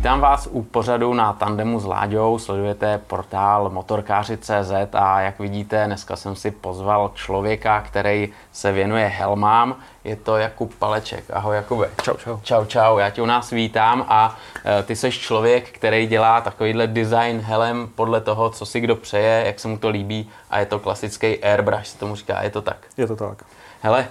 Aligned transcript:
Vítám 0.00 0.20
vás 0.20 0.48
u 0.50 0.62
pořadu 0.62 1.14
na 1.14 1.32
tandemu 1.32 1.80
s 1.80 1.84
Láďou, 1.84 2.38
sledujete 2.38 2.98
portál 3.06 3.70
motorkáři.cz 3.70 4.72
a 4.92 5.20
jak 5.20 5.38
vidíte, 5.38 5.86
dneska 5.86 6.16
jsem 6.16 6.36
si 6.36 6.50
pozval 6.50 7.10
člověka, 7.14 7.80
který 7.80 8.28
se 8.52 8.72
věnuje 8.72 9.06
helmám. 9.06 9.76
Je 10.04 10.16
to 10.16 10.36
Jakub 10.36 10.74
Paleček. 10.74 11.24
Ahoj 11.32 11.56
Jakube. 11.56 11.90
Čau, 12.02 12.14
čau. 12.16 12.38
Čau, 12.42 12.64
čau, 12.64 12.98
já 12.98 13.10
tě 13.10 13.22
u 13.22 13.26
nás 13.26 13.50
vítám 13.50 14.06
a 14.08 14.36
e, 14.64 14.82
ty 14.82 14.96
jsi 14.96 15.10
člověk, 15.10 15.70
který 15.70 16.06
dělá 16.06 16.40
takovýhle 16.40 16.86
design 16.86 17.40
helem 17.40 17.88
podle 17.94 18.20
toho, 18.20 18.50
co 18.50 18.66
si 18.66 18.80
kdo 18.80 18.96
přeje, 18.96 19.42
jak 19.46 19.60
se 19.60 19.68
mu 19.68 19.78
to 19.78 19.88
líbí 19.88 20.30
a 20.50 20.58
je 20.58 20.66
to 20.66 20.78
klasický 20.78 21.44
airbrush, 21.44 21.86
se 21.86 21.98
tomu 21.98 22.16
říká, 22.16 22.42
je 22.42 22.50
to 22.50 22.62
tak? 22.62 22.76
Je 22.96 23.06
to 23.06 23.16
tak. 23.16 23.44
Hele, 23.82 24.08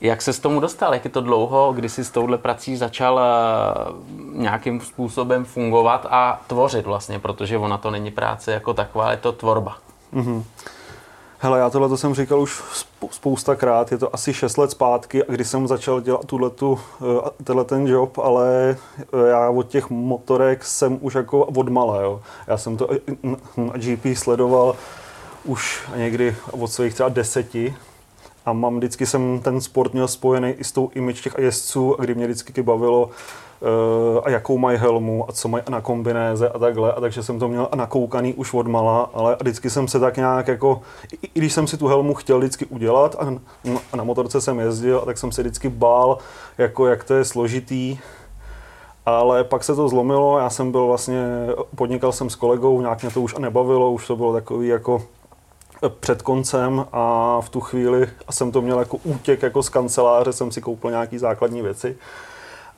jak 0.00 0.22
se 0.22 0.32
s 0.32 0.38
tomu 0.38 0.60
dostal? 0.60 0.94
Jak 0.94 1.04
je 1.04 1.10
to 1.10 1.20
dlouho, 1.20 1.72
kdy 1.72 1.88
jsi 1.88 2.04
s 2.04 2.10
touhle 2.10 2.38
prací 2.38 2.76
začal 2.76 3.14
uh, 3.14 4.40
nějakým 4.40 4.80
způsobem 4.80 5.44
fungovat 5.44 6.06
a 6.10 6.40
tvořit 6.46 6.86
vlastně, 6.86 7.18
protože 7.18 7.58
ona 7.58 7.78
to 7.78 7.90
není 7.90 8.10
práce 8.10 8.52
jako 8.52 8.74
taková, 8.74 9.10
je 9.10 9.16
to 9.16 9.32
tvorba. 9.32 9.76
Mm-hmm. 10.14 10.42
Hele, 11.42 11.58
já 11.58 11.70
tohle 11.70 11.88
to 11.88 11.96
jsem 11.96 12.14
říkal 12.14 12.40
už 12.40 12.62
spoustakrát, 13.10 13.92
je 13.92 13.98
to 13.98 14.14
asi 14.14 14.34
6 14.34 14.56
let 14.56 14.70
zpátky, 14.70 15.22
kdy 15.28 15.44
jsem 15.44 15.68
začal 15.68 16.00
dělat 16.00 16.24
tuhletu, 16.24 16.80
eh, 17.00 17.44
tenhle 17.44 17.64
ten 17.64 17.86
job, 17.86 18.18
ale 18.18 18.76
eh, 18.98 19.28
já 19.28 19.50
od 19.50 19.68
těch 19.68 19.90
motorek 19.90 20.64
jsem 20.64 20.98
už 21.00 21.14
jako 21.14 21.44
od 21.44 21.68
malé, 21.68 22.02
jo. 22.02 22.20
Já 22.46 22.56
jsem 22.56 22.76
to 22.76 22.88
na 23.56 23.72
GP 23.76 24.16
sledoval 24.16 24.76
už 25.44 25.82
někdy 25.96 26.36
od 26.50 26.66
svých 26.66 26.94
třeba 26.94 27.08
deseti, 27.08 27.76
a 28.46 28.52
mám 28.52 28.76
vždycky 28.76 29.06
jsem 29.06 29.40
ten 29.40 29.60
sport 29.60 29.92
měl 29.92 30.08
spojený 30.08 30.50
i 30.50 30.64
s 30.64 30.72
tou 30.72 30.90
image 30.94 31.20
těch 31.20 31.34
jezdců, 31.38 31.96
kdy 31.98 32.14
mě 32.14 32.26
vždycky 32.26 32.62
bavilo, 32.62 33.10
uh, 33.60 34.20
a 34.24 34.30
jakou 34.30 34.58
mají 34.58 34.78
helmu 34.78 35.24
a 35.28 35.32
co 35.32 35.48
mají 35.48 35.64
na 35.70 35.80
kombinéze 35.80 36.48
a 36.48 36.58
takhle. 36.58 36.92
A 36.92 37.00
takže 37.00 37.22
jsem 37.22 37.38
to 37.38 37.48
měl 37.48 37.68
nakoukaný 37.74 38.34
už 38.34 38.54
od 38.54 38.66
mala, 38.66 39.10
ale 39.14 39.36
vždycky 39.40 39.70
jsem 39.70 39.88
se 39.88 40.00
tak 40.00 40.16
nějak 40.16 40.48
jako, 40.48 40.80
i, 41.12 41.26
i 41.34 41.40
když 41.40 41.52
jsem 41.52 41.66
si 41.66 41.76
tu 41.76 41.86
helmu 41.86 42.14
chtěl 42.14 42.38
vždycky 42.38 42.66
udělat 42.66 43.16
a, 43.18 43.34
a 43.92 43.96
na 43.96 44.04
motorce 44.04 44.40
jsem 44.40 44.60
jezdil, 44.60 45.00
tak 45.00 45.18
jsem 45.18 45.32
se 45.32 45.42
vždycky 45.42 45.68
bál, 45.68 46.18
jako 46.58 46.86
jak 46.86 47.04
to 47.04 47.14
je 47.14 47.24
složitý, 47.24 47.98
ale 49.06 49.44
pak 49.44 49.64
se 49.64 49.74
to 49.74 49.88
zlomilo, 49.88 50.38
já 50.38 50.50
jsem 50.50 50.72
byl 50.72 50.86
vlastně, 50.86 51.22
podnikal 51.74 52.12
jsem 52.12 52.30
s 52.30 52.34
kolegou, 52.34 52.80
nějak 52.80 53.02
mě 53.02 53.10
to 53.10 53.20
už 53.20 53.34
nebavilo, 53.34 53.92
už 53.92 54.06
to 54.06 54.16
bylo 54.16 54.32
takový 54.32 54.68
jako 54.68 55.02
před 55.88 56.22
koncem 56.22 56.86
a 56.92 57.36
v 57.40 57.48
tu 57.48 57.60
chvíli 57.60 58.08
a 58.28 58.32
jsem 58.32 58.52
to 58.52 58.62
měl 58.62 58.78
jako 58.78 58.96
útěk 59.04 59.42
jako 59.42 59.62
z 59.62 59.68
kanceláře, 59.68 60.32
jsem 60.32 60.52
si 60.52 60.60
koupil 60.60 60.90
nějaký 60.90 61.18
základní 61.18 61.62
věci. 61.62 61.96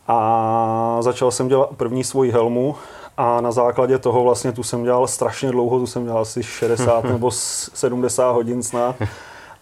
A 0.08 0.96
začal 1.00 1.30
jsem 1.30 1.48
dělat 1.48 1.70
první 1.76 2.04
svoji 2.04 2.30
helmu 2.30 2.76
a 3.16 3.40
na 3.40 3.52
základě 3.52 3.98
toho 3.98 4.22
vlastně 4.22 4.52
tu 4.52 4.62
jsem 4.62 4.84
dělal 4.84 5.06
strašně 5.06 5.50
dlouho, 5.50 5.78
tu 5.78 5.86
jsem 5.86 6.04
dělal 6.04 6.22
asi 6.22 6.42
60 6.42 7.04
nebo 7.12 7.30
70 7.30 8.32
hodin 8.32 8.62
snad. 8.62 8.96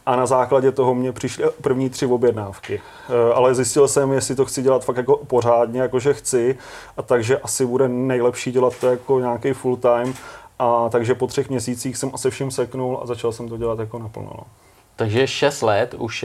A 0.07 0.17
na 0.17 0.27
základě 0.27 0.73
toho 0.73 0.95
mě 0.95 1.13
přišly 1.13 1.45
první 1.63 1.91
tři 1.91 2.07
objednávky. 2.07 2.83
E, 3.31 3.35
ale 3.35 3.55
zjistil 3.55 3.89
jsem, 3.89 4.13
jestli 4.13 4.35
to 4.35 4.45
chci 4.45 4.63
dělat 4.63 4.85
fakt 4.85 4.97
jako 4.97 5.17
pořádně, 5.17 5.81
jakože 5.81 6.15
chci, 6.15 6.59
a 6.97 7.03
takže 7.03 7.39
asi 7.39 7.67
bude 7.67 7.89
nejlepší 7.89 8.53
dělat 8.53 8.73
to 8.81 8.87
jako 8.87 9.21
nějaký 9.21 9.53
full 9.53 9.77
time 9.77 10.15
a 10.61 10.89
takže 10.89 11.15
po 11.15 11.27
třech 11.27 11.51
měsících 11.51 11.97
jsem 11.97 12.11
asi 12.15 12.31
vším 12.31 12.51
seknul 12.51 13.01
a 13.03 13.07
začal 13.07 13.33
jsem 13.33 13.49
to 13.49 13.57
dělat 13.57 13.79
jako 13.79 13.99
naplno. 13.99 14.31
No. 14.39 14.45
Takže 14.97 15.27
6 15.27 15.63
let 15.63 15.95
už 15.99 16.25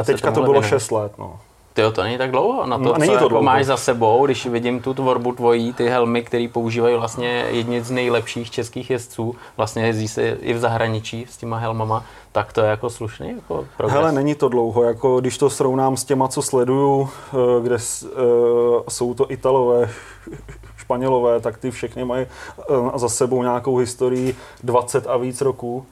A 0.00 0.04
teďka 0.04 0.32
to 0.32 0.42
bylo 0.42 0.62
6 0.62 0.90
let, 0.90 1.12
no. 1.18 1.40
Tyjo, 1.74 1.92
to 1.92 2.02
není 2.02 2.18
tak 2.18 2.30
dlouho 2.30 2.66
na 2.66 2.78
to, 2.78 2.84
no, 2.84 2.94
není 2.98 3.12
co 3.12 3.18
to 3.18 3.24
jako 3.24 3.42
máš 3.42 3.66
za 3.66 3.76
sebou, 3.76 4.26
když 4.26 4.46
vidím 4.46 4.80
tu 4.80 4.94
tvorbu 4.94 5.32
tvojí, 5.32 5.72
ty 5.72 5.88
helmy, 5.88 6.22
které 6.22 6.48
používají 6.52 6.96
vlastně 6.96 7.46
jedni 7.50 7.82
z 7.82 7.90
nejlepších 7.90 8.50
českých 8.50 8.90
jezdců, 8.90 9.34
vlastně 9.56 9.86
jezdí 9.86 10.08
se 10.08 10.28
i 10.28 10.54
v 10.54 10.58
zahraničí 10.58 11.26
s 11.30 11.36
těma 11.36 11.58
helmama, 11.58 12.04
tak 12.32 12.52
to 12.52 12.60
je 12.60 12.66
jako 12.66 12.90
slušný 12.90 13.28
jako 13.28 13.66
progres. 13.76 13.98
Hele, 13.98 14.12
není 14.12 14.34
to 14.34 14.48
dlouho, 14.48 14.82
jako 14.82 15.20
když 15.20 15.38
to 15.38 15.50
srovnám 15.50 15.96
s 15.96 16.04
těma, 16.04 16.28
co 16.28 16.42
sleduju, 16.42 17.08
eh, 17.08 17.62
kde 17.62 17.76
uh, 17.76 18.20
jsou 18.88 19.14
to 19.14 19.32
Italové, 19.32 19.90
Španělové, 20.84 21.40
tak 21.40 21.58
ty 21.58 21.70
všechny 21.70 22.04
mají 22.04 22.26
uh, 22.68 22.96
za 22.96 23.08
sebou 23.08 23.42
nějakou 23.42 23.76
historii 23.76 24.36
20 24.62 25.06
a 25.06 25.16
víc 25.16 25.40
roků. 25.40 25.86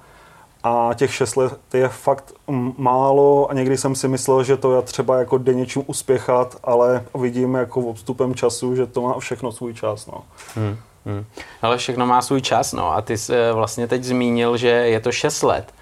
A 0.65 0.91
těch 0.95 1.15
6 1.15 1.37
let 1.37 1.59
je 1.75 1.89
fakt 1.89 2.35
málo 2.77 3.51
a 3.51 3.55
někdy 3.55 3.79
jsem 3.79 3.95
si 3.95 4.09
myslel, 4.09 4.45
že 4.45 4.57
to 4.57 4.77
je 4.77 4.83
třeba 4.83 5.19
jako 5.19 5.39
jde 5.39 5.55
něčím 5.55 5.83
uspěchat, 5.87 6.57
ale 6.65 7.05
vidím 7.15 7.55
jako 7.55 7.81
odstupem 7.81 8.35
času, 8.35 8.77
že 8.77 8.87
to 8.87 9.01
má 9.01 9.19
všechno 9.19 9.53
svůj 9.53 9.75
čas. 9.75 10.07
No. 10.07 10.23
Hmm, 10.55 10.77
hmm. 11.07 11.25
Ale 11.63 11.79
všechno 11.79 12.07
má 12.07 12.23
svůj 12.23 12.41
čas, 12.41 12.73
no. 12.73 12.93
A 12.93 13.03
ty 13.03 13.19
jsi 13.19 13.35
eh, 13.35 13.53
vlastně 13.53 13.89
teď 13.89 14.05
zmínil, 14.05 14.57
že 14.57 14.69
je 14.69 15.01
to 15.01 15.13
6 15.13 15.43
let 15.43 15.73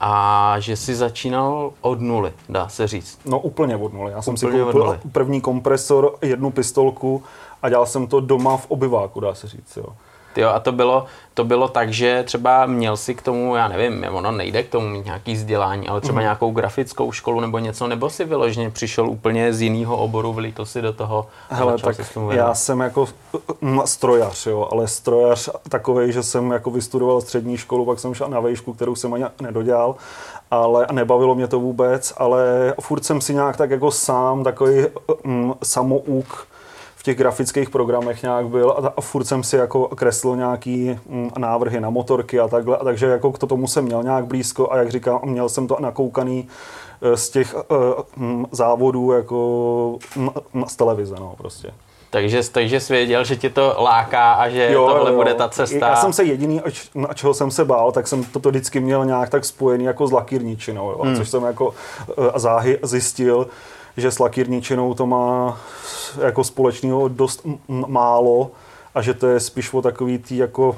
a 0.00 0.54
že 0.58 0.76
jsi 0.76 0.94
začínal 0.94 1.72
od 1.80 2.00
nuly, 2.00 2.32
dá 2.48 2.68
se 2.68 2.86
říct. 2.86 3.18
No 3.24 3.40
úplně 3.40 3.76
od 3.76 3.92
nuly. 3.92 4.12
Já 4.12 4.22
jsem 4.22 4.34
úplně 4.34 4.52
si 4.52 4.64
koupil 4.64 5.00
první 5.12 5.40
kompresor, 5.40 6.16
jednu 6.22 6.50
pistolku 6.50 7.22
a 7.62 7.68
dělal 7.68 7.86
jsem 7.86 8.06
to 8.06 8.20
doma 8.20 8.56
v 8.56 8.66
obyváku, 8.68 9.20
dá 9.20 9.34
se 9.34 9.48
říct. 9.48 9.76
Jo. 9.76 9.86
Jo, 10.36 10.48
a 10.48 10.60
to 10.60 10.72
bylo, 10.72 11.06
to 11.34 11.44
bylo 11.44 11.68
tak, 11.68 11.92
že 11.92 12.22
třeba 12.26 12.66
měl 12.66 12.96
si 12.96 13.14
k 13.14 13.22
tomu, 13.22 13.56
já 13.56 13.68
nevím, 13.68 14.06
ono 14.10 14.32
nejde 14.32 14.62
k 14.62 14.68
tomu 14.68 14.88
mít 14.88 15.04
nějaký 15.04 15.34
vzdělání, 15.34 15.88
ale 15.88 16.00
třeba 16.00 16.18
mm. 16.18 16.22
nějakou 16.22 16.50
grafickou 16.50 17.12
školu 17.12 17.40
nebo 17.40 17.58
něco, 17.58 17.86
nebo 17.86 18.10
si 18.10 18.24
vyloženě 18.24 18.70
přišel 18.70 19.10
úplně 19.10 19.52
z 19.52 19.60
jiného 19.62 19.96
oboru, 19.96 20.32
vlítl 20.32 20.64
si 20.64 20.82
do 20.82 20.92
toho 20.92 21.26
Hele, 21.48 21.78
tak 21.78 21.96
já 22.30 22.54
jsem 22.54 22.80
jako 22.80 23.08
strojař, 23.84 24.46
jo, 24.46 24.68
ale 24.72 24.88
strojař 24.88 25.48
takový, 25.68 26.12
že 26.12 26.22
jsem 26.22 26.50
jako 26.50 26.70
vystudoval 26.70 27.20
střední 27.20 27.56
školu, 27.56 27.84
pak 27.84 27.98
jsem 28.00 28.14
šel 28.14 28.28
na 28.28 28.40
vejšku, 28.40 28.72
kterou 28.72 28.94
jsem 28.94 29.14
ani 29.14 29.24
nedodělal, 29.40 29.94
ale 30.50 30.86
nebavilo 30.92 31.34
mě 31.34 31.48
to 31.48 31.60
vůbec, 31.60 32.14
ale 32.16 32.74
furt 32.80 33.04
jsem 33.04 33.20
si 33.20 33.34
nějak 33.34 33.56
tak 33.56 33.70
jako 33.70 33.90
sám 33.90 34.44
takový 34.44 34.86
mm, 35.24 35.54
samouk 35.62 36.46
v 36.98 37.02
těch 37.02 37.16
grafických 37.16 37.70
programech 37.70 38.22
nějak 38.22 38.46
byl 38.46 38.70
a, 38.70 38.92
a 38.96 39.00
furt 39.00 39.24
jsem 39.24 39.42
si 39.42 39.56
jako 39.56 39.88
kreslil 39.88 40.36
nějaký 40.36 40.98
mm, 41.06 41.30
návrhy 41.38 41.80
na 41.80 41.90
motorky 41.90 42.40
a 42.40 42.48
takhle, 42.48 42.76
a 42.76 42.84
takže 42.84 43.06
jako 43.06 43.32
k 43.32 43.38
tomu 43.38 43.68
jsem 43.68 43.84
měl 43.84 44.02
nějak 44.02 44.26
blízko 44.26 44.72
a 44.72 44.76
jak 44.76 44.90
říkám, 44.90 45.20
měl 45.24 45.48
jsem 45.48 45.66
to 45.66 45.76
nakoukaný 45.80 46.48
eh, 47.02 47.16
z 47.16 47.30
těch 47.30 47.54
uh, 47.54 48.44
závodů 48.50 49.12
jako 49.12 49.98
mm, 50.16 50.30
z 50.66 50.76
televize, 50.76 51.14
no 51.20 51.34
prostě. 51.38 51.70
Takže, 52.10 52.50
takže 52.50 52.80
jsi 52.80 52.92
věděl, 52.92 53.24
že 53.24 53.36
ti 53.36 53.50
to 53.50 53.76
láká 53.78 54.32
a 54.32 54.48
že 54.48 54.72
jo, 54.72 54.86
tohle 54.86 55.10
jo. 55.10 55.16
bude 55.16 55.34
ta 55.34 55.48
cesta. 55.48 55.88
Já 55.88 55.96
jsem 55.96 56.12
se 56.12 56.24
jediný, 56.24 56.60
na 56.94 57.14
čeho 57.14 57.34
jsem 57.34 57.50
se 57.50 57.64
bál, 57.64 57.92
tak 57.92 58.08
jsem 58.08 58.24
toto 58.24 58.48
vždycky 58.48 58.80
měl 58.80 59.04
nějak 59.04 59.30
tak 59.30 59.44
spojený 59.44 59.84
jako 59.84 60.06
s 60.06 60.12
lakírničinou, 60.12 60.90
jo, 60.90 60.98
hmm. 61.02 61.16
což 61.16 61.28
jsem 61.28 61.42
jako 61.42 61.74
záhy 62.36 62.78
zjistil, 62.82 63.46
že 63.96 64.10
s 64.10 64.18
lakírničinou 64.18 64.94
to 64.94 65.06
má 65.06 65.60
jako 66.24 66.44
společného 66.44 67.08
dost 67.08 67.46
málo 67.68 68.50
a 68.94 69.02
že 69.02 69.14
to 69.14 69.26
je 69.26 69.40
spíš 69.40 69.72
o 69.72 69.82
takový 69.82 70.18
tý 70.18 70.36
jako 70.36 70.76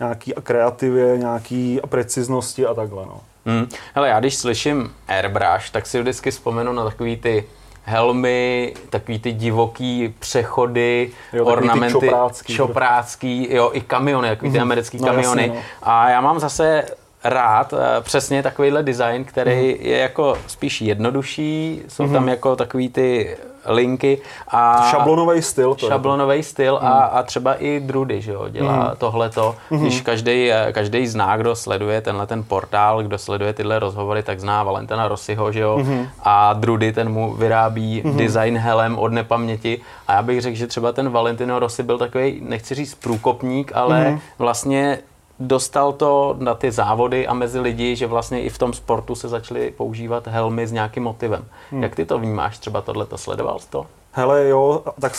nějaký 0.00 0.32
kreativě, 0.42 1.18
nějaký 1.18 1.80
preciznosti 1.88 2.66
a 2.66 2.74
takhle. 2.74 3.06
No. 3.06 3.20
Hmm. 3.46 3.66
Hele, 3.94 4.08
já 4.08 4.20
když 4.20 4.36
slyším 4.36 4.92
airbrush, 5.08 5.70
tak 5.72 5.86
si 5.86 6.00
vždycky 6.00 6.30
vzpomenu 6.30 6.72
na 6.72 6.84
takový 6.84 7.16
ty 7.16 7.44
helmy, 7.84 8.74
takový 8.90 9.18
ty 9.18 9.32
divoký 9.32 10.14
přechody, 10.18 11.10
jo, 11.32 11.44
ornamenty, 11.44 11.98
ty 11.98 12.06
čoprácký, 12.06 12.54
čoprácký, 12.54 13.54
jo, 13.54 13.70
i 13.72 13.80
kamiony, 13.80 14.28
takový 14.28 14.50
ty 14.50 14.58
mm. 14.58 14.62
americký 14.62 14.98
no, 14.98 15.06
kamiony. 15.06 15.42
Jasně, 15.42 15.54
no. 15.54 15.62
A 15.82 16.10
já 16.10 16.20
mám 16.20 16.40
zase 16.40 16.84
rád 17.24 17.72
eh, 17.72 18.00
přesně 18.00 18.42
takovýhle 18.42 18.82
design, 18.82 19.24
který 19.24 19.74
mm. 19.74 19.86
je 19.86 19.98
jako 19.98 20.36
spíš 20.46 20.80
jednodušší, 20.80 21.82
jsou 21.88 22.06
mm. 22.06 22.12
tam 22.12 22.28
jako 22.28 22.56
takový 22.56 22.88
ty 22.88 23.36
linky 23.66 24.18
a... 24.48 24.86
Šablonový 24.90 25.42
styl. 25.42 25.74
To 25.74 25.88
šablonový 25.88 26.42
styl 26.42 26.78
mm. 26.82 26.88
a, 26.88 26.90
a 26.90 27.22
třeba 27.22 27.54
i 27.54 27.80
Drudy, 27.80 28.20
že 28.20 28.32
jo, 28.32 28.48
dělá 28.48 28.76
mm. 28.76 28.96
tohleto. 28.98 29.56
Mm. 29.70 29.80
Když 29.80 30.00
každý, 30.00 30.52
eh, 30.52 30.72
každý 30.72 31.06
zná, 31.06 31.36
kdo 31.36 31.56
sleduje 31.56 32.00
tenhle 32.00 32.26
ten 32.26 32.44
portál, 32.44 33.02
kdo 33.02 33.18
sleduje 33.18 33.52
tyhle 33.52 33.78
rozhovory, 33.78 34.22
tak 34.22 34.40
zná 34.40 34.62
Valentina 34.62 35.08
Rossiho, 35.08 35.52
že 35.52 35.60
jo, 35.60 35.78
mm. 35.78 36.06
a 36.22 36.52
Drudy, 36.52 36.92
ten 36.92 37.08
mu 37.08 37.34
vyrábí 37.34 38.02
mm. 38.04 38.16
design 38.16 38.58
helem 38.58 38.98
od 38.98 39.12
nepaměti 39.12 39.80
a 40.08 40.12
já 40.12 40.22
bych 40.22 40.40
řekl, 40.40 40.56
že 40.56 40.66
třeba 40.66 40.92
ten 40.92 41.10
Valentino 41.10 41.58
Rossi 41.58 41.82
byl 41.82 41.98
takový, 41.98 42.40
nechci 42.44 42.74
říct 42.74 42.94
průkopník, 42.94 43.72
ale 43.74 44.10
mm. 44.10 44.20
vlastně 44.38 44.98
dostal 45.40 45.92
to 45.92 46.36
na 46.38 46.54
ty 46.54 46.70
závody 46.70 47.26
a 47.26 47.34
mezi 47.34 47.60
lidi, 47.60 47.96
že 47.96 48.06
vlastně 48.06 48.42
i 48.42 48.48
v 48.48 48.58
tom 48.58 48.72
sportu 48.72 49.14
se 49.14 49.28
začaly 49.28 49.70
používat 49.70 50.26
helmy 50.26 50.66
s 50.66 50.72
nějakým 50.72 51.02
motivem. 51.02 51.44
Hmm. 51.70 51.82
Jak 51.82 51.96
ty 51.96 52.04
to 52.04 52.18
vnímáš? 52.18 52.58
Třeba 52.58 52.80
tohle 52.80 53.06
to 53.06 53.18
sledoval 53.18 53.58
jsi 53.58 53.70
to? 53.70 53.86
Hele 54.12 54.48
jo, 54.48 54.82
tak 55.00 55.12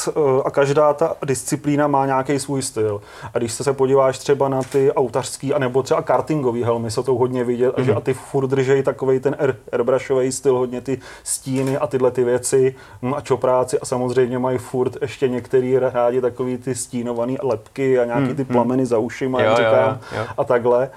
a 0.46 0.52
každá 0.52 0.94
ta 0.94 1.16
disciplína 1.26 1.88
má 1.88 2.06
nějaký 2.06 2.40
svůj 2.40 2.62
styl. 2.62 3.02
A 3.34 3.38
když 3.38 3.54
se 3.54 3.74
podíváš 3.74 4.18
třeba 4.18 4.50
na 4.50 4.64
ty 4.64 4.92
autařský, 4.94 5.54
anebo 5.54 5.84
třeba 5.84 6.02
kartingový 6.02 6.64
helmy, 6.64 6.92
se 6.92 7.04
to 7.04 7.16
hodně 7.16 7.44
vidět, 7.44 7.76
mm-hmm. 7.76 7.82
a, 7.82 7.84
že, 7.84 7.94
a 7.94 8.00
ty 8.00 8.14
furt 8.14 8.48
držej 8.48 8.84
takový 8.84 9.20
ten 9.20 9.36
air, 9.40 9.56
airbrushový 9.72 10.32
styl, 10.32 10.58
hodně 10.58 10.82
ty 10.82 11.00
stíny 11.24 11.78
a 11.78 11.88
tyhle 11.88 12.12
ty 12.12 12.24
věci 12.24 12.76
no 13.02 13.18
a 13.18 13.22
čopráci 13.22 13.80
a 13.80 13.86
samozřejmě 13.86 14.40
mají 14.40 14.58
furt 14.58 14.98
ještě 15.02 15.30
některý 15.30 15.80
rádi 15.80 16.22
takový 16.22 16.58
ty 16.58 16.76
stínovaný 16.76 17.38
lepky 17.44 18.00
a 18.00 18.06
nějaký 18.06 18.34
ty 18.34 18.44
mhm. 18.44 18.54
plameny 18.54 18.86
za 18.86 18.98
ušima, 18.98 19.44
jo, 19.44 19.56
říkám, 19.56 20.00
jo, 20.12 20.18
jo. 20.18 20.26
a 20.38 20.44
takhle 20.44 20.90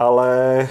ale 0.00 0.68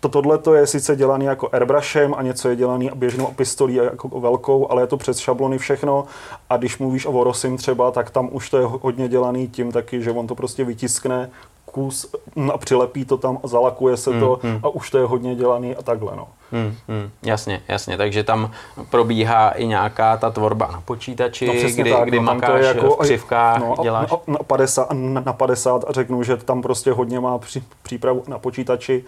to, 0.00 0.08
tohle 0.08 0.38
to 0.38 0.54
je 0.54 0.66
sice 0.66 0.96
dělaný 0.96 1.24
jako 1.24 1.48
airbrushem 1.52 2.14
a 2.14 2.22
něco 2.22 2.48
je 2.48 2.56
dělaný 2.56 2.90
běžnou 2.94 3.26
pistolí 3.26 3.74
jako 3.74 4.20
velkou, 4.20 4.70
ale 4.70 4.82
je 4.82 4.86
to 4.86 4.96
přes 4.96 5.18
šablony 5.18 5.58
všechno. 5.58 6.04
A 6.50 6.56
když 6.56 6.78
mluvíš 6.78 7.06
o 7.06 7.12
Vorosim 7.12 7.56
třeba, 7.56 7.90
tak 7.90 8.10
tam 8.10 8.28
už 8.32 8.50
to 8.50 8.58
je 8.58 8.64
hodně 8.66 9.08
dělaný 9.08 9.48
tím 9.48 9.72
taky, 9.72 10.02
že 10.02 10.10
on 10.10 10.26
to 10.26 10.34
prostě 10.34 10.64
vytiskne 10.64 11.30
kus 11.72 12.14
a 12.52 12.58
přilepí 12.58 13.04
to 13.04 13.16
tam 13.16 13.38
a 13.44 13.46
zalakuje 13.46 13.96
se 13.96 14.10
to 14.20 14.40
hmm, 14.42 14.52
hmm. 14.52 14.60
a 14.64 14.68
už 14.68 14.90
to 14.90 14.98
je 14.98 15.04
hodně 15.06 15.34
dělaný 15.34 15.76
a 15.76 15.82
takhle. 15.82 16.12
No. 16.16 16.28
Hmm, 16.52 16.74
hmm, 16.88 17.10
jasně, 17.22 17.62
jasně, 17.68 17.96
takže 17.96 18.24
tam 18.24 18.50
probíhá 18.90 19.50
i 19.50 19.66
nějaká 19.66 20.16
ta 20.16 20.30
tvorba 20.30 20.68
na 20.72 20.80
počítači, 20.80 21.46
no, 21.46 21.52
kdy, 21.52 21.92
tak, 21.92 22.08
kdy 22.08 22.16
no, 22.16 22.22
makáš 22.22 22.50
to 22.50 22.56
je 22.56 22.64
jako, 22.64 22.90
v 22.90 22.98
křivkách, 22.98 23.60
no, 23.60 23.74
děláš... 23.82 24.10
Na, 24.10 24.18
na, 24.26 24.38
50, 24.38 24.88
na 25.24 25.32
50 25.32 25.84
a 25.88 25.92
řeknu, 25.92 26.22
že 26.22 26.36
tam 26.36 26.62
prostě 26.62 26.92
hodně 26.92 27.20
má 27.20 27.38
při, 27.38 27.62
přípravu 27.82 28.24
na 28.28 28.38
počítači 28.38 29.04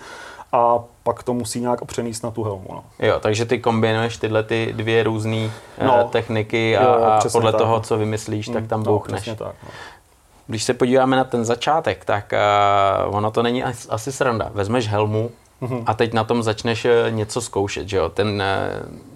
a 0.54 0.78
pak 1.02 1.22
to 1.22 1.34
musí 1.34 1.60
nějak 1.60 1.84
přenést 1.84 2.22
na 2.22 2.30
tu 2.30 2.42
helmu. 2.42 2.66
No. 2.68 2.84
Jo, 2.98 3.20
takže 3.20 3.44
ty 3.44 3.58
kombinuješ 3.58 4.16
tyhle 4.16 4.42
ty 4.42 4.72
dvě 4.76 5.02
různé 5.02 5.50
no, 5.84 6.04
uh, 6.04 6.10
techniky 6.10 6.76
a, 6.76 6.82
jo, 6.82 7.04
a 7.04 7.20
podle 7.32 7.52
tak, 7.52 7.60
toho, 7.60 7.74
no. 7.74 7.80
co 7.80 7.96
vymyslíš, 7.98 8.48
tak 8.48 8.66
tam 8.66 8.82
no, 8.82 8.92
bouchneš. 8.92 9.24
Tak, 9.24 9.38
no. 9.40 9.52
Když 10.46 10.64
se 10.64 10.74
podíváme 10.74 11.16
na 11.16 11.24
ten 11.24 11.44
začátek, 11.44 12.04
tak 12.04 12.32
uh, 13.06 13.16
ono 13.16 13.30
to 13.30 13.42
není 13.42 13.64
asi, 13.64 13.88
asi 13.88 14.12
sranda. 14.12 14.50
Vezmeš 14.54 14.88
helmu, 14.88 15.30
a 15.86 15.94
teď 15.94 16.12
na 16.12 16.24
tom 16.24 16.42
začneš 16.42 16.84
eh, 16.84 17.10
něco 17.10 17.40
zkoušet, 17.40 17.88
že 17.88 17.96
jo? 17.96 18.08
Ten 18.08 18.42
eh, 18.42 18.68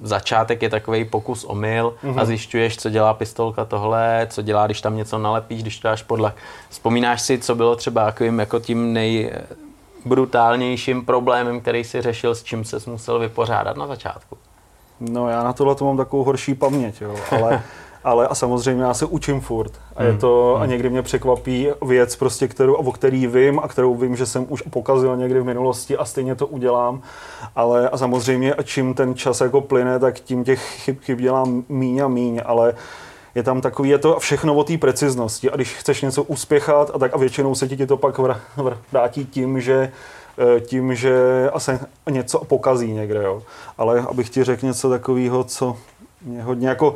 začátek 0.03 0.63
je 0.63 0.69
takový 0.69 1.05
pokus 1.05 1.45
omyl 1.45 1.95
a 2.17 2.25
zjišťuješ, 2.25 2.77
co 2.77 2.91
dělá 2.91 3.15
pistolka 3.15 3.65
tohle, 3.65 4.27
co 4.31 4.43
dělá, 4.43 4.67
když 4.67 4.81
tam 4.81 4.97
něco 4.97 5.19
nalepíš, 5.19 5.63
když 5.63 5.79
to 5.79 5.89
dáš 5.89 6.03
podle. 6.03 6.33
Vzpomínáš 6.69 7.23
si, 7.23 7.39
co 7.39 7.55
bylo 7.55 7.77
třeba 7.77 8.05
takovým 8.05 8.39
jako 8.39 8.59
tím 8.59 8.93
nejbrutálnějším 8.93 11.05
problémem, 11.05 11.61
který 11.61 11.85
si 11.85 12.03
řešil, 12.03 12.35
s 12.35 12.43
čím 12.43 12.65
se 12.65 12.79
musel 12.87 13.19
vypořádat 13.19 13.77
na 13.77 13.87
začátku? 13.87 14.39
No 15.01 15.29
já 15.29 15.45
na 15.45 15.53
tohle 15.53 15.75
to 15.75 15.85
mám 15.85 15.97
takovou 15.97 16.25
horší 16.25 16.55
paměť, 16.55 17.01
jo, 17.01 17.17
ale 17.31 17.63
ale 18.05 18.29
a 18.29 18.35
samozřejmě 18.35 18.83
já 18.83 18.95
se 18.95 19.07
učím 19.07 19.41
furt. 19.41 19.73
A, 19.97 20.03
je 20.03 20.11
hmm. 20.11 20.19
to, 20.19 20.57
a 20.57 20.61
hmm. 20.61 20.71
někdy 20.71 20.91
mě 20.91 21.03
překvapí 21.03 21.69
věc, 21.87 22.17
prostě, 22.17 22.49
kterou, 22.49 22.75
o 22.75 22.93
který 22.93 23.27
vím 23.27 23.59
a 23.59 23.69
kterou 23.69 23.95
vím, 23.95 24.17
že 24.17 24.27
jsem 24.27 24.47
už 24.49 24.63
pokazil 24.63 25.17
někdy 25.17 25.41
v 25.41 25.45
minulosti 25.45 25.97
a 25.97 26.05
stejně 26.05 26.35
to 26.35 26.47
udělám. 26.47 27.03
Ale 27.57 27.89
a 27.89 27.97
samozřejmě, 27.97 28.55
a 28.55 28.63
čím 28.63 28.95
ten 28.95 29.15
čas 29.15 29.41
jako 29.41 29.61
plyne, 29.61 29.99
tak 29.99 30.21
tím 30.21 30.45
těch 30.45 30.61
chyb, 30.61 30.97
chyb 31.03 31.19
dělám 31.19 31.65
míň 31.69 31.99
a 31.99 32.09
míň, 32.09 32.41
ale 32.45 32.75
je 33.35 33.43
tam 33.43 33.61
takový, 33.61 33.89
je 33.89 33.99
to 33.99 34.19
všechno 34.19 34.55
o 34.55 34.65
té 34.65 34.79
preciznosti. 34.79 35.51
A 35.51 35.57
když 35.57 35.75
chceš 35.75 36.03
něco 36.03 36.23
uspěchat, 36.23 36.91
a 36.95 36.99
tak 36.99 37.15
a 37.15 37.19
většinou 37.19 37.55
se 37.55 37.69
ti 37.69 37.87
to 37.87 37.97
pak 37.97 38.21
vrátí 38.93 39.27
tím, 39.27 39.61
že 39.61 39.93
eh, 40.39 40.61
tím, 40.61 40.95
že 40.95 41.13
se 41.59 41.81
něco 42.11 42.45
pokazí 42.45 42.93
někde, 42.93 43.23
jo. 43.23 43.43
Ale 43.79 44.01
abych 44.01 44.31
ti 44.31 44.45
řekl 44.45 44.67
něco 44.67 44.91
takového, 44.91 45.45
co 45.45 45.77
mě 46.23 46.43
hodně 46.43 46.69
jako 46.69 46.95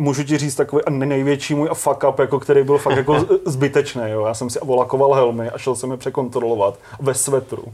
a 0.00 0.02
můžu 0.02 0.24
ti 0.24 0.38
říct 0.38 0.54
takový 0.54 0.82
největší 0.88 1.54
můj 1.54 1.68
fuck 1.72 2.04
up, 2.08 2.18
jako 2.18 2.40
který 2.40 2.64
byl 2.64 2.78
fakt 2.78 2.96
jako 2.96 3.26
zbytečný. 3.44 4.02
Jo. 4.06 4.26
Já 4.26 4.34
jsem 4.34 4.50
si 4.50 4.58
volakoval 4.64 5.14
helmy 5.14 5.50
a 5.50 5.58
šel 5.58 5.74
jsem 5.74 5.90
je 5.90 5.96
překontrolovat 5.96 6.78
ve 7.00 7.14
svetru. 7.14 7.64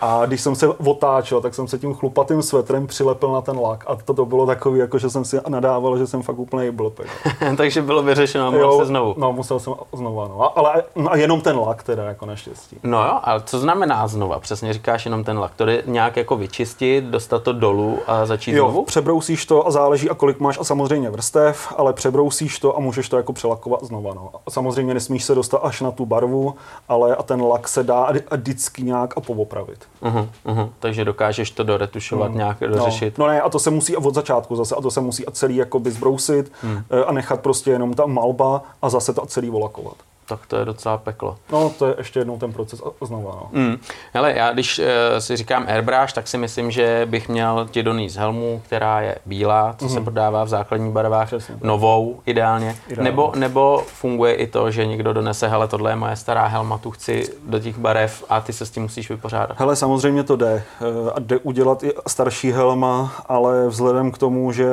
A 0.00 0.26
když 0.26 0.40
jsem 0.40 0.54
se 0.54 0.68
otáčel, 0.68 1.40
tak 1.40 1.54
jsem 1.54 1.68
se 1.68 1.78
tím 1.78 1.94
chlupatým 1.94 2.42
svetrem 2.42 2.86
přilepil 2.86 3.32
na 3.32 3.40
ten 3.40 3.58
lak. 3.60 3.84
A 3.86 3.96
to, 3.96 4.14
to 4.14 4.24
bylo 4.26 4.46
takový, 4.46 4.78
jako 4.78 4.98
že 4.98 5.10
jsem 5.10 5.24
si 5.24 5.40
nadával, 5.48 5.98
že 5.98 6.06
jsem 6.06 6.22
fakt 6.22 6.38
úplně 6.38 6.72
blb. 6.72 7.00
Takže 7.56 7.82
bylo 7.82 8.02
vyřešeno 8.02 8.68
a 8.68 8.78
se 8.78 8.86
znovu. 8.86 9.14
No, 9.18 9.32
musel 9.32 9.60
jsem 9.60 9.74
znovu, 9.92 10.20
no. 10.20 10.58
Ale 10.58 10.82
no, 10.96 11.12
a 11.12 11.16
jenom 11.16 11.40
ten 11.40 11.58
lak 11.58 11.82
teda, 11.82 12.04
jako 12.04 12.26
naštěstí. 12.26 12.76
No 12.82 13.04
jo, 13.04 13.18
ale 13.22 13.42
co 13.44 13.58
znamená 13.58 14.08
znova? 14.08 14.38
Přesně 14.40 14.72
říkáš 14.72 15.04
jenom 15.04 15.24
ten 15.24 15.38
lak. 15.38 15.52
To 15.56 15.64
jde 15.64 15.82
nějak 15.86 16.16
jako 16.16 16.36
vyčistit, 16.36 17.04
dostat 17.04 17.42
to 17.42 17.52
dolů 17.52 17.98
a 18.06 18.26
začít 18.26 18.52
jo, 18.52 18.64
znovu? 18.64 18.84
přebrousíš 18.84 19.46
to 19.46 19.66
a 19.66 19.70
záleží, 19.70 20.10
a 20.10 20.14
kolik 20.14 20.40
máš 20.40 20.58
a 20.60 20.64
samozřejmě 20.64 21.10
vrstev, 21.10 21.72
ale 21.76 21.92
přebrousíš 21.92 22.58
to 22.58 22.76
a 22.76 22.80
můžeš 22.80 23.08
to 23.08 23.16
jako 23.16 23.32
přelakovat 23.32 23.84
znova. 23.84 24.14
No. 24.14 24.30
A 24.46 24.50
samozřejmě 24.50 24.94
nesmíš 24.94 25.24
se 25.24 25.34
dostat 25.34 25.58
až 25.58 25.80
na 25.80 25.90
tu 25.90 26.06
barvu, 26.06 26.54
ale 26.88 27.16
a 27.16 27.22
ten 27.22 27.42
lak 27.42 27.68
se 27.68 27.82
dá 27.82 28.12
vždycky 28.30 28.82
nějak 28.82 29.16
a 29.16 29.20
povopravit. 29.20 29.89
Uh-huh, 30.02 30.28
uh-huh. 30.46 30.70
Takže 30.78 31.04
dokážeš 31.04 31.50
to 31.50 31.64
doretušovat, 31.64 32.30
uh 32.30 32.36
nějak 32.36 32.60
no. 32.60 32.68
dořešit. 32.68 33.18
No, 33.18 33.26
no 33.26 33.32
ne, 33.32 33.40
a 33.40 33.48
to 33.48 33.58
se 33.58 33.70
musí 33.70 33.96
od 33.96 34.14
začátku 34.14 34.56
zase, 34.56 34.74
a 34.74 34.80
to 34.80 34.90
se 34.90 35.00
musí 35.00 35.26
a 35.26 35.30
celý 35.30 35.56
jakoby 35.56 35.90
zbrousit 35.90 36.52
uh 36.64 37.08
a 37.08 37.12
nechat 37.12 37.40
prostě 37.40 37.70
jenom 37.70 37.94
ta 37.94 38.06
malba 38.06 38.62
a 38.82 38.90
zase 38.90 39.12
to 39.12 39.26
celý 39.26 39.50
volakovat 39.50 39.94
tak 40.30 40.46
to 40.46 40.56
je 40.56 40.64
docela 40.64 40.98
peklo. 40.98 41.36
No, 41.52 41.72
to 41.78 41.86
je 41.86 41.94
ještě 41.98 42.18
jednou 42.18 42.38
ten 42.38 42.52
proces 42.52 42.82
znova. 43.02 43.30
No. 43.30 43.48
Mm. 43.52 43.76
Hele, 44.12 44.32
já 44.36 44.52
když 44.52 44.78
uh, 44.78 44.84
si 45.18 45.36
říkám 45.36 45.64
airbrush, 45.68 46.12
tak 46.12 46.28
si 46.28 46.38
myslím, 46.38 46.70
že 46.70 47.06
bych 47.10 47.28
měl 47.28 47.68
ti 47.70 47.82
donést 47.82 48.16
helmu, 48.16 48.62
která 48.64 49.00
je 49.00 49.16
bílá, 49.26 49.74
co 49.78 49.84
mm. 49.84 49.90
se 49.90 49.96
mhm. 49.96 50.04
prodává 50.04 50.44
v 50.44 50.48
základních 50.48 50.92
barvách, 50.92 51.26
Přesně. 51.26 51.54
novou 51.62 52.20
ideálně. 52.26 52.76
ideálně. 52.88 53.10
Nebo, 53.10 53.32
nebo 53.36 53.82
funguje 53.86 54.34
i 54.34 54.46
to, 54.46 54.70
že 54.70 54.86
někdo 54.86 55.12
donese, 55.12 55.48
hele, 55.48 55.68
tohle 55.68 55.90
je 55.90 55.96
moje 55.96 56.16
stará 56.16 56.46
helma, 56.46 56.78
tu 56.78 56.90
chci 56.90 57.24
do 57.48 57.58
těch 57.58 57.78
barev 57.78 58.24
a 58.28 58.40
ty 58.40 58.52
se 58.52 58.66
s 58.66 58.70
tím 58.70 58.82
musíš 58.82 59.10
vypořádat. 59.10 59.60
Hele, 59.60 59.76
samozřejmě 59.76 60.22
to 60.22 60.36
jde. 60.36 60.62
Eh, 60.80 61.10
a 61.14 61.20
jde 61.20 61.38
udělat 61.38 61.82
i 61.82 61.92
starší 62.06 62.52
helma, 62.52 63.12
ale 63.26 63.68
vzhledem 63.68 64.10
k 64.10 64.18
tomu, 64.18 64.52
že 64.52 64.68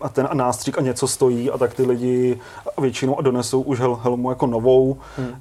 a 0.00 0.08
ten 0.08 0.28
nástřik 0.32 0.78
a 0.78 0.80
něco 0.80 1.08
stojí 1.08 1.50
a 1.50 1.58
tak 1.58 1.74
ty 1.74 1.82
lidi 1.82 2.38
většinou 2.80 3.16
donesou 3.20 3.60
už 3.60 3.80
hel, 3.80 3.94
helmu 4.02 4.30
jako 4.30 4.46
novou, 4.46 4.98
hmm. 5.16 5.34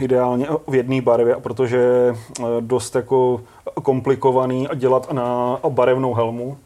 ideálně 0.00 0.46
v 0.68 0.74
jedné 0.74 1.02
barvě, 1.02 1.34
a 1.34 1.40
protože 1.40 1.76
je 1.76 2.14
dost 2.60 2.94
jako 2.94 3.40
komplikovaný 3.82 4.68
a 4.68 4.74
dělat 4.74 5.12
na 5.12 5.58
barevnou 5.68 6.14
helmu, 6.14 6.56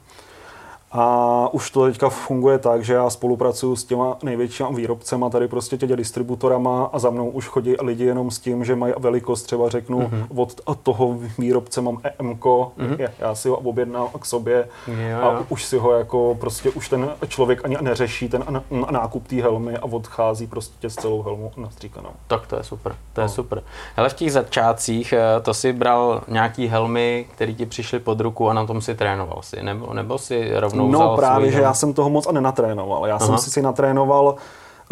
a 0.93 1.49
už 1.53 1.71
to 1.71 1.87
teďka 1.87 2.09
funguje 2.09 2.59
tak, 2.59 2.85
že 2.85 2.95
já 2.95 3.11
spolupracuju 3.11 3.77
s 3.77 3.85
těma 3.85 4.17
největšíma 4.23 4.71
výrobcema, 4.71 5.31
tady 5.31 5.49
prostě 5.49 5.77
těmi 5.77 5.97
distributorama 5.97 6.91
a 6.93 6.99
za 6.99 7.11
mnou 7.11 7.31
už 7.31 7.49
chodí 7.49 7.75
lidi 7.83 8.05
jenom 8.05 8.31
s 8.31 8.39
tím, 8.39 8.65
že 8.65 8.77
mají 8.77 8.95
velikost, 8.99 9.43
třeba 9.43 9.69
řeknu, 9.69 10.01
mm-hmm. 10.01 10.47
od 10.65 10.81
toho 10.81 11.19
výrobce 11.39 11.81
mám 11.81 12.01
EMK, 12.03 12.45
mm-hmm. 12.45 13.09
já 13.19 13.35
si 13.35 13.49
ho 13.49 13.57
objednám 13.57 14.09
k 14.21 14.27
sobě 14.27 14.69
jo, 14.87 15.21
a 15.23 15.45
už 15.49 15.65
si 15.65 15.79
ho 15.79 15.93
jako 15.93 16.37
prostě 16.41 16.71
už 16.71 16.89
ten 16.89 17.11
člověk 17.29 17.65
ani 17.65 17.77
neřeší 17.81 18.29
ten 18.29 18.63
nákup 18.91 19.29
té 19.29 19.43
helmy 19.43 19.77
a 19.77 19.85
odchází 19.85 20.47
prostě 20.47 20.91
s 20.91 20.95
celou 20.95 21.23
helmu 21.23 21.53
nastříkanou. 21.57 22.11
Tak 22.27 22.47
to 22.47 22.57
je 22.57 22.63
super, 22.63 22.97
to 23.13 23.21
je 23.21 23.27
no. 23.27 23.33
super. 23.33 23.63
Hele, 23.97 24.09
v 24.09 24.15
těch 24.15 24.33
začátcích 24.33 25.13
eh, 25.13 25.41
to 25.43 25.55
si 25.55 25.73
bral 25.73 26.23
nějaký 26.29 26.67
helmy, 26.67 27.27
které 27.33 27.53
ti 27.53 27.67
přišly 27.67 27.99
pod 27.99 28.21
ruku 28.21 28.51
a 28.51 28.53
na 28.53 28.67
tom 28.67 28.81
si 28.81 28.95
trénoval 28.95 29.43
si, 29.43 29.63
nebo, 29.63 29.95
nebo 29.95 30.19
si 30.19 30.51
rovnou 30.55 30.80
rovnou 30.81 30.99
No 31.01 31.17
právě, 31.17 31.53
že 31.53 31.61
já 31.61 31.75
jsem 31.75 31.93
toho 31.93 32.11
moc 32.11 32.27
a 32.27 32.33
nenatrénoval. 32.33 33.07
Já 33.07 33.17
Aha. 33.17 33.27
jsem 33.27 33.39
si 33.39 33.51
si 33.51 33.63
natrénoval 33.63 34.35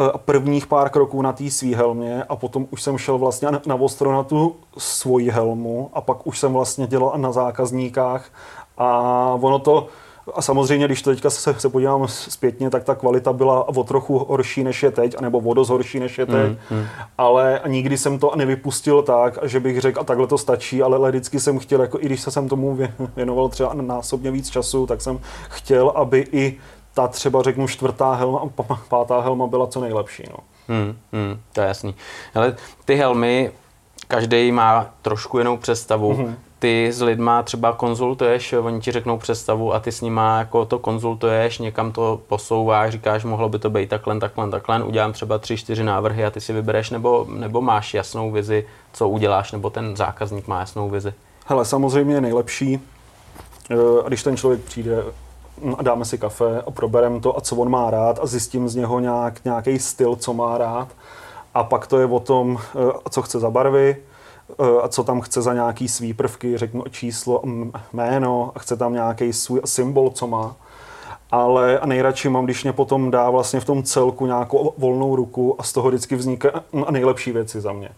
eh, 0.00 0.18
prvních 0.24 0.66
pár 0.66 0.90
kroků 0.90 1.22
na 1.22 1.32
té 1.32 1.50
svý 1.50 1.74
helmě 1.74 2.24
a 2.28 2.36
potom 2.36 2.66
už 2.70 2.82
jsem 2.82 2.98
šel 2.98 3.18
vlastně 3.18 3.48
na 3.66 3.74
ostro 3.74 4.12
na 4.12 4.22
tu 4.22 4.56
svoji 4.78 5.30
helmu 5.30 5.90
a 5.92 6.00
pak 6.00 6.26
už 6.26 6.38
jsem 6.38 6.52
vlastně 6.52 6.86
dělal 6.86 7.12
na 7.16 7.32
zákazníkách 7.32 8.24
a 8.78 8.88
ono 9.40 9.58
to, 9.58 9.86
a 10.34 10.42
samozřejmě, 10.42 10.86
když 10.86 11.02
to 11.02 11.10
teďka 11.10 11.30
se, 11.30 11.54
se 11.58 11.68
podívám 11.68 12.08
zpětně, 12.08 12.70
tak 12.70 12.84
ta 12.84 12.94
kvalita 12.94 13.32
byla 13.32 13.68
o 13.68 13.84
trochu 13.84 14.18
horší, 14.18 14.64
než 14.64 14.82
je 14.82 14.90
teď, 14.90 15.20
nebo 15.20 15.38
o 15.38 15.54
dost 15.54 15.68
horší, 15.68 16.00
než 16.00 16.18
je 16.18 16.26
teď. 16.26 16.50
Mm, 16.70 16.78
mm. 16.78 16.86
Ale 17.18 17.60
nikdy 17.66 17.98
jsem 17.98 18.18
to 18.18 18.32
nevypustil 18.36 19.02
tak, 19.02 19.38
že 19.42 19.60
bych 19.60 19.80
řekl, 19.80 20.00
a 20.00 20.04
takhle 20.04 20.26
to 20.26 20.38
stačí, 20.38 20.82
ale 20.82 21.10
vždycky 21.10 21.40
jsem 21.40 21.58
chtěl, 21.58 21.80
jako 21.80 22.00
i 22.00 22.06
když 22.06 22.20
se 22.20 22.30
jsem 22.30 22.48
tomu 22.48 22.78
věnoval 23.16 23.48
třeba 23.48 23.74
násobně 23.74 24.30
víc 24.30 24.50
času, 24.50 24.86
tak 24.86 25.00
jsem 25.00 25.20
chtěl, 25.48 25.88
aby 25.88 26.26
i 26.32 26.58
ta 26.94 27.08
třeba 27.08 27.42
řeknu 27.42 27.68
čtvrtá 27.68 28.14
helma 28.14 28.40
a 28.68 28.74
pátá 28.88 29.20
helma 29.20 29.46
byla 29.46 29.66
co 29.66 29.80
nejlepší. 29.80 30.24
No. 30.30 30.36
Mm, 30.76 30.96
mm, 31.12 31.40
to 31.52 31.60
je 31.60 31.66
jasný. 31.66 31.94
Ale 32.34 32.56
ty 32.84 32.94
helmy, 32.94 33.50
každý 34.08 34.52
má 34.52 34.86
trošku 35.02 35.38
jinou 35.38 35.56
představu. 35.56 36.12
Mm-hmm 36.12 36.34
ty 36.58 36.92
s 36.92 37.02
lidma 37.02 37.42
třeba 37.42 37.72
konzultuješ, 37.72 38.52
oni 38.52 38.80
ti 38.80 38.92
řeknou 38.92 39.18
představu 39.18 39.74
a 39.74 39.80
ty 39.80 39.92
s 39.92 40.00
nima 40.00 40.38
jako 40.38 40.64
to 40.64 40.78
konzultuješ, 40.78 41.58
někam 41.58 41.92
to 41.92 42.20
posouváš, 42.28 42.92
říkáš, 42.92 43.24
mohlo 43.24 43.48
by 43.48 43.58
to 43.58 43.70
být 43.70 43.88
takhle, 43.88 44.20
takhle, 44.20 44.50
takhle, 44.50 44.82
udělám 44.82 45.12
třeba 45.12 45.38
tři, 45.38 45.56
čtyři 45.56 45.84
návrhy 45.84 46.24
a 46.24 46.30
ty 46.30 46.40
si 46.40 46.52
vybereš, 46.52 46.90
nebo, 46.90 47.26
nebo 47.30 47.60
máš 47.60 47.94
jasnou 47.94 48.30
vizi, 48.30 48.66
co 48.92 49.08
uděláš, 49.08 49.52
nebo 49.52 49.70
ten 49.70 49.96
zákazník 49.96 50.48
má 50.48 50.60
jasnou 50.60 50.90
vizi? 50.90 51.14
Hele, 51.46 51.64
samozřejmě 51.64 52.14
je 52.14 52.20
nejlepší, 52.20 52.80
eh, 53.70 53.76
když 54.06 54.22
ten 54.22 54.36
člověk 54.36 54.60
přijde 54.60 55.04
a 55.78 55.82
dáme 55.82 56.04
si 56.04 56.18
kafe 56.18 56.62
a 56.66 56.70
proberem 56.70 57.20
to 57.20 57.36
a 57.36 57.40
co 57.40 57.56
on 57.56 57.70
má 57.70 57.90
rád 57.90 58.18
a 58.22 58.26
zjistím 58.26 58.68
z 58.68 58.74
něho 58.74 59.00
nějak, 59.00 59.44
nějaký 59.44 59.78
styl, 59.78 60.16
co 60.16 60.34
má 60.34 60.58
rád. 60.58 60.88
A 61.54 61.64
pak 61.64 61.86
to 61.86 61.98
je 61.98 62.06
o 62.06 62.20
tom, 62.20 62.58
eh, 62.58 62.92
co 63.10 63.22
chce 63.22 63.38
za 63.38 63.50
barvy, 63.50 63.96
a 64.82 64.88
co 64.88 65.04
tam 65.04 65.20
chce 65.20 65.42
za 65.42 65.54
nějaký 65.54 65.88
svý 65.88 66.14
prvky, 66.14 66.58
řeknu 66.58 66.84
číslo, 66.90 67.42
jméno, 67.92 68.52
a 68.54 68.58
chce 68.58 68.76
tam 68.76 68.92
nějaký 68.92 69.32
svůj 69.32 69.60
symbol, 69.64 70.10
co 70.10 70.26
má 70.26 70.56
ale 71.30 71.78
a 71.78 71.86
nejradši 71.86 72.28
mám, 72.28 72.44
když 72.44 72.62
mě 72.62 72.72
potom 72.72 73.10
dá 73.10 73.30
vlastně 73.30 73.60
v 73.60 73.64
tom 73.64 73.82
celku 73.82 74.26
nějakou 74.26 74.74
volnou 74.78 75.16
ruku 75.16 75.56
a 75.58 75.62
z 75.62 75.72
toho 75.72 75.88
vždycky 75.88 76.16
vznikají 76.16 76.54
nejlepší 76.90 77.32
věci 77.32 77.60
za 77.60 77.72
mě. 77.72 77.88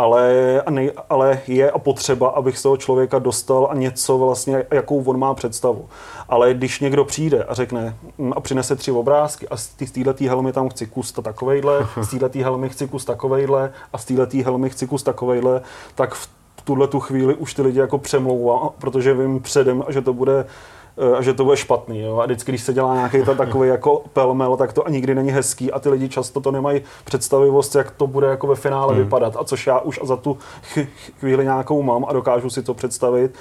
Ale, 0.00 0.62
nej, 0.70 0.92
ale 1.08 1.40
je 1.46 1.70
a 1.70 1.78
potřeba, 1.78 2.28
abych 2.28 2.58
z 2.58 2.62
toho 2.62 2.76
člověka 2.76 3.18
dostal 3.18 3.68
a 3.70 3.74
něco 3.74 4.18
vlastně, 4.18 4.66
jakou 4.70 5.02
on 5.02 5.18
má 5.18 5.34
představu. 5.34 5.88
Ale 6.28 6.54
když 6.54 6.80
někdo 6.80 7.04
přijde 7.04 7.44
a 7.44 7.54
řekne 7.54 7.96
mm, 8.18 8.32
a 8.36 8.40
přinese 8.40 8.76
tři 8.76 8.92
obrázky 8.92 9.48
a 9.48 9.56
z 9.56 9.68
této 9.68 10.24
helmy 10.24 10.52
tam 10.52 10.68
chci 10.68 10.86
kus 10.86 11.12
takovejhle, 11.12 11.86
z 12.00 12.18
této 12.18 12.38
helmy 12.38 12.68
chci 12.68 12.88
kus 12.88 13.04
takovejhle 13.04 13.72
a 13.92 13.98
z 13.98 14.04
této 14.04 14.36
helmy 14.44 14.70
chci 14.70 14.86
kus 14.86 15.02
takovejhle, 15.02 15.60
tak 15.94 16.14
v 16.14 16.28
tuhle 16.64 16.88
tu 16.88 17.00
chvíli 17.00 17.34
už 17.34 17.54
ty 17.54 17.62
lidi 17.62 17.78
jako 17.78 17.98
přemlouvám, 17.98 18.68
protože 18.78 19.14
vím 19.14 19.40
předem, 19.40 19.84
že 19.88 20.00
to 20.00 20.12
bude 20.12 20.44
a 21.18 21.22
že 21.22 21.34
to 21.34 21.44
bude 21.44 21.56
špatný. 21.56 22.00
Jo? 22.00 22.18
A 22.18 22.24
vždycky, 22.24 22.52
když 22.52 22.62
se 22.62 22.72
dělá 22.72 22.94
nějaký 22.94 23.22
to 23.22 23.34
takový 23.34 23.68
jako 23.68 24.02
pelmel, 24.12 24.56
tak 24.56 24.72
to 24.72 24.84
nikdy 24.88 25.14
není 25.14 25.30
hezký 25.30 25.72
a 25.72 25.78
ty 25.78 25.88
lidi 25.88 26.08
často 26.08 26.40
to 26.40 26.50
nemají 26.50 26.80
představivost, 27.04 27.74
jak 27.74 27.90
to 27.90 28.06
bude 28.06 28.26
jako 28.26 28.46
ve 28.46 28.54
finále 28.54 28.94
hmm. 28.94 29.04
vypadat. 29.04 29.36
A 29.36 29.44
což 29.44 29.66
já 29.66 29.78
už 29.78 30.00
za 30.02 30.16
tu 30.16 30.38
chvíli 31.18 31.44
nějakou 31.44 31.82
mám 31.82 32.04
a 32.08 32.12
dokážu 32.12 32.50
si 32.50 32.62
to 32.62 32.74
představit. 32.74 33.34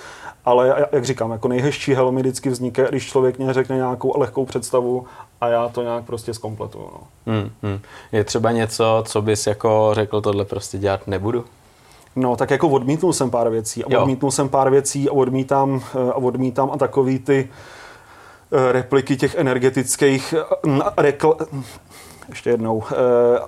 Ale 0.46 0.88
jak 0.92 1.06
říkám, 1.06 1.32
jako 1.32 1.48
nejhezčí 1.48 1.94
helmy 1.94 2.22
vždycky 2.22 2.50
vznikne, 2.50 2.86
když 2.90 3.08
člověk 3.08 3.38
mě 3.38 3.54
řekne 3.54 3.76
nějakou 3.76 4.20
lehkou 4.20 4.46
představu 4.46 5.06
a 5.42 5.48
já 5.48 5.70
to 5.70 5.82
nějak 5.82 6.04
prostě 6.04 6.34
zkompletuju. 6.34 6.90
No. 6.94 7.34
Hmm, 7.34 7.52
hmm. 7.64 7.80
Je 8.12 8.24
třeba 8.24 8.52
něco, 8.52 9.04
co 9.08 9.22
bys 9.22 9.48
jako 9.48 9.90
řekl, 9.94 10.22
tohle 10.22 10.46
prostě 10.46 10.78
dělat 10.78 11.08
nebudu? 11.08 11.46
No, 12.20 12.36
tak 12.36 12.52
jako 12.52 12.70
odmítnul 12.70 13.14
jsem 13.14 13.30
pár 13.30 13.50
věcí. 13.50 13.84
A 13.84 14.02
odmítnul 14.02 14.32
jsem 14.32 14.50
pár 14.50 14.70
věcí 14.70 15.10
a 15.10 15.12
odmítám, 15.12 15.82
eh, 15.96 16.12
a 16.12 16.16
odmítám 16.16 16.72
a 16.72 16.78
takový 16.78 17.20
ty 17.20 17.50
eh, 18.52 18.72
repliky 18.72 19.18
těch 19.18 19.36
energetických 19.36 20.34
eh, 20.34 20.80
rekl, 20.98 21.38
ještě 22.30 22.50
jednou, 22.50 22.84
eh, 22.92 22.96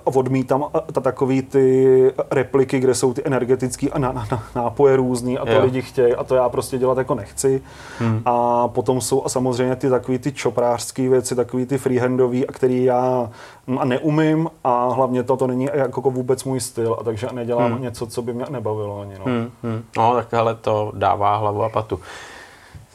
odmítám 0.04 0.64
ta 0.92 1.00
takový 1.00 1.42
ty 1.42 2.12
repliky, 2.30 2.80
kde 2.80 2.94
jsou 2.94 3.14
ty 3.14 3.22
energetické 3.24 3.86
nápoje 4.54 4.96
různý 4.96 5.38
a 5.38 5.44
to 5.44 5.52
jo. 5.52 5.64
lidi 5.64 5.82
chtějí 5.82 6.14
a 6.14 6.24
to 6.24 6.34
já 6.34 6.48
prostě 6.48 6.78
dělat 6.78 6.98
jako 6.98 7.14
nechci. 7.14 7.62
Hmm. 7.98 8.22
A 8.24 8.68
potom 8.68 9.00
jsou 9.00 9.24
a 9.24 9.28
samozřejmě 9.28 9.76
ty 9.76 9.90
takový 9.90 10.18
ty 10.18 10.32
čoprářské 10.32 11.08
věci, 11.08 11.34
takový 11.34 11.66
ty 11.66 11.78
freehandový, 11.78 12.46
a 12.46 12.52
který 12.52 12.84
já 12.84 13.30
a 13.78 13.84
neumím 13.84 14.50
a 14.64 14.88
hlavně 14.88 15.22
to, 15.22 15.36
to 15.36 15.46
není 15.46 15.68
jako 15.74 16.00
vůbec 16.00 16.44
můj 16.44 16.60
styl 16.60 16.96
a 17.00 17.04
takže 17.04 17.28
nedělám 17.32 17.72
hmm. 17.72 17.82
něco, 17.82 18.06
co 18.06 18.22
by 18.22 18.34
mě 18.34 18.44
nebavilo 18.50 19.00
ani. 19.00 19.14
No, 19.18 19.24
hmm. 19.24 19.50
Hmm. 19.62 19.82
no 19.96 20.14
tak 20.14 20.32
hele, 20.32 20.54
to 20.54 20.92
dává 20.94 21.36
hlavu 21.36 21.62
a 21.62 21.68
patu. 21.68 22.00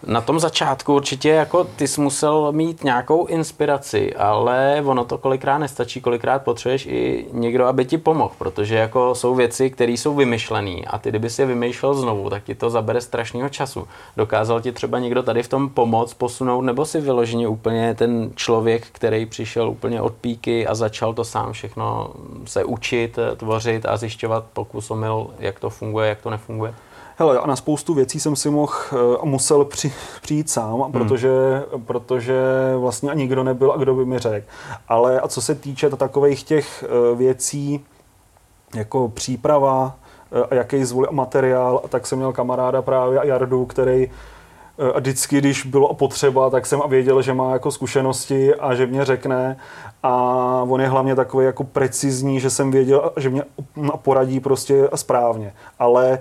Na 0.05 0.21
tom 0.21 0.39
začátku 0.39 0.95
určitě 0.95 1.29
jako 1.29 1.63
ty 1.63 1.87
jsi 1.87 2.01
musel 2.01 2.51
mít 2.51 2.83
nějakou 2.83 3.25
inspiraci, 3.25 4.13
ale 4.13 4.81
ono 4.85 5.05
to 5.05 5.17
kolikrát 5.17 5.57
nestačí, 5.57 6.01
kolikrát 6.01 6.43
potřebuješ 6.43 6.85
i 6.85 7.25
někdo, 7.31 7.65
aby 7.65 7.85
ti 7.85 7.97
pomohl, 7.97 8.33
protože 8.37 8.75
jako 8.75 9.15
jsou 9.15 9.35
věci, 9.35 9.69
které 9.69 9.91
jsou 9.91 10.15
vymyšlené 10.15 10.81
a 10.87 10.97
ty 10.97 11.09
kdyby 11.09 11.29
si 11.29 11.41
je 11.41 11.45
vymýšlel 11.45 11.93
znovu, 11.93 12.29
tak 12.29 12.43
ti 12.43 12.55
to 12.55 12.69
zabere 12.69 13.01
strašného 13.01 13.49
času. 13.49 13.87
Dokázal 14.17 14.61
ti 14.61 14.71
třeba 14.71 14.99
někdo 14.99 15.23
tady 15.23 15.43
v 15.43 15.47
tom 15.47 15.69
pomoct, 15.69 16.13
posunout, 16.13 16.61
nebo 16.61 16.85
si 16.85 17.01
vyloženě 17.01 17.47
úplně 17.47 17.95
ten 17.95 18.31
člověk, 18.35 18.87
který 18.91 19.25
přišel 19.25 19.69
úplně 19.69 20.01
od 20.01 20.13
píky 20.13 20.67
a 20.67 20.75
začal 20.75 21.13
to 21.13 21.23
sám 21.23 21.53
všechno 21.53 22.09
se 22.45 22.63
učit, 22.63 23.19
tvořit 23.37 23.85
a 23.85 23.97
zjišťovat 23.97 24.45
pokus 24.53 24.91
omyl, 24.91 25.27
jak 25.39 25.59
to 25.59 25.69
funguje, 25.69 26.09
jak 26.09 26.21
to 26.21 26.29
nefunguje? 26.29 26.73
Hele, 27.19 27.39
a 27.39 27.47
na 27.47 27.55
spoustu 27.55 27.93
věcí 27.93 28.19
jsem 28.19 28.35
si 28.35 28.49
mohl 28.49 28.73
a 28.91 28.95
eh, 29.23 29.25
musel 29.25 29.65
při, 29.65 29.93
přijít 30.21 30.49
sám, 30.49 30.81
hmm. 30.81 30.91
protože, 30.91 31.63
protože 31.85 32.41
vlastně 32.77 33.11
nikdo 33.13 33.43
nebyl 33.43 33.71
a 33.71 33.77
kdo 33.77 33.95
by 33.95 34.05
mi 34.05 34.19
řekl. 34.19 34.47
Ale 34.87 35.19
a 35.19 35.27
co 35.27 35.41
se 35.41 35.55
týče 35.55 35.89
takových 35.89 36.43
těch 36.43 36.83
eh, 36.83 37.15
věcí, 37.15 37.85
jako 38.75 39.09
příprava, 39.09 39.95
eh, 40.31 40.43
a 40.51 40.55
jaký 40.55 40.83
zvolit 40.83 41.11
materiál, 41.11 41.81
tak 41.89 42.07
jsem 42.07 42.17
měl 42.17 42.33
kamaráda 42.33 42.81
právě 42.81 43.19
Jardu, 43.23 43.65
který 43.65 44.11
a 44.93 44.99
vždycky, 44.99 45.37
když 45.37 45.65
bylo 45.65 45.93
potřeba, 45.93 46.49
tak 46.49 46.65
jsem 46.65 46.81
věděl, 46.87 47.21
že 47.21 47.33
má 47.33 47.53
jako 47.53 47.71
zkušenosti 47.71 48.55
a 48.55 48.75
že 48.75 48.85
mě 48.85 49.05
řekne. 49.05 49.57
A 50.03 50.13
on 50.69 50.81
je 50.81 50.87
hlavně 50.87 51.15
takový 51.15 51.45
jako 51.45 51.63
precizní, 51.63 52.39
že 52.39 52.49
jsem 52.49 52.71
věděl, 52.71 53.11
že 53.17 53.29
mě 53.29 53.43
poradí 54.01 54.39
prostě 54.39 54.89
správně. 54.95 55.53
Ale 55.79 56.19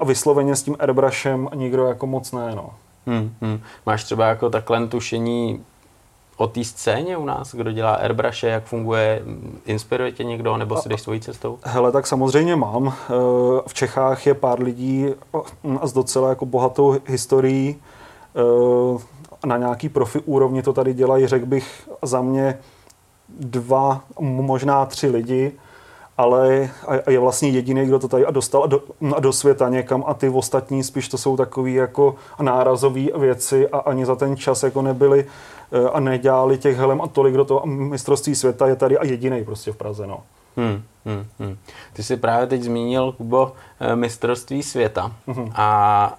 a 0.00 0.04
vysloveně 0.04 0.56
s 0.56 0.62
tím 0.62 0.76
airbrushem 0.78 1.48
nikdo 1.54 1.86
jako 1.86 2.06
moc 2.06 2.32
ne, 2.32 2.54
no. 2.54 2.70
Hmm, 3.06 3.34
hmm. 3.40 3.60
Máš 3.86 4.04
třeba 4.04 4.26
jako 4.26 4.50
takhle 4.50 4.86
tušení 4.86 5.64
o 6.36 6.46
té 6.46 6.64
scéně 6.64 7.16
u 7.16 7.24
nás, 7.24 7.54
kdo 7.54 7.72
dělá 7.72 7.94
airbrushe, 7.94 8.48
jak 8.48 8.64
funguje, 8.64 9.22
inspiruje 9.66 10.12
tě 10.12 10.24
někdo, 10.24 10.56
nebo 10.56 10.76
si 10.76 10.88
jdeš 10.88 11.00
svojí 11.00 11.20
cestou? 11.20 11.58
Hele, 11.62 11.92
tak 11.92 12.06
samozřejmě 12.06 12.56
mám. 12.56 12.88
Eh, 12.88 13.12
v 13.66 13.74
Čechách 13.74 14.26
je 14.26 14.34
pár 14.34 14.62
lidí 14.62 15.06
a 15.80 15.86
s 15.86 15.92
docela 15.92 16.28
jako 16.28 16.46
bohatou 16.46 16.96
historií. 17.06 17.76
Eh, 18.36 19.46
na 19.46 19.56
nějaký 19.56 19.88
profi 19.88 20.20
úrovni 20.20 20.62
to 20.62 20.72
tady 20.72 20.94
dělají, 20.94 21.26
řekl 21.26 21.46
bych, 21.46 21.88
za 22.02 22.20
mě 22.20 22.58
dva, 23.40 24.00
možná 24.20 24.86
tři 24.86 25.06
lidi 25.06 25.52
ale 26.18 26.70
a 27.06 27.10
je 27.10 27.18
vlastně 27.18 27.48
jediný, 27.48 27.86
kdo 27.86 27.98
to 27.98 28.08
tady 28.08 28.26
a 28.26 28.30
dostal 28.30 28.68
do, 28.68 28.82
a 29.16 29.20
do 29.20 29.32
světa 29.32 29.68
někam 29.68 30.04
a 30.06 30.14
ty 30.14 30.28
ostatní 30.28 30.84
spíš 30.84 31.08
to 31.08 31.18
jsou 31.18 31.36
takové 31.36 31.70
jako 31.70 32.14
nárazové 32.40 33.06
věci 33.18 33.68
a 33.68 33.78
ani 33.78 34.06
za 34.06 34.16
ten 34.16 34.36
čas 34.36 34.62
jako 34.62 34.82
nebyli 34.82 35.26
eh, 35.72 35.90
a 35.90 36.00
nedělali 36.00 36.58
těch 36.58 36.76
helem 36.76 37.00
a 37.00 37.06
tolik 37.06 37.34
do 37.34 37.44
toho 37.44 37.66
mistrovství 37.66 38.34
světa 38.34 38.66
je 38.66 38.76
tady 38.76 38.98
a 38.98 39.04
jediný 39.04 39.44
prostě 39.44 39.72
v 39.72 39.76
Praze, 39.76 40.06
no. 40.06 40.20
Hmm, 40.56 40.82
hmm, 41.04 41.26
hmm. 41.38 41.56
Ty 41.92 42.02
jsi 42.02 42.16
právě 42.16 42.46
teď 42.46 42.62
zmínil, 42.62 43.12
Kubo, 43.12 43.52
eh, 43.80 43.96
mistrovství 43.96 44.62
světa 44.62 45.12
hmm. 45.26 45.52
a 45.54 46.18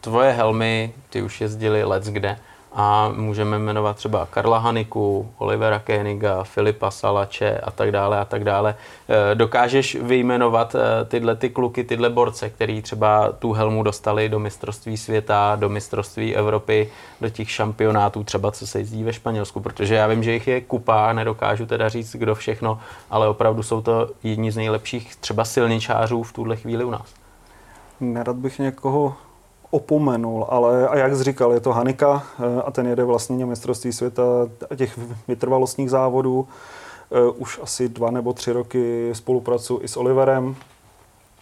tvoje 0.00 0.32
helmy, 0.32 0.92
ty 1.10 1.22
už 1.22 1.40
jezdili 1.40 1.84
let 1.84 2.04
kde 2.04 2.38
a 2.72 3.12
můžeme 3.16 3.58
jmenovat 3.58 3.96
třeba 3.96 4.26
Karla 4.30 4.58
Haniku, 4.58 5.30
Olivera 5.38 5.78
Koeniga, 5.78 6.44
Filipa 6.44 6.90
Salače 6.90 7.58
a 7.58 7.70
tak 7.70 7.92
dále 7.92 8.18
a 8.18 8.24
tak 8.24 8.44
dále. 8.44 8.74
Eh, 9.08 9.34
dokážeš 9.34 9.94
vyjmenovat 9.94 10.74
eh, 10.74 11.04
tyhle 11.04 11.36
ty 11.36 11.50
kluky, 11.50 11.84
tyhle 11.84 12.10
borce, 12.10 12.50
který 12.50 12.82
třeba 12.82 13.32
tu 13.32 13.52
helmu 13.52 13.82
dostali 13.82 14.28
do 14.28 14.38
mistrovství 14.38 14.96
světa, 14.96 15.56
do 15.56 15.68
mistrovství 15.68 16.36
Evropy, 16.36 16.90
do 17.20 17.30
těch 17.30 17.50
šampionátů, 17.50 18.24
třeba 18.24 18.52
co 18.52 18.66
se 18.66 18.78
jezdí 18.78 19.04
ve 19.04 19.12
Španělsku, 19.12 19.60
protože 19.60 19.94
já 19.94 20.06
vím, 20.06 20.22
že 20.22 20.32
jich 20.32 20.48
je 20.48 20.60
kupa, 20.60 21.12
nedokážu 21.12 21.66
teda 21.66 21.88
říct, 21.88 22.16
kdo 22.16 22.34
všechno, 22.34 22.80
ale 23.10 23.28
opravdu 23.28 23.62
jsou 23.62 23.80
to 23.80 24.10
jedni 24.22 24.52
z 24.52 24.56
nejlepších 24.56 25.16
třeba 25.16 25.44
silničářů 25.44 26.22
v 26.22 26.32
tuhle 26.32 26.56
chvíli 26.56 26.84
u 26.84 26.90
nás. 26.90 27.14
Nerad 28.00 28.36
bych 28.36 28.58
někoho 28.58 29.14
opomenul, 29.70 30.46
ale 30.48 30.88
a 30.88 30.96
jak 30.96 31.16
jsi 31.16 31.24
říkal, 31.24 31.52
je 31.52 31.60
to 31.60 31.72
Hanika 31.72 32.22
eh, 32.38 32.62
a 32.62 32.70
ten 32.70 32.86
jede 32.86 33.04
vlastně 33.04 33.46
mistrovství 33.46 33.92
světa 33.92 34.22
těch 34.76 34.98
vytrvalostních 35.28 35.90
závodů. 35.90 36.48
Eh, 37.12 37.30
už 37.36 37.60
asi 37.62 37.88
dva 37.88 38.10
nebo 38.10 38.32
tři 38.32 38.52
roky 38.52 39.10
spolupracuji 39.12 39.80
i 39.82 39.88
s 39.88 39.96
Oliverem. 39.96 40.56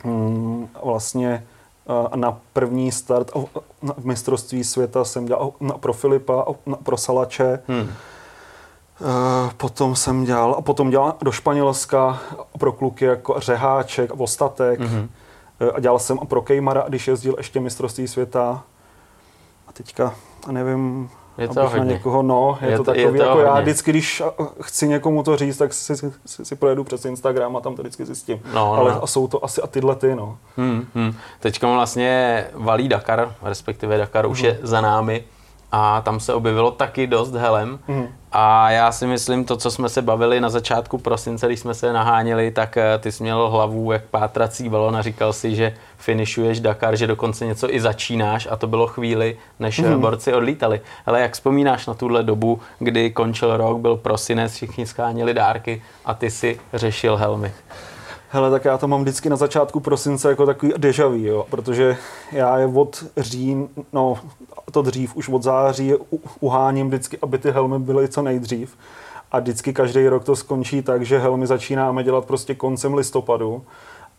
Hmm, 0.05 0.69
vlastně 0.85 1.47
eh, 2.13 2.17
na 2.17 2.39
první 2.53 2.93
start 2.93 3.31
v 3.97 4.05
mistrovství 4.05 4.65
světa 4.65 5.05
jsem 5.05 5.27
dělal 5.27 5.53
pro 5.81 5.93
Filipa, 5.93 6.45
pro 6.83 6.97
Salače. 6.97 7.63
Hmm. 7.69 7.89
Potom 9.57 9.97
jsem 9.97 10.25
dělal, 10.25 10.55
a 10.59 10.63
potom 10.63 10.91
dělal 10.91 11.15
do 11.23 11.33
Španělska 11.33 12.21
pro 12.59 12.73
kluky 12.73 13.05
jako 13.05 13.35
Řeháček, 13.41 14.11
Ostatek. 14.17 14.81
Mm-hmm. 14.81 15.09
Eh, 15.61 15.71
a 15.71 15.81
dělal 15.81 15.99
jsem 15.99 16.19
pro 16.19 16.43
Kejmara, 16.43 16.85
když 16.89 17.09
jezdil 17.09 17.35
ještě 17.39 17.61
mistrovství 17.61 18.09
světa. 18.09 18.65
A 19.69 19.73
teďka, 19.73 20.15
nevím, 20.51 21.11
je 21.39 21.49
to 21.49 21.63
hodně. 21.63 21.79
na 21.79 21.85
někoho, 21.85 22.23
no, 22.23 22.59
je, 22.61 22.71
je 22.71 22.77
to, 22.77 22.85
to 22.85 22.91
takový, 22.91 23.05
je 23.05 23.11
to 23.11 23.17
jako 23.17 23.35
hodně. 23.35 23.45
já 23.45 23.61
vždycky, 23.61 23.91
když 23.91 24.23
chci 24.61 24.89
někomu 24.89 25.23
to 25.23 25.37
říct, 25.37 25.57
tak 25.57 25.73
si, 25.73 25.97
si, 25.97 26.45
si, 26.45 26.57
projedu 26.57 26.85
přes 26.85 27.05
Instagram 27.05 27.57
a 27.57 27.61
tam 27.61 27.77
to 27.77 27.83
vždycky 27.83 28.05
zjistím. 28.05 28.41
No, 28.47 28.53
no. 28.53 28.73
Ale 28.73 28.93
a 29.03 29.07
jsou 29.07 29.29
to 29.29 29.45
asi 29.45 29.63
a 29.63 29.67
tyhle 29.67 29.97
ty, 29.97 30.15
no. 30.15 30.39
Hmm, 30.57 30.87
hmm. 30.95 31.15
Teďka 31.41 31.73
vlastně 31.73 32.45
valí 32.55 32.89
Dakar, 32.89 33.35
respektive 33.43 33.99
Dakar 33.99 34.25
hmm. 34.25 34.33
už 34.33 34.41
je 34.41 34.59
za 34.63 34.81
námi 34.81 35.25
a 35.73 36.01
tam 36.01 36.21
se 36.21 36.35
objevilo 36.35 36.71
taky 36.71 37.07
dost 37.07 37.35
helem. 37.35 37.79
Hmm. 37.87 38.09
A 38.33 38.71
já 38.71 38.93
si 38.93 39.07
myslím, 39.07 39.45
to, 39.45 39.57
co 39.57 39.71
jsme 39.71 39.89
se 39.89 40.03
bavili 40.03 40.41
na 40.41 40.51
začátku 40.51 40.99
prosince, 40.99 41.47
když 41.47 41.61
jsme 41.61 41.75
se 41.75 41.93
naháněli, 41.93 42.51
tak 42.51 42.77
eh, 42.77 42.99
ty 42.99 43.13
jsi 43.13 43.23
měl 43.23 43.51
hlavu 43.51 43.93
jak 43.93 44.05
pátrací 44.05 44.69
balon 44.69 44.97
a 44.97 45.03
říkal 45.03 45.33
si, 45.33 45.55
že 45.55 45.75
finišuješ 45.99 46.61
Dakar, 46.61 46.97
že 46.97 47.07
dokonce 47.07 47.47
něco 47.47 47.75
i 47.75 47.81
začínáš 47.81 48.49
a 48.51 48.57
to 48.57 48.67
bylo 48.67 48.87
chvíli, 48.87 49.37
než 49.59 49.79
mm. 49.79 50.01
borci 50.01 50.35
odlítali. 50.35 50.81
Ale 51.07 51.21
jak 51.21 51.33
vzpomínáš 51.33 51.87
na 51.87 51.95
tuhle 51.95 52.23
dobu, 52.23 52.61
kdy 52.79 53.11
končil 53.11 53.57
rok, 53.57 53.79
byl 53.79 53.97
prosinec, 53.97 54.53
všichni 54.53 54.87
scháněli 54.87 55.35
dárky 55.35 55.83
a 56.05 56.15
ty 56.15 56.31
si 56.31 56.61
řešil 56.75 57.17
helmy? 57.17 57.53
Hele, 58.37 58.51
tak 58.51 58.65
já 58.65 58.79
to 58.79 58.89
mám 58.89 59.03
vždycky 59.03 59.31
na 59.31 59.37
začátku 59.37 59.81
prosince 59.81 60.29
jako 60.29 60.47
takový 60.47 60.73
deja 60.77 61.07
vu, 61.07 61.15
jo, 61.15 61.47
protože 61.51 61.97
já 62.33 62.59
je 62.59 62.67
od 62.67 63.05
říjn, 63.17 63.69
no 63.93 64.19
to 64.71 64.83
dřív, 64.83 65.17
už 65.17 65.29
od 65.29 65.43
září 65.43 65.95
uháním 66.41 66.89
vždycky, 66.89 67.19
aby 67.23 67.39
ty 67.39 67.51
helmy 67.51 67.79
byly 67.79 68.09
co 68.09 68.23
nejdřív. 68.23 68.77
A 69.33 69.39
vždycky 69.39 69.73
každý 69.73 70.09
rok 70.09 70.25
to 70.25 70.37
skončí 70.37 70.83
tak, 70.83 71.03
že 71.03 71.19
helmy 71.19 71.47
začínáme 71.47 72.05
dělat 72.05 72.25
prostě 72.25 72.55
koncem 72.55 72.95
listopadu. 72.95 73.63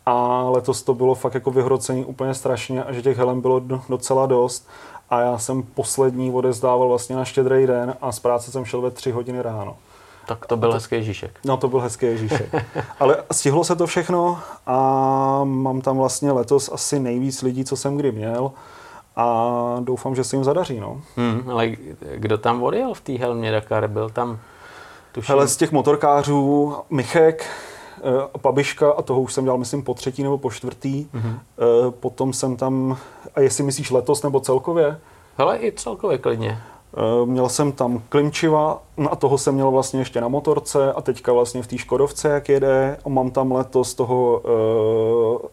A 0.06 0.42
letos 0.50 0.82
to 0.82 0.94
bylo 0.94 1.14
fakt 1.14 1.34
jako 1.34 1.50
vyhrocení 1.50 2.04
úplně 2.04 2.34
strašně 2.34 2.84
a 2.84 2.92
že 2.92 3.02
těch 3.02 3.18
helm 3.18 3.40
bylo 3.40 3.62
docela 3.88 4.26
dost. 4.26 4.68
A 5.10 5.20
já 5.20 5.38
jsem 5.38 5.62
poslední 5.62 6.32
odezdával 6.32 6.88
vlastně 6.88 7.16
na 7.16 7.24
štědrý 7.24 7.66
den 7.66 7.94
a 8.00 8.12
z 8.12 8.18
práce 8.18 8.50
jsem 8.50 8.64
šel 8.64 8.80
ve 8.80 8.90
tři 8.90 9.10
hodiny 9.10 9.42
ráno. 9.42 9.76
Tak 10.28 10.46
to 10.46 10.56
byl 10.56 10.68
to, 10.68 10.74
hezký 10.74 10.94
Ježíšek. 10.94 11.38
No 11.44 11.56
to 11.56 11.68
byl 11.68 11.80
hezký 11.80 12.06
Ježíšek. 12.06 12.54
Ale 13.00 13.24
stihlo 13.32 13.64
se 13.64 13.76
to 13.76 13.86
všechno 13.86 14.38
a 14.66 14.76
mám 15.44 15.80
tam 15.80 15.96
vlastně 15.96 16.32
letos 16.32 16.70
asi 16.72 17.00
nejvíc 17.00 17.42
lidí, 17.42 17.64
co 17.64 17.76
jsem 17.76 17.96
kdy 17.96 18.12
měl 18.12 18.52
a 19.16 19.76
doufám, 19.80 20.14
že 20.14 20.24
se 20.24 20.36
jim 20.36 20.44
zadaří. 20.44 20.80
No. 20.80 21.00
Hmm, 21.16 21.50
ale 21.50 21.68
kdo 22.14 22.38
tam 22.38 22.62
odjel 22.62 22.94
v 22.94 23.00
té 23.00 23.12
helmě 23.12 23.52
Dakar? 23.52 23.88
Byl 23.88 24.10
tam 24.10 24.38
tuším... 25.12 25.32
Hele, 25.32 25.48
z 25.48 25.56
těch 25.56 25.72
motorkářů 25.72 26.76
Michek, 26.90 27.46
eh, 27.98 28.38
Pabiška 28.38 28.92
a 28.92 29.02
toho 29.02 29.20
už 29.20 29.32
jsem 29.32 29.44
dělal, 29.44 29.58
myslím, 29.58 29.82
po 29.82 29.94
třetí 29.94 30.22
nebo 30.22 30.38
po 30.38 30.50
čtvrtý. 30.50 31.06
Mm-hmm. 31.14 31.38
Potom 31.90 32.32
jsem 32.32 32.56
tam, 32.56 32.96
a 33.34 33.40
jestli 33.40 33.64
myslíš 33.64 33.90
letos 33.90 34.22
nebo 34.22 34.40
celkově? 34.40 35.00
Hele, 35.38 35.58
i 35.58 35.72
celkově 35.72 36.18
klidně. 36.18 36.62
Eh, 36.96 37.26
měl 37.26 37.48
jsem 37.48 37.72
tam 37.72 38.02
Klimčiva 38.08 38.82
no 38.96 39.12
a 39.12 39.16
toho 39.16 39.38
jsem 39.38 39.54
měl 39.54 39.70
vlastně 39.70 40.00
ještě 40.00 40.20
na 40.20 40.28
motorce 40.28 40.92
a 40.92 41.00
teďka 41.00 41.32
vlastně 41.32 41.62
v 41.62 41.66
té 41.66 41.78
Škodovce, 41.78 42.28
jak 42.28 42.48
jede. 42.48 42.98
A 43.04 43.08
mám 43.08 43.30
tam 43.30 43.52
letos 43.52 43.94
toho 43.94 44.42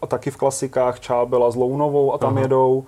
a 0.01 0.07
taky 0.07 0.31
v 0.31 0.37
klasikách 0.37 0.99
Čábela 0.99 1.51
s 1.51 1.55
Lounovou 1.55 2.13
a 2.13 2.17
tam 2.17 2.33
Aha. 2.33 2.41
jedou. 2.41 2.83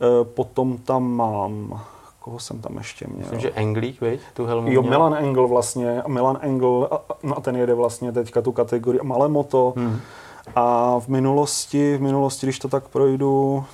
Eh, 0.00 0.24
potom 0.24 0.78
tam 0.78 1.12
mám, 1.12 1.80
koho 2.20 2.38
jsem 2.38 2.60
tam 2.60 2.76
ještě 2.76 3.06
měl? 3.06 3.18
Myslím, 3.18 3.40
že 3.40 3.50
Englík, 3.50 4.00
viď? 4.00 4.20
Tu 4.34 4.46
helmu 4.46 4.72
Jo, 4.72 4.82
měl. 4.82 4.90
Milan 4.90 5.14
Engel 5.14 5.48
vlastně, 5.48 6.02
a 6.02 6.08
Milan 6.08 6.38
Engel, 6.40 6.88
a, 6.90 7.00
no 7.22 7.38
a 7.38 7.40
ten 7.40 7.56
jede 7.56 7.74
vlastně 7.74 8.12
teďka 8.12 8.42
tu 8.42 8.52
kategorii 8.52 9.00
malé 9.02 9.28
moto. 9.28 9.72
Hmm. 9.76 10.00
A 10.56 10.96
v 11.00 11.08
minulosti, 11.08 11.96
v 11.96 12.00
minulosti, 12.00 12.46
když 12.46 12.58
to 12.58 12.68
tak 12.68 12.88
projdu, 12.88 13.64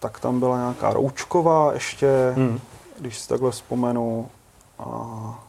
tak 0.00 0.20
tam 0.20 0.40
byla 0.40 0.56
nějaká 0.56 0.92
Roučková 0.92 1.72
ještě, 1.72 2.32
hmm. 2.36 2.60
Když 2.98 3.18
si 3.18 3.28
takhle 3.28 3.50
vzpomenu. 3.50 4.28
A 4.78 5.44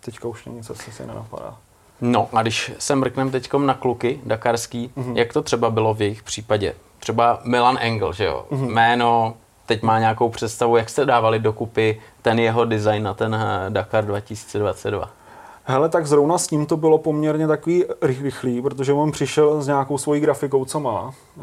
teďka 0.00 0.28
už 0.28 0.44
není 0.44 0.56
nic, 0.56 0.70
asi 0.70 0.92
si 0.92 1.06
nenapadá. 1.06 1.56
No 2.00 2.28
a 2.32 2.42
když 2.42 2.72
se 2.78 2.94
mrkneme 2.94 3.30
teď 3.30 3.52
na 3.52 3.74
kluky 3.74 4.20
dakarský, 4.24 4.92
mm-hmm. 4.96 5.16
jak 5.16 5.32
to 5.32 5.42
třeba 5.42 5.70
bylo 5.70 5.94
v 5.94 6.02
jejich 6.02 6.22
případě? 6.22 6.74
Třeba 6.98 7.40
Milan 7.44 7.78
Engel, 7.80 8.12
že 8.12 8.24
jo? 8.24 8.46
Mm-hmm. 8.50 8.70
Jméno, 8.70 9.34
teď 9.66 9.82
má 9.82 9.98
nějakou 9.98 10.28
představu, 10.28 10.76
jak 10.76 10.90
jste 10.90 11.04
dávali 11.04 11.38
dokupy 11.38 12.00
ten 12.22 12.38
jeho 12.38 12.64
design 12.64 13.02
na 13.02 13.14
ten 13.14 13.34
eh, 13.34 13.70
Dakar 13.70 14.04
2022? 14.04 15.10
Hele, 15.64 15.88
tak 15.88 16.06
zrovna 16.06 16.38
s 16.38 16.50
ním 16.50 16.66
to 16.66 16.76
bylo 16.76 16.98
poměrně 16.98 17.46
takový 17.46 17.84
rychlý, 18.02 18.62
protože 18.62 18.92
on 18.92 19.12
přišel 19.12 19.62
s 19.62 19.66
nějakou 19.66 19.98
svojí 19.98 20.20
grafikou, 20.20 20.64
co 20.64 20.80
má. 20.80 21.12
E, 21.38 21.42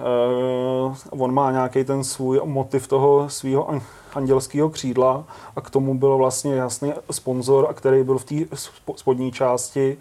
on 1.09 1.33
má 1.33 1.51
nějaký 1.51 1.83
ten 1.83 2.03
svůj 2.03 2.41
motiv 2.43 2.87
toho 2.87 3.29
svého 3.29 3.69
andělského 4.17 4.69
křídla 4.69 5.23
a 5.55 5.61
k 5.61 5.69
tomu 5.69 5.97
byl 5.97 6.17
vlastně 6.17 6.55
jasný 6.55 6.93
sponzor, 7.11 7.73
který 7.73 8.03
byl 8.03 8.17
v 8.17 8.23
té 8.23 8.35
spodní 8.95 9.31
části 9.31 9.97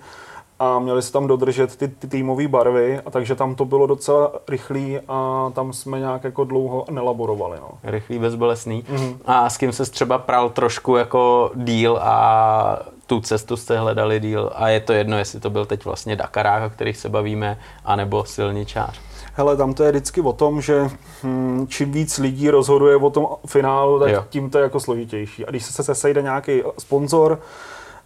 a 0.58 0.78
měli 0.78 1.02
se 1.02 1.12
tam 1.12 1.26
dodržet 1.26 1.76
ty, 1.76 1.88
ty 1.88 2.08
týmové 2.08 2.48
barvy, 2.48 3.00
a 3.06 3.10
takže 3.10 3.34
tam 3.34 3.54
to 3.54 3.64
bylo 3.64 3.86
docela 3.86 4.32
rychlý 4.48 4.98
a 5.08 5.50
tam 5.54 5.72
jsme 5.72 5.98
nějak 5.98 6.24
jako 6.24 6.44
dlouho 6.44 6.84
nelaborovali. 6.90 7.58
No. 7.60 7.70
Rychlý, 7.82 8.18
bezbolesný. 8.18 8.82
Mm-hmm. 8.82 9.16
A 9.26 9.50
s 9.50 9.56
kým 9.56 9.72
se 9.72 9.90
třeba 9.90 10.18
pral 10.18 10.50
trošku 10.50 10.96
jako 10.96 11.50
díl 11.54 11.98
a 12.02 12.78
tu 13.06 13.20
cestu 13.20 13.56
jste 13.56 13.78
hledali 13.78 14.20
díl 14.20 14.50
a 14.54 14.68
je 14.68 14.80
to 14.80 14.92
jedno, 14.92 15.18
jestli 15.18 15.40
to 15.40 15.50
byl 15.50 15.66
teď 15.66 15.84
vlastně 15.84 16.16
Dakarák, 16.16 16.62
o 16.62 16.74
kterých 16.74 16.96
se 16.96 17.08
bavíme, 17.08 17.58
anebo 17.84 18.24
silničář. 18.24 19.05
Hele, 19.36 19.56
tam 19.56 19.74
to 19.74 19.84
je 19.84 19.90
vždycky 19.90 20.20
o 20.20 20.32
tom, 20.32 20.60
že 20.60 20.90
hm, 21.22 21.66
čím 21.68 21.92
víc 21.92 22.18
lidí 22.18 22.50
rozhoduje 22.50 22.96
o 22.96 23.10
tom 23.10 23.28
finálu, 23.46 24.00
tak 24.00 24.10
jo. 24.10 24.24
tím 24.28 24.50
to 24.50 24.58
je 24.58 24.62
jako 24.62 24.80
složitější. 24.80 25.46
A 25.46 25.50
když 25.50 25.64
se, 25.64 25.82
se 25.82 25.94
sejde 25.94 26.22
nějaký 26.22 26.62
sponzor, 26.78 27.38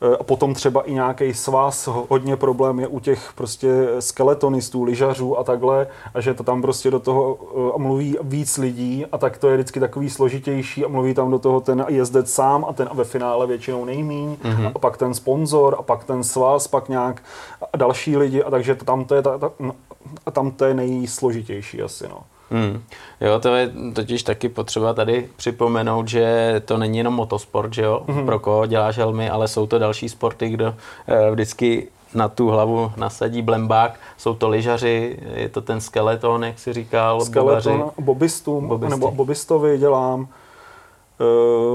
Eh, 0.03 0.17
a 0.17 0.23
potom 0.23 0.55
třeba 0.55 0.83
i 0.83 0.95
nějaký 0.95 1.35
svaz, 1.35 1.89
hodně 2.09 2.37
problém 2.37 2.81
je 2.81 2.87
u 2.87 3.01
těch 3.01 3.33
prostě 3.35 3.87
skeletonistů, 3.99 4.83
lyžařů 4.83 5.39
a 5.39 5.45
takhle, 5.45 5.87
a 6.15 6.21
že 6.21 6.35
to 6.35 6.43
tam 6.43 6.63
prostě 6.63 6.91
do 6.91 7.01
toho 7.01 7.39
eh, 7.77 7.79
mluví 7.79 8.17
víc 8.23 8.59
lidí 8.59 9.07
a 9.13 9.19
tak 9.19 9.39
to 9.39 9.49
je 9.49 9.57
vždycky 9.57 9.81
takový 9.81 10.11
složitější 10.11 10.85
a 10.85 10.89
mluví 10.89 11.15
tam 11.15 11.31
do 11.31 11.39
toho 11.39 11.61
ten 11.61 11.85
jezdec 11.89 12.33
sám 12.33 12.65
a 12.69 12.73
ten 12.73 12.89
ve 12.93 13.05
finále 13.05 13.47
většinou 13.47 13.85
nejmíň 13.85 14.37
mm-hmm. 14.43 14.73
a 14.75 14.79
pak 14.79 14.97
ten 14.97 15.15
sponzor 15.15 15.77
a 15.79 15.83
pak 15.83 16.05
ten 16.05 16.25
svaz, 16.25 16.69
pak 16.69 16.89
nějak 16.89 17.23
a 17.73 17.77
další 17.77 18.17
lidi 18.17 18.43
a 18.43 18.51
takže 18.51 18.75
tam 18.75 19.05
to 19.05 19.15
je 19.15 19.23
ta, 19.23 19.39
ta, 19.39 19.51
no, 19.59 19.75
a 20.27 20.31
tam 20.31 20.51
to 20.51 20.65
je 20.65 20.75
nejsložitější 20.75 21.83
asi, 21.83 22.09
no. 22.09 22.19
Hmm. 22.51 22.83
Jo, 23.21 23.41
to 23.41 23.55
je 23.55 23.73
totiž 23.95 24.23
taky 24.23 24.49
potřeba 24.49 24.95
tady 24.95 25.29
připomenout, 25.37 26.09
že 26.09 26.55
to 26.65 26.79
není 26.79 26.99
jenom 26.99 27.15
motosport, 27.15 27.75
že 27.75 27.83
jo, 27.83 28.03
hmm. 28.09 28.27
pro 28.27 28.39
koho 28.39 28.67
děláš 28.67 28.99
helmy, 28.99 29.31
ale 29.31 29.49
jsou 29.49 29.67
to 29.67 29.79
další 29.79 30.09
sporty, 30.09 30.49
kdo 30.49 30.75
eh, 31.07 31.31
vždycky 31.31 31.89
na 32.15 32.29
tu 32.29 32.49
hlavu 32.49 32.93
nasadí 32.97 33.43
blembák. 33.43 34.01
Jsou 34.17 34.35
to 34.35 34.49
lyžaři, 34.49 35.19
je 35.35 35.49
to 35.49 35.61
ten 35.61 35.81
skeleton, 35.81 36.45
jak 36.45 36.59
si 36.59 36.73
říkal, 36.73 37.21
Skeleton, 37.21 37.91
bobistům, 38.01 38.81
nebo 38.89 39.11
bobistovi 39.11 39.79
dělám. 39.79 40.29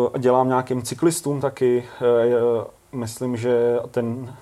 Uh, 0.06 0.18
dělám 0.18 0.48
nějakým 0.48 0.82
cyklistům 0.82 1.42
taky. 1.42 1.84
Uh, 2.02 3.00
myslím, 3.00 3.38
že 3.38 3.80
ten 3.92 4.36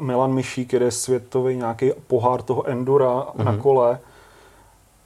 Milan 0.00 0.32
Myšík 0.32 0.72
jede 0.72 0.90
světový 0.90 1.56
nějaký 1.56 1.90
pohár 2.06 2.42
toho 2.42 2.66
endura 2.66 3.08
mm-hmm. 3.08 3.44
na 3.44 3.56
kole 3.56 3.98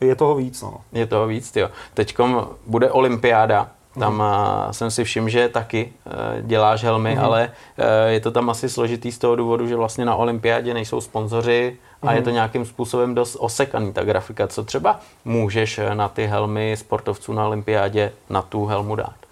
je 0.01 0.17
toho 0.17 0.35
víc, 0.35 0.63
no. 0.63 0.81
Je 0.93 1.07
toho 1.07 1.27
víc, 1.27 1.57
jo. 1.57 1.69
Teďkom 1.95 2.47
bude 2.67 2.91
olympiáda, 2.91 3.69
tam 3.99 4.15
mm. 4.15 4.73
jsem 4.73 4.91
si 4.91 5.05
všiml, 5.05 5.29
že 5.29 5.49
taky 5.49 5.93
uh, 6.07 6.13
děláš 6.47 6.85
helmy, 6.85 7.15
mm. 7.15 7.25
ale 7.25 7.51
uh, 7.79 7.85
je 8.07 8.21
to 8.21 8.31
tam 8.31 8.51
asi 8.51 8.69
složitý 8.69 9.13
z 9.13 9.19
toho 9.19 9.37
důvodu, 9.37 9.67
že 9.67 9.77
vlastně 9.77 10.05
na 10.05 10.15
olympiádě 10.15 10.75
nejsou 10.75 11.01
sponzoři 11.01 11.77
a 12.03 12.11
mm. 12.11 12.17
je 12.17 12.23
to 12.23 12.31
nějakým 12.31 12.65
způsobem 12.65 13.15
dost 13.15 13.37
osekaný 13.41 13.93
ta 13.93 14.05
grafika. 14.05 14.47
Co 14.47 14.65
třeba 14.65 15.01
můžeš 15.25 15.81
na 15.95 16.09
ty 16.09 16.27
helmy 16.27 16.77
sportovců 16.79 17.33
na 17.33 17.47
olympiádě 17.47 18.13
na 18.31 18.43
tu 18.43 18.67
helmu 18.67 18.97
dát? 18.97 19.26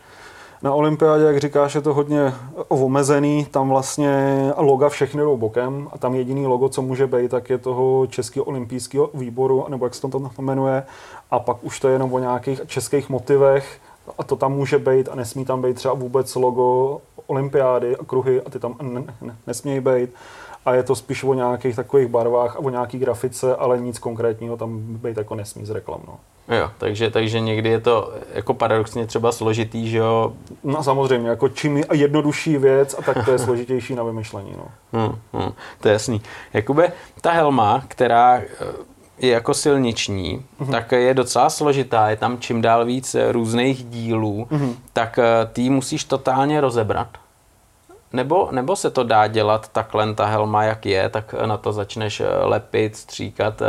Na 0.64 0.74
olympiádě, 0.74 1.24
jak 1.24 1.38
říkáš, 1.38 1.74
je 1.74 1.80
to 1.80 1.94
hodně 1.94 2.34
omezený, 2.68 3.44
tam 3.44 3.68
vlastně 3.68 4.34
loga 4.56 4.88
všechny 4.88 5.20
jdou 5.20 5.36
bokem 5.36 5.88
a 5.92 5.98
tam 5.98 6.14
jediný 6.14 6.46
logo, 6.46 6.68
co 6.68 6.82
může 6.82 7.06
být, 7.06 7.30
tak 7.30 7.50
je 7.50 7.58
toho 7.58 8.06
Českého 8.06 8.44
olympijského 8.44 9.10
výboru, 9.14 9.66
nebo 9.68 9.86
jak 9.86 9.94
se 9.94 10.00
to 10.00 10.08
tam 10.08 10.30
jmenuje, 10.38 10.82
a 11.30 11.38
pak 11.38 11.64
už 11.64 11.80
to 11.80 11.88
je 11.88 11.94
jenom 11.94 12.12
o 12.12 12.18
nějakých 12.18 12.60
českých 12.66 13.08
motivech. 13.08 13.78
A 14.18 14.24
to 14.24 14.36
tam 14.36 14.52
může 14.52 14.78
být 14.78 15.08
a 15.08 15.14
nesmí 15.14 15.44
tam 15.44 15.62
být 15.62 15.74
třeba 15.76 15.94
vůbec 15.94 16.34
logo 16.34 17.00
olympiády 17.26 17.96
a 17.96 18.04
kruhy 18.04 18.42
a 18.42 18.50
ty 18.50 18.58
tam 18.58 18.76
ne, 18.82 19.04
ne, 19.22 19.36
nesmějí 19.46 19.80
být 19.80 20.10
a 20.64 20.74
je 20.74 20.82
to 20.82 20.94
spíš 20.94 21.24
o 21.24 21.34
nějakých 21.34 21.76
takových 21.76 22.08
barvách 22.08 22.56
a 22.56 22.58
o 22.58 22.70
nějaký 22.70 22.98
grafice, 22.98 23.56
ale 23.56 23.80
nic 23.80 23.98
konkrétního 23.98 24.56
tam 24.56 24.78
být 24.80 25.16
jako 25.16 25.34
nesmí 25.34 25.66
z 25.66 25.70
reklam. 25.70 26.00
No. 26.06 26.18
Jo, 26.48 26.70
takže, 26.78 27.10
takže 27.10 27.40
někdy 27.40 27.68
je 27.68 27.80
to 27.80 28.12
jako 28.34 28.54
paradoxně 28.54 29.06
třeba 29.06 29.32
složitý, 29.32 29.90
že 29.90 29.98
jo? 29.98 30.32
No 30.64 30.82
samozřejmě, 30.82 31.28
jako 31.28 31.48
čím 31.48 31.76
je 31.76 31.84
jednodušší 31.92 32.58
věc, 32.58 32.96
a 32.98 33.02
tak 33.02 33.24
to 33.24 33.32
je 33.32 33.38
složitější 33.44 33.94
na 33.94 34.02
vymyšlení, 34.02 34.54
no. 34.56 34.64
Hmm, 34.92 35.18
hmm, 35.32 35.52
to 35.80 35.88
je 35.88 35.92
jasný. 35.92 36.22
Jakube, 36.52 36.92
ta 37.20 37.30
helma, 37.30 37.84
která 37.88 38.36
eh, 38.36 38.46
je 39.18 39.30
jako 39.30 39.54
silniční, 39.54 40.44
mm-hmm. 40.60 40.70
tak 40.70 40.92
je 40.92 41.14
docela 41.14 41.50
složitá, 41.50 42.10
je 42.10 42.16
tam 42.16 42.38
čím 42.38 42.62
dál 42.62 42.84
víc 42.84 43.16
různých 43.30 43.84
dílů, 43.84 44.46
mm-hmm. 44.50 44.74
tak 44.92 45.18
eh, 45.18 45.24
ty 45.52 45.70
musíš 45.70 46.04
totálně 46.04 46.60
rozebrat. 46.60 47.08
Nebo, 48.14 48.48
nebo 48.50 48.76
se 48.76 48.90
to 48.90 49.04
dá 49.04 49.26
dělat 49.26 49.68
takhle, 49.68 50.14
ta 50.14 50.24
helma 50.24 50.64
jak 50.64 50.86
je, 50.86 51.08
tak 51.08 51.34
na 51.46 51.56
to 51.56 51.72
začneš 51.72 52.20
eh, 52.20 52.26
lepit, 52.44 52.96
stříkat, 52.96 53.62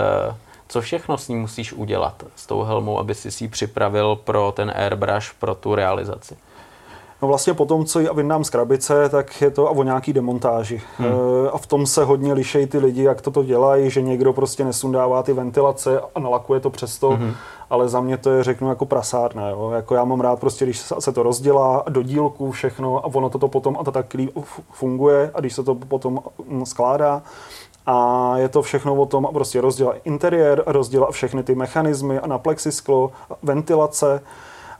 co 0.67 0.81
všechno 0.81 1.17
s 1.17 1.27
ní 1.27 1.35
musíš 1.35 1.73
udělat 1.73 2.23
s 2.35 2.45
tou 2.45 2.63
helmou, 2.63 2.99
aby 2.99 3.15
si 3.15 3.43
ji 3.43 3.47
připravil 3.47 4.15
pro 4.15 4.53
ten 4.55 4.73
airbrush, 4.75 5.33
pro 5.39 5.55
tu 5.55 5.75
realizaci? 5.75 6.37
No 7.21 7.27
vlastně 7.27 7.53
po 7.53 7.65
tom, 7.65 7.85
co 7.85 7.99
ji 7.99 8.09
vyndám 8.13 8.43
z 8.43 8.49
krabice, 8.49 9.09
tak 9.09 9.41
je 9.41 9.51
to 9.51 9.71
o 9.71 9.83
nějaký 9.83 10.13
demontáži. 10.13 10.81
Hmm. 10.97 11.11
A 11.53 11.57
v 11.57 11.67
tom 11.67 11.85
se 11.85 12.03
hodně 12.03 12.33
lišejí 12.33 12.67
ty 12.67 12.77
lidi, 12.77 13.03
jak 13.03 13.21
toto 13.21 13.43
dělají, 13.43 13.89
že 13.89 14.01
někdo 14.01 14.33
prostě 14.33 14.65
nesundává 14.65 15.23
ty 15.23 15.33
ventilace 15.33 16.01
a 16.15 16.19
nalakuje 16.19 16.59
to 16.59 16.69
přesto, 16.69 17.09
hmm. 17.09 17.33
Ale 17.69 17.89
za 17.89 18.01
mě 18.01 18.17
to 18.17 18.29
je, 18.29 18.43
řeknu, 18.43 18.69
jako 18.69 18.85
prasárna. 18.85 19.49
Jo? 19.49 19.71
Jako 19.71 19.95
já 19.95 20.05
mám 20.05 20.21
rád 20.21 20.39
prostě, 20.39 20.65
když 20.65 20.79
se 20.99 21.11
to 21.11 21.23
rozdělá 21.23 21.83
do 21.89 22.01
dílku 22.01 22.51
všechno 22.51 22.97
a 22.97 23.05
ono 23.05 23.29
toto 23.29 23.47
potom 23.47 23.77
a 23.79 23.83
to 23.83 23.91
tak 23.91 24.15
funguje 24.71 25.31
a 25.33 25.39
když 25.39 25.53
se 25.53 25.63
to 25.63 25.75
potom 25.75 26.19
skládá, 26.63 27.21
a 27.85 28.33
je 28.37 28.49
to 28.49 28.61
všechno 28.61 28.95
o 28.95 29.05
tom 29.05 29.27
prostě 29.33 29.61
rozdělat 29.61 29.95
interiér, 30.03 30.63
rozdělat 30.65 31.11
všechny 31.11 31.43
ty 31.43 31.55
mechanismy 31.55 32.19
na 32.25 32.37
plexisklo, 32.37 33.11
ventilace, 33.43 34.21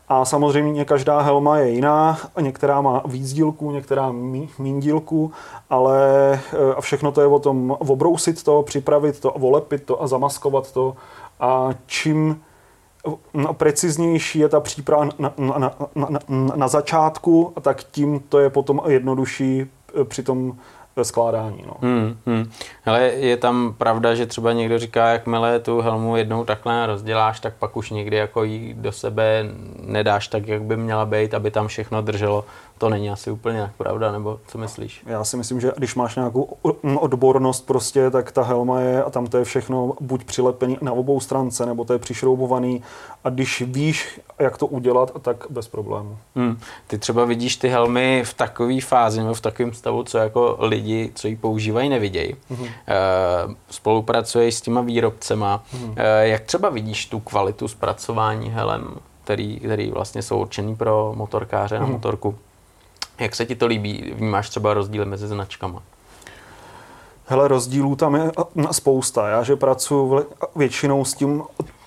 a 0.09 0.25
samozřejmě 0.25 0.85
každá 0.85 1.21
helma 1.21 1.57
je 1.57 1.69
jiná, 1.69 2.17
některá 2.41 2.81
má 2.81 3.01
víc 3.05 3.33
dílků, 3.33 3.71
některá 3.71 4.11
méně 4.59 4.79
dílků, 4.79 5.31
ale 5.69 6.33
e, 6.33 6.39
a 6.77 6.81
všechno 6.81 7.11
to 7.11 7.21
je 7.21 7.27
o 7.27 7.39
tom 7.39 7.77
obrousit 7.79 8.43
to, 8.43 8.61
připravit 8.63 9.19
to, 9.19 9.33
volepit 9.37 9.83
to 9.83 10.01
a 10.01 10.07
zamaskovat 10.07 10.71
to. 10.71 10.95
A 11.39 11.69
čím 11.85 12.41
preciznější 13.53 14.39
je 14.39 14.49
ta 14.49 14.59
příprava 14.59 15.05
na, 15.19 15.33
na, 15.37 15.57
na, 15.57 15.75
na, 15.95 16.19
na 16.55 16.67
začátku, 16.67 17.53
tak 17.61 17.83
tím 17.83 18.19
to 18.19 18.39
je 18.39 18.49
potom 18.49 18.81
jednodušší 18.87 19.65
při 20.03 20.23
tom 20.23 20.57
skládání. 21.03 21.63
No. 21.67 21.73
Hmm, 21.81 22.17
hmm. 22.25 22.51
Ale 22.85 23.01
je 23.01 23.37
tam 23.37 23.73
pravda, 23.77 24.15
že 24.15 24.25
třeba 24.25 24.53
někdo 24.53 24.79
říká, 24.79 25.07
jakmile 25.07 25.59
tu 25.59 25.81
helmu 25.81 26.17
jednou 26.17 26.45
takhle 26.45 26.85
rozděláš, 26.85 27.39
tak 27.39 27.53
pak 27.59 27.77
už 27.77 27.89
někdy 27.89 28.17
jako 28.17 28.43
jí 28.43 28.73
do 28.73 28.91
sebe 28.91 29.45
nedáš 29.81 30.27
tak, 30.27 30.47
jak 30.47 30.61
by 30.61 30.77
měla 30.77 31.05
být, 31.05 31.33
aby 31.33 31.51
tam 31.51 31.67
všechno 31.67 32.01
drželo 32.01 32.45
to 32.77 32.89
není 32.89 33.09
asi 33.09 33.31
úplně 33.31 33.61
tak 33.61 33.71
pravda, 33.71 34.11
nebo 34.11 34.39
co 34.47 34.57
myslíš? 34.57 35.03
Já 35.05 35.23
si 35.23 35.37
myslím, 35.37 35.61
že 35.61 35.71
když 35.77 35.95
máš 35.95 36.15
nějakou 36.15 36.57
odbornost 36.95 37.65
prostě, 37.65 38.11
tak 38.11 38.31
ta 38.31 38.43
helma 38.43 38.81
je 38.81 39.03
a 39.03 39.09
tam 39.09 39.27
to 39.27 39.37
je 39.37 39.43
všechno 39.43 39.93
buď 40.01 40.23
přilepený 40.23 40.77
na 40.81 40.91
obou 40.91 41.19
stránce, 41.19 41.65
nebo 41.65 41.85
to 41.85 41.93
je 41.93 41.99
přišroubovaný 41.99 42.83
a 43.23 43.29
když 43.29 43.61
víš, 43.61 44.21
jak 44.39 44.57
to 44.57 44.67
udělat, 44.67 45.11
tak 45.21 45.45
bez 45.49 45.67
problému. 45.67 46.17
Hmm. 46.35 46.59
Ty 46.87 46.97
třeba 46.97 47.25
vidíš 47.25 47.57
ty 47.57 47.67
helmy 47.67 48.23
v 48.25 48.33
takové 48.33 48.81
fázi 48.81 49.19
nebo 49.19 49.33
v 49.33 49.41
takovém 49.41 49.73
stavu, 49.73 50.03
co 50.03 50.17
jako 50.17 50.57
lidi, 50.59 51.11
co 51.15 51.27
ji 51.27 51.35
používají, 51.35 51.89
nevidějí. 51.89 52.35
Hmm. 52.49 52.67
spolupracuješ 53.69 54.55
s 54.55 54.61
těma 54.61 54.81
výrobcema. 54.81 55.63
Hmm. 55.71 55.95
jak 56.21 56.41
třeba 56.41 56.69
vidíš 56.69 57.05
tu 57.05 57.19
kvalitu 57.19 57.67
zpracování 57.67 58.49
helem, 58.49 58.87
který, 59.23 59.59
který 59.59 59.91
vlastně 59.91 60.21
jsou 60.21 60.41
určený 60.41 60.75
pro 60.75 61.13
motorkáře 61.15 61.79
na 61.79 61.85
hmm. 61.85 61.93
motorku? 61.93 62.35
Jak 63.19 63.35
se 63.35 63.45
ti 63.45 63.55
to 63.55 63.67
líbí? 63.67 64.13
Vnímáš 64.15 64.49
třeba 64.49 64.73
rozdíly 64.73 65.05
mezi 65.05 65.27
značkama? 65.27 65.83
Hele, 67.27 67.47
rozdílů 67.47 67.95
tam 67.95 68.15
je 68.15 68.31
spousta. 68.71 69.27
Já, 69.27 69.43
že 69.43 69.55
pracuji 69.55 70.25
většinou 70.55 71.05
s 71.05 71.13
tím 71.13 71.43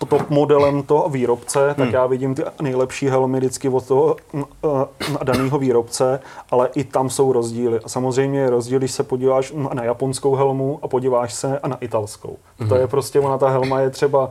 top 0.08 0.30
modelem 0.30 0.82
toho 0.82 1.08
výrobce, 1.08 1.74
tak 1.76 1.84
hmm. 1.84 1.94
já 1.94 2.06
vidím 2.06 2.34
ty 2.34 2.42
nejlepší 2.62 3.08
helmy 3.08 3.38
vždycky 3.38 3.68
od 3.68 3.86
toho 3.86 4.16
daného 5.22 5.58
výrobce, 5.58 6.20
ale 6.50 6.68
i 6.74 6.84
tam 6.84 7.10
jsou 7.10 7.32
rozdíly. 7.32 7.80
A 7.84 7.88
samozřejmě 7.88 8.40
je 8.40 8.50
rozdíl, 8.50 8.78
když 8.78 8.90
se 8.90 9.02
podíváš 9.02 9.52
na 9.74 9.84
japonskou 9.84 10.34
helmu 10.34 10.78
a 10.82 10.88
podíváš 10.88 11.34
se 11.34 11.60
na 11.66 11.76
italskou. 11.76 12.36
Hmm. 12.58 12.68
To 12.68 12.74
je 12.74 12.86
prostě, 12.86 13.20
ona 13.20 13.38
ta 13.38 13.48
helma 13.48 13.80
je 13.80 13.90
třeba 13.90 14.30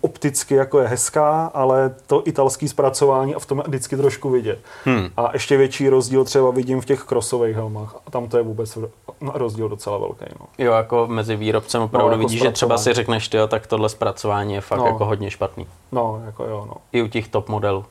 opticky 0.00 0.54
jako 0.54 0.80
je 0.80 0.88
hezká, 0.88 1.50
ale 1.54 1.94
to 2.06 2.22
italské 2.28 2.68
zpracování 2.68 3.34
a 3.34 3.38
v 3.38 3.46
tom 3.46 3.58
je 3.58 3.64
vždycky 3.66 3.96
trošku 3.96 4.30
vidět. 4.30 4.58
Hmm. 4.84 5.08
A 5.16 5.30
ještě 5.32 5.56
větší 5.56 5.88
rozdíl 5.88 6.24
třeba 6.24 6.50
vidím 6.50 6.80
v 6.80 6.84
těch 6.84 7.02
krosových 7.02 7.56
helmách 7.56 7.96
a 8.06 8.10
tam 8.10 8.28
to 8.28 8.36
je 8.36 8.42
vůbec 8.42 8.78
rozdíl 9.20 9.68
docela 9.68 9.98
velký. 9.98 10.24
No. 10.40 10.46
Jo, 10.58 10.72
jako 10.72 11.06
mezi 11.10 11.36
výrobcem 11.36 11.82
opravdu 11.82 12.08
no, 12.08 12.12
jako 12.12 12.18
vidíš, 12.18 12.42
že 12.42 12.50
třeba 12.50 12.78
si 12.78 12.92
řekneš, 12.92 13.28
ty, 13.28 13.36
jo, 13.36 13.46
tak 13.46 13.66
tohle 13.66 13.88
zpracování 13.88 14.54
je 14.54 14.60
fakt 14.60 14.78
no. 14.78 14.86
jako 14.86 15.04
hodně 15.04 15.30
špatný. 15.30 15.66
No, 15.92 16.22
jako 16.26 16.44
jo, 16.44 16.64
no. 16.68 16.74
I 16.92 17.02
u 17.02 17.06
těch 17.06 17.28
top 17.28 17.48
modelů. 17.48 17.84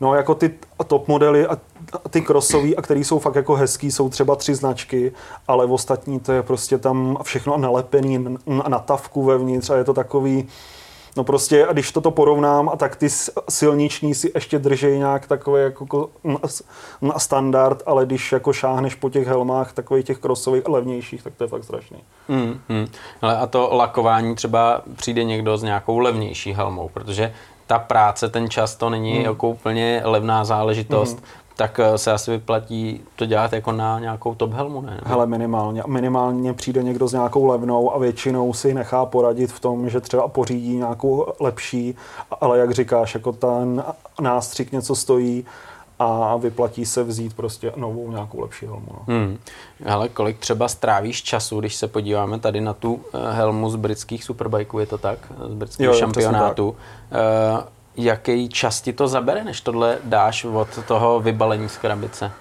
No, 0.00 0.14
jako 0.14 0.34
ty 0.34 0.54
top 0.86 1.08
modely 1.08 1.46
a 1.46 1.56
ty 2.10 2.20
krosový, 2.20 2.76
a 2.76 2.82
který 2.82 3.04
jsou 3.04 3.18
fakt 3.18 3.34
jako 3.34 3.54
hezký, 3.54 3.92
jsou 3.92 4.08
třeba 4.08 4.36
tři 4.36 4.54
značky, 4.54 5.12
ale 5.48 5.66
ostatní 5.66 6.20
to 6.20 6.32
je 6.32 6.42
prostě 6.42 6.78
tam 6.78 7.18
všechno 7.22 7.56
nalepený 7.56 8.18
na, 8.18 8.64
na 8.68 8.78
tavku 8.78 9.24
vevnitř 9.24 9.70
a 9.70 9.76
je 9.76 9.84
to 9.84 9.94
takový, 9.94 10.48
No 11.16 11.24
prostě, 11.24 11.66
a 11.66 11.72
když 11.72 11.92
toto 11.92 12.10
porovnám, 12.10 12.68
a 12.68 12.76
tak 12.76 12.96
ty 12.96 13.08
silniční 13.48 14.14
si 14.14 14.32
ještě 14.34 14.58
drží 14.58 14.86
nějak 14.86 15.26
takový 15.26 15.62
jako 15.62 16.10
na 17.00 17.18
standard, 17.18 17.82
ale 17.86 18.06
když 18.06 18.32
jako 18.32 18.52
šáhneš 18.52 18.94
po 18.94 19.10
těch 19.10 19.26
helmách 19.26 19.72
takových 19.72 20.04
těch 20.04 20.18
krosových 20.18 20.66
a 20.66 20.70
levnějších, 20.70 21.22
tak 21.22 21.34
to 21.34 21.44
je 21.44 21.48
fakt 21.48 21.64
strašný. 21.64 21.98
Mm, 22.28 22.60
mm. 22.68 22.86
Ale 23.22 23.36
a 23.36 23.46
to 23.46 23.68
lakování 23.72 24.34
třeba 24.34 24.82
přijde 24.96 25.24
někdo 25.24 25.58
s 25.58 25.62
nějakou 25.62 25.98
levnější 25.98 26.52
helmou, 26.52 26.90
protože 26.94 27.34
ta 27.66 27.78
práce, 27.78 28.28
ten 28.28 28.50
čas, 28.50 28.76
to 28.76 28.90
není 28.90 29.18
mm. 29.18 29.24
jako 29.24 29.48
úplně 29.48 30.02
levná 30.04 30.44
záležitost. 30.44 31.16
Mm 31.16 31.26
tak 31.56 31.80
eh, 31.80 31.98
se 31.98 32.12
asi 32.12 32.30
vyplatí 32.30 33.00
to 33.16 33.26
dělat 33.26 33.52
jako 33.52 33.72
na 33.72 34.00
nějakou 34.00 34.34
top 34.34 34.52
helmu, 34.52 34.80
ne? 34.80 35.00
Hele, 35.04 35.26
minimálně. 35.26 35.82
Minimálně 35.86 36.52
přijde 36.52 36.82
někdo 36.82 37.08
s 37.08 37.12
nějakou 37.12 37.46
levnou 37.46 37.94
a 37.94 37.98
většinou 37.98 38.52
si 38.52 38.74
nechá 38.74 39.06
poradit 39.06 39.52
v 39.52 39.60
tom, 39.60 39.88
že 39.90 40.00
třeba 40.00 40.28
pořídí 40.28 40.76
nějakou 40.76 41.26
lepší, 41.40 41.94
ale 42.40 42.58
jak 42.58 42.70
říkáš, 42.70 43.14
jako 43.14 43.32
ten 43.32 43.84
nástřik 44.20 44.72
něco 44.72 44.94
stojí 44.94 45.44
a 45.98 46.36
vyplatí 46.36 46.86
se 46.86 47.04
vzít 47.04 47.34
prostě 47.34 47.72
novou 47.76 48.10
nějakou 48.10 48.40
lepší 48.40 48.66
helmu. 48.66 48.88
No. 48.90 49.14
Hmm. 49.14 49.38
Ale 49.86 50.08
kolik 50.08 50.38
třeba 50.38 50.68
strávíš 50.68 51.22
času, 51.22 51.60
když 51.60 51.74
se 51.74 51.88
podíváme 51.88 52.38
tady 52.38 52.60
na 52.60 52.72
tu 52.72 53.00
eh, 53.14 53.32
helmu 53.32 53.70
z 53.70 53.76
britských 53.76 54.24
superbajků, 54.24 54.78
je 54.78 54.86
to 54.86 54.98
tak? 54.98 55.18
Z 55.48 55.54
britského 55.54 55.94
jo, 55.94 56.00
šampionátu. 56.00 56.76
Tak 57.10 57.68
jaký 57.96 58.48
čas 58.48 58.80
ti 58.80 58.92
to 58.92 59.08
zabere, 59.08 59.44
než 59.44 59.60
tohle 59.60 59.98
dáš 60.04 60.44
od 60.44 60.68
toho 60.86 61.20
vybalení 61.20 61.68
z 61.68 61.78
krabice? 61.78 62.32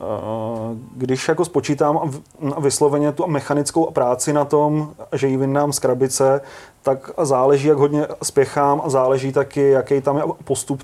Eh, 0.00 0.76
když 0.96 1.28
jako 1.28 1.44
spočítám 1.44 2.10
vysloveně 2.58 3.12
tu 3.12 3.26
mechanickou 3.26 3.90
práci 3.90 4.32
na 4.32 4.44
tom, 4.44 4.94
že 5.12 5.28
ji 5.28 5.36
vyndám 5.36 5.72
z 5.72 5.78
krabice, 5.78 6.40
tak 6.82 7.10
záleží, 7.22 7.68
jak 7.68 7.78
hodně 7.78 8.06
spěchám 8.22 8.82
a 8.84 8.88
záleží 8.90 9.32
taky, 9.32 9.70
jaký 9.70 10.00
tam 10.00 10.16
je 10.16 10.22
postup 10.44 10.82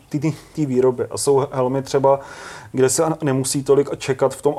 té 0.54 0.66
výroby. 0.66 1.06
A 1.10 1.18
jsou 1.18 1.46
helmy 1.52 1.82
třeba, 1.82 2.20
kde 2.72 2.88
se 2.88 3.02
nemusí 3.22 3.64
tolik 3.64 3.98
čekat 3.98 4.34
v 4.34 4.42
tom 4.42 4.54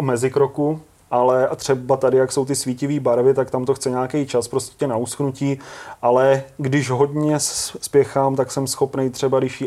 mezikroku, 0.00 0.80
ale 1.10 1.48
a 1.48 1.56
třeba 1.56 1.96
tady, 1.96 2.16
jak 2.16 2.32
jsou 2.32 2.44
ty 2.44 2.54
svítivé 2.54 3.00
barvy, 3.00 3.34
tak 3.34 3.50
tam 3.50 3.64
to 3.64 3.74
chce 3.74 3.90
nějaký 3.90 4.26
čas 4.26 4.48
prostě 4.48 4.86
na 4.86 4.96
uschnutí, 4.96 5.58
ale 6.02 6.42
když 6.56 6.90
hodně 6.90 7.34
spěchám, 7.38 8.36
tak 8.36 8.52
jsem 8.52 8.66
schopný 8.66 9.10
třeba, 9.10 9.38
když 9.38 9.64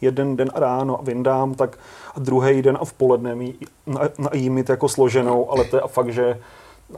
jeden 0.00 0.36
den 0.36 0.50
ráno 0.54 1.00
vyndám, 1.02 1.54
tak 1.54 1.78
druhý 2.18 2.62
den 2.62 2.78
a 2.80 2.84
v 2.84 2.92
poledne 2.92 3.36
jí 4.32 4.50
mít 4.50 4.68
jako 4.68 4.88
složenou, 4.88 5.50
ale 5.50 5.64
to 5.64 5.76
je 5.76 5.82
fakt, 5.86 6.12
že 6.12 6.40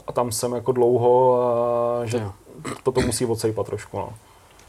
a 0.07 0.11
tam 0.11 0.31
jsem 0.31 0.53
jako 0.53 0.71
dlouho, 0.71 1.41
a 1.41 2.05
že 2.05 2.27
toto 2.83 3.01
musí 3.01 3.25
odsejpat 3.25 3.65
trošku. 3.65 3.97
No. 3.97 4.09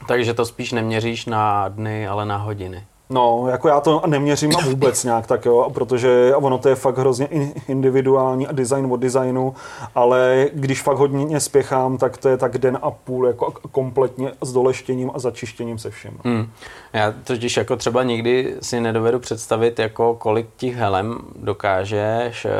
Takže 0.08 0.34
to 0.34 0.46
spíš 0.46 0.72
neměříš 0.72 1.26
na 1.26 1.68
dny, 1.68 2.08
ale 2.08 2.24
na 2.24 2.36
hodiny. 2.36 2.84
No, 3.12 3.48
jako 3.48 3.68
já 3.68 3.80
to 3.80 4.02
neměřím 4.06 4.50
vůbec 4.50 5.04
nějak 5.10 5.26
tak, 5.26 5.44
jo, 5.44 5.70
protože 5.74 6.32
ono 6.36 6.58
to 6.58 6.68
je 6.68 6.74
fakt 6.74 6.98
hrozně 6.98 7.26
individuální 7.68 8.46
a 8.46 8.52
design 8.52 8.92
od 8.92 8.96
designu, 8.96 9.54
ale 9.94 10.48
když 10.52 10.82
fakt 10.82 10.96
hodně 10.96 11.40
spěchám, 11.40 11.98
tak 11.98 12.16
to 12.16 12.28
je 12.28 12.36
tak 12.36 12.58
den 12.58 12.78
a 12.82 12.90
půl 12.90 13.26
jako 13.26 13.52
kompletně 13.72 14.32
s 14.40 14.52
doleštěním 14.52 15.10
a 15.14 15.18
začištěním 15.18 15.78
se 15.78 15.90
vším. 15.90 16.18
Hmm. 16.24 16.50
Já 16.92 17.14
totiž 17.24 17.56
jako 17.56 17.76
třeba 17.76 18.02
nikdy 18.02 18.54
si 18.62 18.80
nedovedu 18.80 19.18
představit, 19.18 19.78
jako 19.78 20.14
kolik 20.14 20.46
těch 20.56 20.74
helem 20.74 21.18
dokážeš 21.36 22.44
eh, 22.44 22.50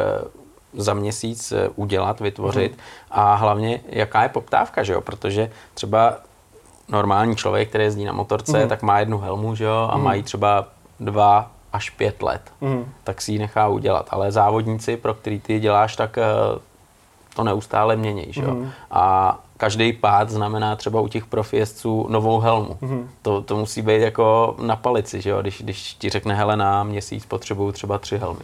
za 0.74 0.94
měsíc 0.94 1.52
eh, 1.52 1.68
udělat, 1.76 2.20
vytvořit 2.20 2.72
mm. 2.72 2.78
a 3.10 3.34
hlavně 3.34 3.80
jaká 3.88 4.22
je 4.22 4.28
poptávka, 4.28 4.82
že 4.82 4.92
jo, 4.92 5.00
protože 5.00 5.50
třeba 5.74 6.18
normální 6.92 7.36
člověk, 7.36 7.68
který 7.68 7.84
jezdí 7.84 8.04
na 8.04 8.12
motorce, 8.12 8.62
mm. 8.62 8.68
tak 8.68 8.82
má 8.82 8.98
jednu 8.98 9.18
helmu, 9.18 9.54
že 9.54 9.64
jo, 9.64 9.88
a 9.90 9.96
mm. 9.96 10.04
mají 10.04 10.22
třeba 10.22 10.64
dva 11.00 11.50
až 11.72 11.90
pět 11.90 12.22
let, 12.22 12.52
mm. 12.60 12.92
tak 13.04 13.22
si 13.22 13.32
ji 13.32 13.38
nechá 13.38 13.68
udělat. 13.68 14.06
Ale 14.10 14.32
závodníci, 14.32 14.96
pro 14.96 15.14
který 15.14 15.40
ty 15.40 15.60
děláš, 15.60 15.96
tak 15.96 16.18
eh, 16.18 16.24
to 17.34 17.44
neustále 17.44 17.96
mění, 17.96 18.26
že 18.28 18.42
jo. 18.42 18.50
Mm. 18.50 18.70
A 18.90 19.38
každý 19.62 19.92
pád 19.92 20.30
znamená 20.30 20.76
třeba 20.76 21.00
u 21.00 21.08
těch 21.08 21.26
profijezdců 21.26 22.06
novou 22.08 22.40
helmu. 22.40 22.76
Mm-hmm. 22.82 23.06
To, 23.22 23.42
to 23.42 23.56
musí 23.56 23.82
být 23.82 24.00
jako 24.00 24.56
na 24.58 24.76
palici, 24.76 25.20
že 25.20 25.30
jo? 25.30 25.42
Když, 25.42 25.62
když 25.62 25.94
ti 25.94 26.10
řekne 26.10 26.34
hele 26.34 26.56
na 26.56 26.84
měsíc 26.84 27.26
potřebuju 27.26 27.72
třeba 27.72 27.98
tři 27.98 28.18
helmy. 28.18 28.40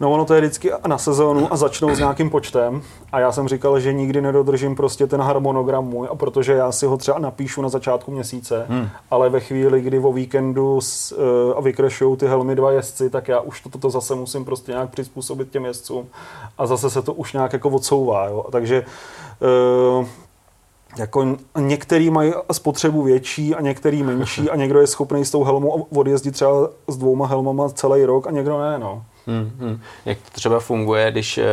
No 0.00 0.12
ono 0.12 0.24
to 0.24 0.34
je 0.34 0.40
vždycky 0.40 0.70
na 0.86 0.98
sezónu 0.98 1.52
a 1.52 1.56
začnou 1.56 1.94
s 1.94 1.98
nějakým 1.98 2.30
počtem 2.30 2.82
a 3.12 3.20
já 3.20 3.32
jsem 3.32 3.48
říkal, 3.48 3.80
že 3.80 3.92
nikdy 3.92 4.20
nedodržím 4.20 4.76
prostě 4.76 5.06
ten 5.06 5.20
harmonogram 5.20 5.84
můj 5.84 6.08
a 6.10 6.14
protože 6.14 6.52
já 6.52 6.72
si 6.72 6.86
ho 6.86 6.96
třeba 6.96 7.18
napíšu 7.18 7.62
na 7.62 7.68
začátku 7.68 8.10
měsíce, 8.10 8.66
hmm. 8.68 8.88
ale 9.10 9.28
ve 9.28 9.40
chvíli, 9.40 9.80
kdy 9.80 9.98
o 9.98 10.12
víkendu 10.12 10.80
s, 10.80 11.12
uh, 11.12 11.56
a 11.56 11.60
vykrešují 11.60 12.16
ty 12.16 12.26
helmy 12.26 12.54
dva 12.54 12.72
jezdci, 12.72 13.10
tak 13.10 13.28
já 13.28 13.40
už 13.40 13.60
toto 13.60 13.78
to, 13.78 13.78
to 13.78 13.90
zase 13.90 14.14
musím 14.14 14.44
prostě 14.44 14.72
nějak 14.72 14.90
přizpůsobit 14.90 15.50
těm 15.50 15.64
jezdcům 15.64 16.06
a 16.58 16.66
zase 16.66 16.90
se 16.90 17.02
to 17.02 17.12
už 17.12 17.32
nějak 17.32 17.52
jako 17.52 17.68
odsouvá. 17.68 18.26
Jo? 18.26 18.44
Takže 18.50 18.84
uh, 20.00 20.06
jako 20.98 21.36
některý 21.58 22.10
mají 22.10 22.32
spotřebu 22.52 23.02
větší 23.02 23.54
a 23.54 23.60
některý 23.60 24.02
menší 24.02 24.50
a 24.50 24.56
někdo 24.56 24.80
je 24.80 24.86
schopný 24.86 25.24
s 25.24 25.30
tou 25.30 25.44
helmou 25.44 25.86
odjezdit 25.96 26.34
třeba 26.34 26.70
s 26.88 26.96
dvouma 26.96 27.26
helmama 27.26 27.68
celý 27.68 28.04
rok 28.04 28.26
a 28.26 28.30
někdo 28.30 28.60
ne. 28.60 28.78
No. 28.78 29.04
Hmm, 29.26 29.50
hmm. 29.58 29.80
Jak 30.04 30.18
to 30.18 30.30
třeba 30.30 30.60
funguje, 30.60 31.10
když 31.10 31.38
uh, 31.38 31.44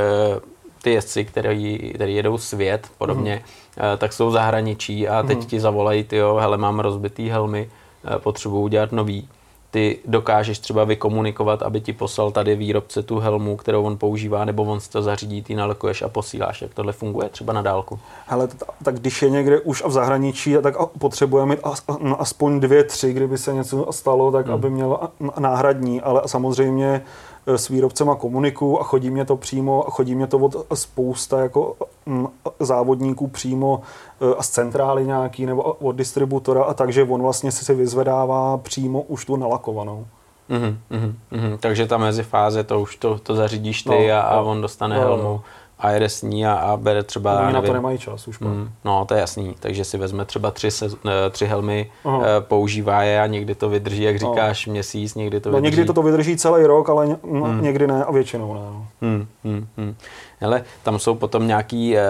ty 0.82 0.92
jezdci, 0.92 1.26
který, 1.26 1.92
který 1.96 2.16
jedou 2.16 2.38
svět 2.38 2.88
podobně, 2.98 3.34
hmm. 3.34 3.92
uh, 3.92 3.98
tak 3.98 4.14
jsou 4.14 4.32
zahraničí 4.32 5.08
a 5.08 5.24
teď 5.24 5.38
hmm. 5.38 5.48
ti 5.48 5.60
zavolají, 5.60 6.04
ty 6.04 6.16
jo, 6.16 6.38
hele, 6.42 6.58
mám 6.58 6.80
rozbitý 6.80 7.30
helmy, 7.30 7.70
uh, 8.06 8.18
potřebuju 8.18 8.62
udělat 8.62 8.92
nový 8.92 9.30
ty 9.78 10.00
dokážeš 10.06 10.60
třeba 10.60 10.84
vykomunikovat, 10.84 11.62
aby 11.62 11.82
ti 11.82 11.94
poslal 11.94 12.32
tady 12.32 12.56
výrobce 12.56 13.04
tu 13.04 13.20
helmu, 13.20 13.58
kterou 13.58 13.84
on 13.84 13.98
používá, 13.98 14.46
nebo 14.46 14.64
on 14.64 14.80
si 14.80 14.90
to 14.90 15.02
zařídí, 15.02 15.42
ty 15.42 15.56
nalokuješ 15.56 16.02
a 16.02 16.10
posíláš. 16.10 16.62
Jak 16.62 16.74
tohle 16.74 16.94
funguje 16.94 17.30
třeba 17.30 17.54
na 17.54 17.62
dálku? 17.62 18.00
Hele, 18.28 18.48
tak 18.84 19.00
když 19.00 19.22
je 19.22 19.30
někde 19.30 19.60
už 19.60 19.84
v 19.86 19.92
zahraničí, 19.92 20.56
tak 20.62 20.76
potřebujeme 21.00 21.56
mít 21.56 21.60
no, 22.00 22.22
aspoň 22.22 22.60
dvě, 22.60 22.84
tři, 22.84 23.14
kdyby 23.14 23.38
se 23.38 23.54
něco 23.54 23.88
stalo, 23.92 24.32
tak 24.32 24.46
hmm. 24.46 24.56
aby 24.56 24.70
měl 24.70 25.00
náhradní, 25.40 26.02
ale 26.02 26.22
samozřejmě 26.26 27.02
s 27.48 27.70
výrobcema 27.70 28.16
komunikuju 28.16 28.80
a 28.80 28.84
chodí 28.84 29.10
mě 29.10 29.26
to 29.26 29.38
přímo, 29.38 29.88
a 29.88 29.92
chodí 29.92 30.16
mě 30.16 30.28
to 30.28 30.38
od 30.38 30.56
spousta 30.74 31.40
jako 31.40 31.76
mm, 32.06 32.28
závodníků 32.60 33.28
přímo 33.28 33.82
e, 34.22 34.36
a 34.36 34.44
z 34.44 34.50
centrály 34.50 35.06
nějaký 35.06 35.46
nebo 35.46 35.64
od 35.64 35.92
distributora 35.92 36.64
a 36.64 36.74
takže 36.74 37.04
on 37.04 37.22
vlastně 37.22 37.52
si 37.52 37.74
vyzvedává 37.74 38.58
přímo 38.58 39.02
už 39.02 39.26
tu 39.26 39.36
nalakovanou. 39.36 40.08
Mm-hmm, 40.50 40.76
mm-hmm. 40.92 41.58
Takže 41.60 41.88
ta 41.88 41.98
mezifáze, 41.98 42.64
to 42.64 42.82
už 42.82 42.96
to, 42.96 43.20
to 43.20 43.36
zařídíš 43.36 43.84
ty 43.84 44.08
no, 44.08 44.14
a, 44.14 44.22
a 44.22 44.42
on 44.42 44.62
dostane 44.62 44.96
no, 44.96 45.02
helmu 45.02 45.42
a 45.80 45.90
jede 45.90 46.10
s 46.10 46.22
ní 46.22 46.46
a, 46.46 46.54
a 46.54 46.78
bere 46.78 47.04
třeba... 47.04 47.42
Oni 47.42 47.54
na 47.54 47.62
to 47.62 47.74
nemají 47.74 47.98
čas 47.98 48.28
už. 48.28 48.40
Mm, 48.40 48.70
no, 48.86 49.06
to 49.06 49.14
je 49.14 49.20
jasný. 49.20 49.56
Takže 49.60 49.84
si 49.84 49.98
vezme 49.98 50.26
třeba 50.26 50.52
tři, 50.52 50.72
se, 50.72 50.86
eh, 50.86 51.30
tři 51.30 51.46
helmy, 51.46 51.92
Aha. 52.06 52.22
Eh, 52.24 52.42
používá 52.42 53.04
je 53.04 53.22
a 53.22 53.28
někdy 53.28 53.56
to 53.56 53.70
vydrží, 53.70 54.04
jak 54.04 54.22
no. 54.22 54.30
říkáš, 54.30 54.66
no. 54.66 54.72
měsíc, 54.72 55.16
někdy 55.16 55.40
to 55.40 55.52
no, 55.52 55.56
vydrží... 55.56 55.72
někdy 55.72 55.88
to, 55.88 55.94
to 55.94 56.02
vydrží 56.02 56.38
celý 56.38 56.66
rok, 56.66 56.90
ale 56.90 57.18
mm. 57.24 57.62
někdy 57.62 57.88
ne 57.88 58.04
a 58.04 58.12
většinou 58.12 58.54
ne. 58.54 58.60
No. 58.60 58.88
Mm, 59.02 59.28
mm, 59.44 59.68
mm. 59.78 59.96
Hele, 60.40 60.64
tam 60.84 61.00
jsou 61.00 61.16
potom 61.16 61.48
nějaký... 61.48 61.98
Eh, 61.98 62.02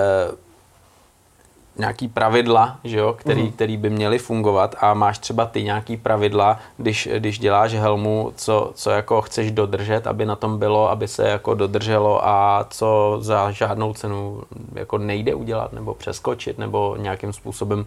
nějaký 1.77 2.07
pravidla, 2.07 2.79
že 2.83 2.97
jo, 2.97 3.13
který, 3.17 3.43
mm. 3.43 3.51
který 3.51 3.77
by 3.77 3.89
měly 3.89 4.17
fungovat 4.17 4.75
a 4.79 4.93
máš 4.93 5.19
třeba 5.19 5.45
ty 5.45 5.63
nějaký 5.63 5.97
pravidla, 5.97 6.59
když, 6.77 7.09
když 7.17 7.39
děláš 7.39 7.73
helmu, 7.73 8.33
co, 8.35 8.71
co 8.75 8.89
jako 8.89 9.21
chceš 9.21 9.51
dodržet, 9.51 10.07
aby 10.07 10.25
na 10.25 10.35
tom 10.35 10.59
bylo, 10.59 10.89
aby 10.89 11.07
se 11.07 11.29
jako 11.29 11.53
dodrželo 11.53 12.27
a 12.27 12.65
co 12.69 13.17
za 13.21 13.51
žádnou 13.51 13.93
cenu 13.93 14.41
jako 14.73 14.97
nejde 14.97 15.35
udělat 15.35 15.73
nebo 15.73 15.93
přeskočit 15.93 16.57
nebo 16.57 16.95
nějakým 16.99 17.33
způsobem 17.33 17.79
uh, 17.79 17.85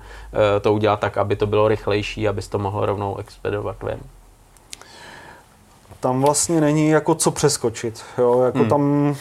to 0.60 0.72
udělat 0.72 1.00
tak, 1.00 1.18
aby 1.18 1.36
to 1.36 1.46
bylo 1.46 1.68
rychlejší, 1.68 2.28
abys 2.28 2.48
to 2.48 2.58
mohl 2.58 2.86
rovnou 2.86 3.16
expedovat 3.16 3.82
ven. 3.82 4.00
Tam 6.00 6.22
vlastně 6.22 6.60
není 6.60 6.88
jako 6.88 7.14
co 7.14 7.30
přeskočit, 7.30 8.02
jo, 8.18 8.40
jako 8.40 8.58
mm. 8.58 8.68
tam 8.68 9.14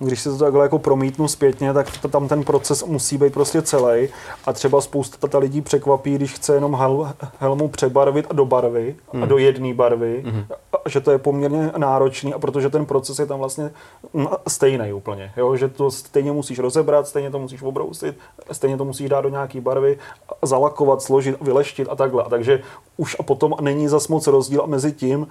když 0.00 0.20
se 0.20 0.30
to 0.30 0.38
takhle 0.38 0.64
jako 0.64 0.78
promítnu 0.78 1.28
zpětně, 1.28 1.72
tak 1.72 1.98
to, 1.98 2.08
tam 2.08 2.28
ten 2.28 2.44
proces 2.44 2.84
musí 2.84 3.18
být 3.18 3.32
prostě 3.32 3.62
celý. 3.62 4.08
A 4.46 4.52
třeba 4.52 4.80
spousta 4.80 5.28
ta 5.28 5.38
lidí 5.38 5.60
překvapí, 5.60 6.14
když 6.14 6.32
chce 6.32 6.54
jenom 6.54 6.74
hel, 6.74 7.12
helmu 7.38 7.68
přebarvit 7.68 8.26
a 8.30 8.32
do 8.32 8.44
barvy, 8.44 8.96
mm. 9.12 9.22
a 9.22 9.26
do 9.26 9.38
jedné 9.38 9.74
barvy, 9.74 10.22
mm. 10.26 10.44
a, 10.72 10.88
že 10.88 11.00
to 11.00 11.10
je 11.10 11.18
poměrně 11.18 11.72
náročný, 11.76 12.34
a 12.34 12.38
protože 12.38 12.70
ten 12.70 12.86
proces 12.86 13.18
je 13.18 13.26
tam 13.26 13.38
vlastně 13.38 13.70
stejný 14.48 14.92
úplně. 14.92 15.32
Jo? 15.36 15.56
Že 15.56 15.68
to 15.68 15.90
stejně 15.90 16.32
musíš 16.32 16.58
rozebrat, 16.58 17.08
stejně 17.08 17.30
to 17.30 17.38
musíš 17.38 17.62
obrousit, 17.62 18.18
stejně 18.52 18.76
to 18.76 18.84
musíš 18.84 19.08
dát 19.08 19.20
do 19.20 19.28
nějaké 19.28 19.60
barvy, 19.60 19.98
zalakovat, 20.42 21.02
složit, 21.02 21.36
vyleštit 21.40 21.88
a 21.90 21.96
takhle. 21.96 22.24
Takže 22.30 22.62
už 22.96 23.16
a 23.20 23.22
potom 23.22 23.54
není 23.60 23.88
zas 23.88 24.08
moc 24.08 24.26
rozdíl 24.26 24.62
mezi 24.66 24.92
tím, 24.92 25.26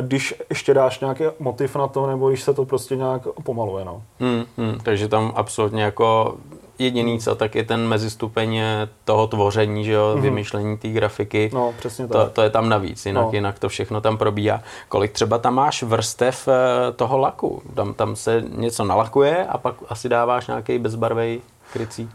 když 0.00 0.34
ještě 0.50 0.74
dáš 0.74 1.00
nějaký 1.00 1.24
motiv 1.38 1.76
na 1.76 1.88
to, 1.88 2.06
nebo 2.06 2.28
když 2.28 2.42
se 2.42 2.54
to 2.54 2.64
prostě 2.64 2.96
nějak 2.96 3.22
pomaluje. 3.44 3.84
No. 3.84 4.02
Hmm, 4.20 4.44
hmm, 4.56 4.78
takže 4.82 5.08
tam 5.08 5.32
absolutně 5.36 5.82
jako 5.82 6.36
jediný 6.78 7.18
co, 7.18 7.34
tak 7.34 7.54
je 7.54 7.64
ten 7.64 7.88
mezistupeň 7.88 8.60
toho 9.04 9.26
tvoření, 9.26 9.84
že 9.84 9.92
jo, 9.92 10.14
mm-hmm. 10.14 10.20
vymýšlení 10.20 10.76
té 10.76 10.88
grafiky. 10.88 11.50
No, 11.54 11.74
přesně 11.78 12.08
tak. 12.08 12.22
To, 12.22 12.30
to 12.30 12.42
je 12.42 12.50
tam 12.50 12.68
navíc, 12.68 13.06
jinak, 13.06 13.24
no. 13.24 13.30
jinak 13.32 13.58
to 13.58 13.68
všechno 13.68 14.00
tam 14.00 14.18
probíhá. 14.18 14.62
Kolik 14.88 15.12
třeba 15.12 15.38
tam 15.38 15.54
máš 15.54 15.82
vrstev 15.82 16.48
eh, 16.48 16.92
toho 16.92 17.18
laku? 17.18 17.62
Tam, 17.74 17.94
tam 17.94 18.16
se 18.16 18.44
něco 18.48 18.84
nalakuje 18.84 19.46
a 19.46 19.58
pak 19.58 19.74
asi 19.88 20.08
dáváš 20.08 20.46
nějaký 20.46 20.78
bezbarvej 20.78 21.40
krycí? 21.72 22.10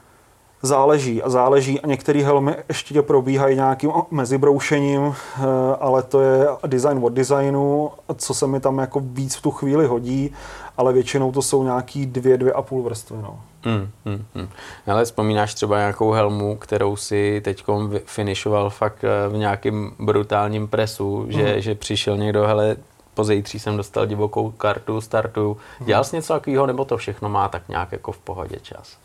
Záleží 0.62 1.24
a 1.24 1.30
záleží 1.30 1.82
a 1.82 1.88
některé 1.88 2.24
helmy 2.24 2.56
ještě 2.68 3.02
probíhají 3.02 3.56
nějakým 3.56 3.92
mezibroušením, 4.12 5.02
eh, 5.38 5.44
ale 5.80 6.04
to 6.04 6.22
je 6.22 6.48
design 6.68 7.00
od 7.04 7.14
designu, 7.14 7.92
co 8.16 8.34
se 8.34 8.48
mi 8.48 8.60
tam 8.60 8.78
jako 8.78 9.00
víc 9.04 9.36
v 9.36 9.42
tu 9.42 9.52
chvíli 9.52 9.88
hodí, 9.88 10.34
ale 10.78 10.94
většinou 10.94 11.32
to 11.32 11.42
jsou 11.42 11.64
nějaký 11.64 12.06
dvě, 12.06 12.38
dvě 12.38 12.54
a 12.54 12.62
půl 12.62 12.84
vrstvy. 12.84 13.18
No. 13.22 13.40
Hmm, 13.64 13.90
hmm, 14.06 14.26
hmm. 14.36 14.50
Ale 14.88 15.06
vzpomínáš 15.06 15.54
třeba 15.54 15.78
nějakou 15.78 16.12
helmu, 16.12 16.56
kterou 16.58 16.96
si 16.96 17.42
teď 17.44 17.64
finišoval 18.06 18.70
fakt 18.70 19.04
eh, 19.04 19.30
v 19.30 19.38
nějakém 19.38 19.92
brutálním 20.00 20.68
presu, 20.68 21.26
že, 21.30 21.44
hmm. 21.44 21.62
že 21.62 21.76
přišel 21.76 22.18
někdo, 22.18 22.48
hele, 22.48 22.76
po 23.14 23.24
zítří 23.24 23.60
jsem 23.60 23.78
dostal 23.78 24.06
divokou 24.06 24.52
kartu, 24.52 25.02
startu. 25.02 25.58
Dělal 25.80 26.04
jsi 26.04 26.16
něco 26.16 26.34
takového, 26.34 26.66
nebo 26.66 26.86
to 26.86 26.98
všechno 26.98 27.30
má 27.30 27.48
tak 27.48 27.70
nějak 27.70 27.92
jako 27.92 28.12
v 28.12 28.18
pohodě 28.18 28.60
čas? 28.62 28.98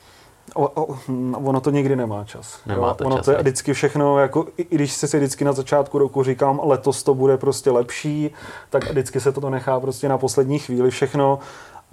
O, 0.55 0.69
o, 0.83 0.97
ono 1.35 1.61
to 1.61 1.71
nikdy 1.71 1.97
nemá 1.97 2.25
čas. 2.25 2.61
Nemá 2.67 2.95
to 2.95 3.05
ono 3.05 3.17
čas, 3.17 3.25
to 3.25 3.31
je 3.31 3.37
vždycky 3.39 3.73
všechno, 3.73 4.19
jako, 4.19 4.47
i 4.57 4.67
když 4.71 4.93
si 4.93 5.09
si 5.09 5.17
vždycky 5.17 5.45
na 5.45 5.53
začátku 5.53 5.99
roku 5.99 6.23
říkám, 6.23 6.61
letos 6.65 7.03
to 7.03 7.15
bude 7.15 7.37
prostě 7.37 7.71
lepší, 7.71 8.31
tak 8.71 8.91
vždycky 8.91 9.21
se 9.21 9.33
to 9.33 9.51
nechá 9.51 9.81
prostě 9.81 10.09
na 10.09 10.19
poslední 10.19 10.59
chvíli 10.59 10.91
všechno 10.91 11.39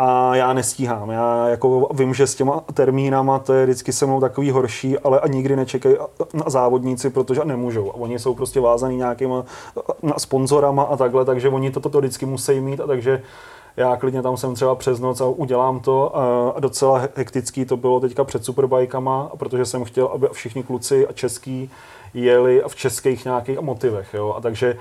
a 0.02 0.36
já 0.36 0.54
nestíhám. 0.54 1.10
Já 1.10 1.48
jako 1.48 1.90
vím, 1.94 2.14
že 2.14 2.28
s 2.28 2.36
těma 2.36 2.64
termínama 2.74 3.40
to 3.40 3.54
je 3.54 3.66
vždycky 3.66 3.94
se 3.94 4.06
mnou 4.06 4.20
takový 4.20 4.52
horší, 4.52 5.00
ale 5.00 5.20
a 5.20 5.28
nikdy 5.28 5.56
nečekají 5.56 5.96
na 6.34 6.44
závodníci, 6.48 7.10
protože 7.10 7.42
nemůžou. 7.46 7.92
A 7.92 7.96
oni 7.96 8.20
jsou 8.20 8.34
prostě 8.34 8.60
vázaný 8.60 8.98
nějakýma 8.98 9.46
sponzorama 10.18 10.84
a 10.84 10.98
takhle, 10.98 11.26
takže 11.26 11.50
oni 11.50 11.72
toto 11.72 11.90
to, 11.90 11.90
to 11.90 12.00
vždycky 12.00 12.26
musí 12.26 12.60
mít 12.60 12.82
a 12.82 12.88
takže 12.88 13.22
já 13.80 13.96
klidně 13.96 14.22
tam 14.22 14.38
jsem 14.38 14.56
třeba 14.56 14.76
přes 14.76 15.00
noc 15.00 15.22
a 15.22 15.26
udělám 15.26 15.80
to 15.80 16.18
a 16.18 16.60
docela 16.60 17.02
hektický 17.16 17.66
to 17.66 17.78
bylo 17.78 18.00
teďka 18.00 18.24
před 18.24 18.46
superbajkama, 18.46 19.32
protože 19.38 19.66
jsem 19.66 19.84
chtěl, 19.84 20.06
aby 20.06 20.28
všichni 20.32 20.64
kluci 20.64 21.08
a 21.08 21.14
český 21.14 21.70
jeli 22.14 22.64
v 22.68 22.76
českých 22.76 23.26
nějakých 23.26 23.60
motivech, 23.60 24.14
jo, 24.14 24.34
a 24.38 24.42
takže 24.42 24.78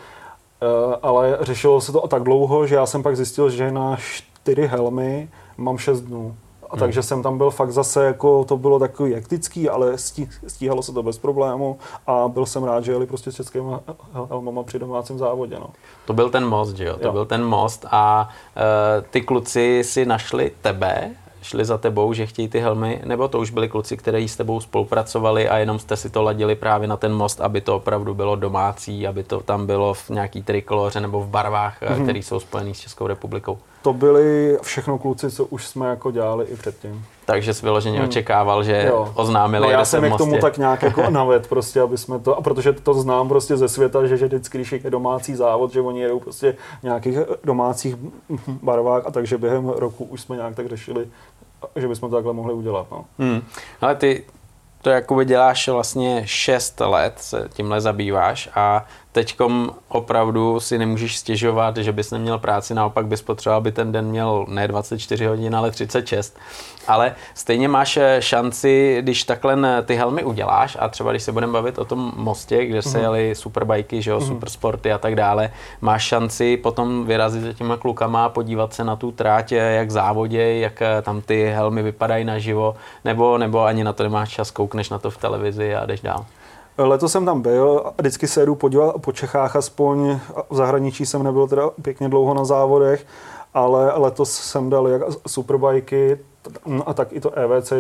eh, 0.62 0.96
ale 1.02 1.38
řešilo 1.40 1.80
se 1.80 1.92
to 1.92 2.08
tak 2.08 2.22
dlouho, 2.22 2.66
že 2.66 2.74
já 2.74 2.86
jsem 2.86 3.02
pak 3.02 3.16
zjistil, 3.16 3.50
že 3.50 3.70
na 3.70 3.96
čtyři 3.96 4.66
helmy 4.66 5.28
mám 5.56 5.78
šest 5.78 6.00
dnů. 6.00 6.36
A 6.70 6.74
hmm. 6.74 6.80
takže 6.80 7.02
jsem 7.02 7.22
tam 7.22 7.38
byl 7.38 7.50
fakt 7.50 7.72
zase, 7.72 8.04
jako 8.04 8.44
to 8.44 8.56
bylo 8.56 8.78
takový 8.78 9.14
hektický, 9.14 9.68
ale 9.68 9.98
stí, 9.98 10.28
stíhalo 10.46 10.82
se 10.82 10.92
to 10.92 11.02
bez 11.02 11.18
problému 11.18 11.78
a 12.06 12.28
byl 12.28 12.46
jsem 12.46 12.64
rád, 12.64 12.84
že 12.84 12.92
jeli 12.92 13.06
prostě 13.06 13.32
s 13.32 13.34
českými 13.34 13.70
helmama 14.28 14.62
při 14.62 14.78
domácím 14.78 15.18
závodě. 15.18 15.56
No. 15.60 15.70
To 16.04 16.12
byl 16.12 16.30
ten 16.30 16.46
most, 16.46 16.76
že 16.76 16.84
jo? 16.84 16.96
To 16.96 17.06
jo. 17.06 17.12
byl 17.12 17.26
ten 17.26 17.44
most 17.44 17.86
a 17.90 18.28
uh, 18.56 19.04
ty 19.10 19.20
kluci 19.20 19.82
si 19.84 20.06
našli 20.06 20.52
tebe, 20.62 21.10
šli 21.42 21.64
za 21.64 21.78
tebou, 21.78 22.12
že 22.12 22.26
chtějí 22.26 22.48
ty 22.48 22.58
helmy, 22.58 23.00
nebo 23.04 23.28
to 23.28 23.38
už 23.38 23.50
byli 23.50 23.68
kluci, 23.68 23.96
kteří 23.96 24.28
s 24.28 24.36
tebou 24.36 24.60
spolupracovali 24.60 25.48
a 25.48 25.58
jenom 25.58 25.78
jste 25.78 25.96
si 25.96 26.10
to 26.10 26.22
ladili 26.22 26.54
právě 26.54 26.88
na 26.88 26.96
ten 26.96 27.12
most, 27.12 27.40
aby 27.40 27.60
to 27.60 27.76
opravdu 27.76 28.14
bylo 28.14 28.36
domácí, 28.36 29.06
aby 29.06 29.22
to 29.22 29.40
tam 29.40 29.66
bylo 29.66 29.94
v 29.94 30.10
nějaký 30.10 30.42
trikoloře 30.42 31.00
nebo 31.00 31.20
v 31.20 31.28
barvách, 31.28 31.82
mm-hmm. 31.82 32.02
které 32.02 32.18
jsou 32.18 32.40
spojené 32.40 32.74
s 32.74 32.80
Českou 32.80 33.06
republikou 33.06 33.58
to 33.88 33.92
byli 33.92 34.58
všechno 34.62 34.98
kluci, 34.98 35.30
co 35.30 35.44
už 35.44 35.66
jsme 35.66 35.86
jako 35.86 36.10
dělali 36.10 36.44
i 36.44 36.56
předtím. 36.56 37.04
Takže 37.28 37.54
jsi 37.54 37.66
vyloženě 37.66 37.98
hmm. 37.98 38.08
očekával, 38.08 38.64
že 38.64 38.84
jo. 38.88 39.12
oznámili, 39.14 39.66
no, 39.66 39.70
já 39.70 39.84
jsem 39.84 40.04
je 40.04 40.10
k 40.10 40.16
tomu 40.16 40.38
tak 40.38 40.58
nějak 40.58 40.82
jako 40.82 41.10
naved, 41.10 41.46
prostě, 41.46 41.80
aby 41.80 41.98
jsme 41.98 42.18
to, 42.18 42.36
a 42.36 42.40
protože 42.42 42.72
to 42.72 42.94
znám 42.94 43.28
prostě 43.28 43.56
ze 43.56 43.68
světa, 43.68 44.06
že, 44.06 44.16
že 44.16 44.26
vždycky, 44.26 44.58
když 44.58 44.72
je 44.72 44.90
domácí 44.90 45.34
závod, 45.34 45.72
že 45.72 45.80
oni 45.80 46.00
jedou 46.00 46.20
prostě 46.20 46.56
v 46.80 46.82
nějakých 46.82 47.18
domácích 47.44 47.96
barvách 48.62 49.06
a 49.06 49.10
takže 49.10 49.38
během 49.38 49.68
roku 49.68 50.04
už 50.04 50.20
jsme 50.20 50.36
nějak 50.36 50.54
tak 50.54 50.68
řešili, 50.68 51.06
že 51.76 51.88
bychom 51.88 52.10
to 52.10 52.16
takhle 52.16 52.32
mohli 52.32 52.54
udělat. 52.54 52.86
No. 52.90 53.04
Hmm. 53.18 53.42
Ale 53.80 53.94
ty 53.94 54.24
to 54.82 54.90
jakoby 54.90 55.24
děláš 55.24 55.68
vlastně 55.68 56.22
6 56.24 56.80
let, 56.80 57.14
se 57.16 57.48
tímhle 57.52 57.80
zabýváš 57.80 58.48
a 58.54 58.86
teďkom 59.12 59.70
opravdu 59.88 60.60
si 60.60 60.78
nemůžeš 60.78 61.16
stěžovat, 61.16 61.76
že 61.76 61.92
bys 61.92 62.10
neměl 62.10 62.38
práci, 62.38 62.74
naopak 62.74 63.06
bys 63.06 63.22
potřeboval, 63.22 63.56
aby 63.56 63.72
ten 63.72 63.92
den 63.92 64.04
měl 64.04 64.46
ne 64.48 64.68
24 64.68 65.26
hodin, 65.26 65.56
ale 65.56 65.70
36. 65.70 66.38
Ale 66.86 67.14
stejně 67.34 67.68
máš 67.68 67.96
eh, 67.96 68.16
šanci, 68.20 68.98
když 69.00 69.24
takhle 69.24 69.82
ty 69.82 69.94
helmy 69.94 70.24
uděláš 70.24 70.76
a 70.80 70.88
třeba 70.88 71.10
když 71.10 71.22
se 71.22 71.32
budeme 71.32 71.52
bavit 71.52 71.78
o 71.78 71.84
tom 71.84 72.12
mostě, 72.16 72.66
kde 72.66 72.82
se 72.82 72.98
mm. 72.98 73.04
jeli 73.04 73.34
superbajky, 73.34 74.02
že 74.02 74.10
jo, 74.10 74.20
mm. 74.20 74.26
supersporty 74.26 74.92
a 74.92 74.98
tak 74.98 75.14
dále, 75.14 75.50
máš 75.80 76.04
šanci 76.04 76.56
potom 76.56 77.06
vyrazit 77.06 77.42
za 77.42 77.52
těma 77.52 77.76
klukama, 77.76 78.28
podívat 78.28 78.74
se 78.74 78.84
na 78.84 78.96
tu 78.96 79.12
trať, 79.12 79.52
jak 79.52 79.90
závodě, 79.90 80.58
jak 80.58 80.82
eh, 80.82 81.02
tam 81.02 81.20
ty 81.20 81.50
helmy 81.50 81.82
vypadají 81.82 82.24
naživo, 82.24 82.76
nebo, 83.04 83.38
nebo 83.38 83.64
ani 83.64 83.84
na 83.84 83.92
to 83.92 84.02
nemáš 84.02 84.30
čas, 84.30 84.50
koukneš 84.50 84.90
na 84.90 84.98
to 84.98 85.10
v 85.10 85.16
televizi 85.16 85.74
a 85.74 85.86
jdeš 85.86 86.00
dál. 86.00 86.26
Letos 86.78 87.12
jsem 87.12 87.24
tam 87.24 87.42
byl 87.42 87.82
a 87.84 87.94
vždycky 87.98 88.28
se 88.28 88.46
jdu 88.46 88.54
podívat 88.54 88.96
po 89.00 89.12
Čechách 89.12 89.56
aspoň. 89.56 90.18
V 90.50 90.56
zahraničí 90.56 91.06
jsem 91.06 91.22
nebyl 91.22 91.48
teda 91.48 91.70
pěkně 91.82 92.08
dlouho 92.08 92.34
na 92.34 92.44
závodech, 92.44 93.06
ale 93.54 93.92
letos 93.94 94.32
jsem 94.32 94.70
dal 94.70 94.88
jak 94.88 95.02
superbajky, 95.26 96.18
a 96.86 96.94
tak 96.94 97.12
i 97.12 97.20
to 97.20 97.30
EVC 97.30 97.72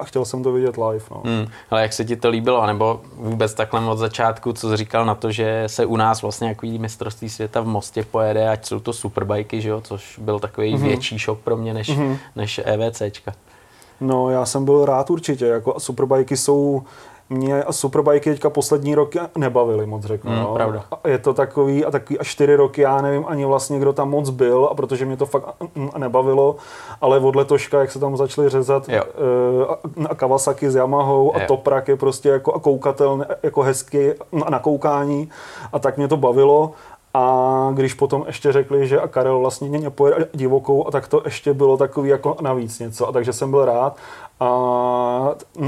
a 0.00 0.04
chtěl 0.04 0.24
jsem 0.24 0.42
to 0.42 0.52
vidět 0.52 0.76
live. 0.76 1.04
No. 1.10 1.22
Hmm, 1.24 1.46
ale 1.70 1.82
jak 1.82 1.92
se 1.92 2.04
ti 2.04 2.16
to 2.16 2.28
líbilo, 2.28 2.66
nebo 2.66 3.00
vůbec 3.16 3.54
takhle 3.54 3.90
od 3.90 3.98
začátku, 3.98 4.52
co 4.52 4.70
jsi 4.70 4.76
říkal 4.76 5.06
na 5.06 5.14
to, 5.14 5.32
že 5.32 5.64
se 5.66 5.86
u 5.86 5.96
nás 5.96 6.22
vlastně 6.22 6.48
jako 6.48 6.66
mistrovství 6.66 7.28
světa 7.28 7.60
v 7.60 7.66
Mostě 7.66 8.04
pojede, 8.10 8.48
ať 8.48 8.66
jsou 8.66 8.80
to 8.80 8.92
superbajky, 8.92 9.60
že 9.60 9.68
jo, 9.68 9.80
což 9.80 10.18
byl 10.18 10.38
takový 10.38 10.74
mm-hmm. 10.74 10.82
větší 10.82 11.18
šok 11.18 11.38
pro 11.38 11.56
mě 11.56 11.74
než, 11.74 11.88
mm-hmm. 11.88 12.16
než 12.36 12.60
EVCčka. 12.64 13.32
No, 14.00 14.30
já 14.30 14.46
jsem 14.46 14.64
byl 14.64 14.84
rád 14.84 15.10
určitě, 15.10 15.46
jako 15.46 15.80
superbajky 15.80 16.36
jsou 16.36 16.82
mě 17.30 17.62
a 17.62 17.72
superbajky 17.72 18.30
teďka 18.30 18.50
poslední 18.50 18.94
roky 18.94 19.18
nebavily 19.36 19.86
moc, 19.86 20.04
řeknu. 20.04 20.30
Mm, 20.30 20.38
no. 20.38 20.54
pravda. 20.54 20.84
A 21.04 21.08
je 21.08 21.18
to 21.18 21.34
takový 21.34 21.84
a 21.84 21.90
takový 21.90 22.18
a 22.18 22.24
čtyři 22.24 22.56
roky, 22.56 22.80
já 22.80 23.02
nevím 23.02 23.24
ani 23.28 23.44
vlastně, 23.44 23.78
kdo 23.78 23.92
tam 23.92 24.10
moc 24.10 24.30
byl, 24.30 24.68
a 24.70 24.74
protože 24.74 25.04
mě 25.06 25.16
to 25.16 25.26
fakt 25.26 25.44
nebavilo, 25.96 26.56
ale 27.00 27.18
od 27.18 27.36
letoška, 27.36 27.80
jak 27.80 27.90
se 27.90 27.98
tam 27.98 28.16
začali 28.16 28.48
řezat 28.48 28.88
jo. 28.88 29.02
uh, 29.96 30.06
a 30.08 30.14
Kawasaki 30.14 30.70
s 30.70 30.74
Yamahou 30.74 31.36
a 31.36 31.40
Toprak 31.46 31.88
je 31.88 31.96
prostě 31.96 32.28
jako 32.28 32.52
a 32.52 32.60
koukatel, 32.60 33.26
jako 33.42 33.62
hezky 33.62 34.14
na 34.50 34.58
koukání 34.58 35.30
a 35.72 35.78
tak 35.78 35.96
mě 35.96 36.08
to 36.08 36.16
bavilo 36.16 36.72
a 37.14 37.70
když 37.74 37.94
potom 37.94 38.24
ještě 38.26 38.52
řekli, 38.52 38.86
že 38.86 39.00
a 39.00 39.08
Karel 39.08 39.38
vlastně 39.38 39.68
mě 39.68 39.90
pojede 39.90 40.28
divokou, 40.32 40.88
a 40.88 40.90
tak 40.90 41.08
to 41.08 41.22
ještě 41.24 41.54
bylo 41.54 41.76
takový 41.76 42.08
jako 42.08 42.36
navíc 42.40 42.78
něco. 42.78 43.08
A 43.08 43.12
takže 43.12 43.32
jsem 43.32 43.50
byl 43.50 43.64
rád. 43.64 43.96
A, 44.40 44.46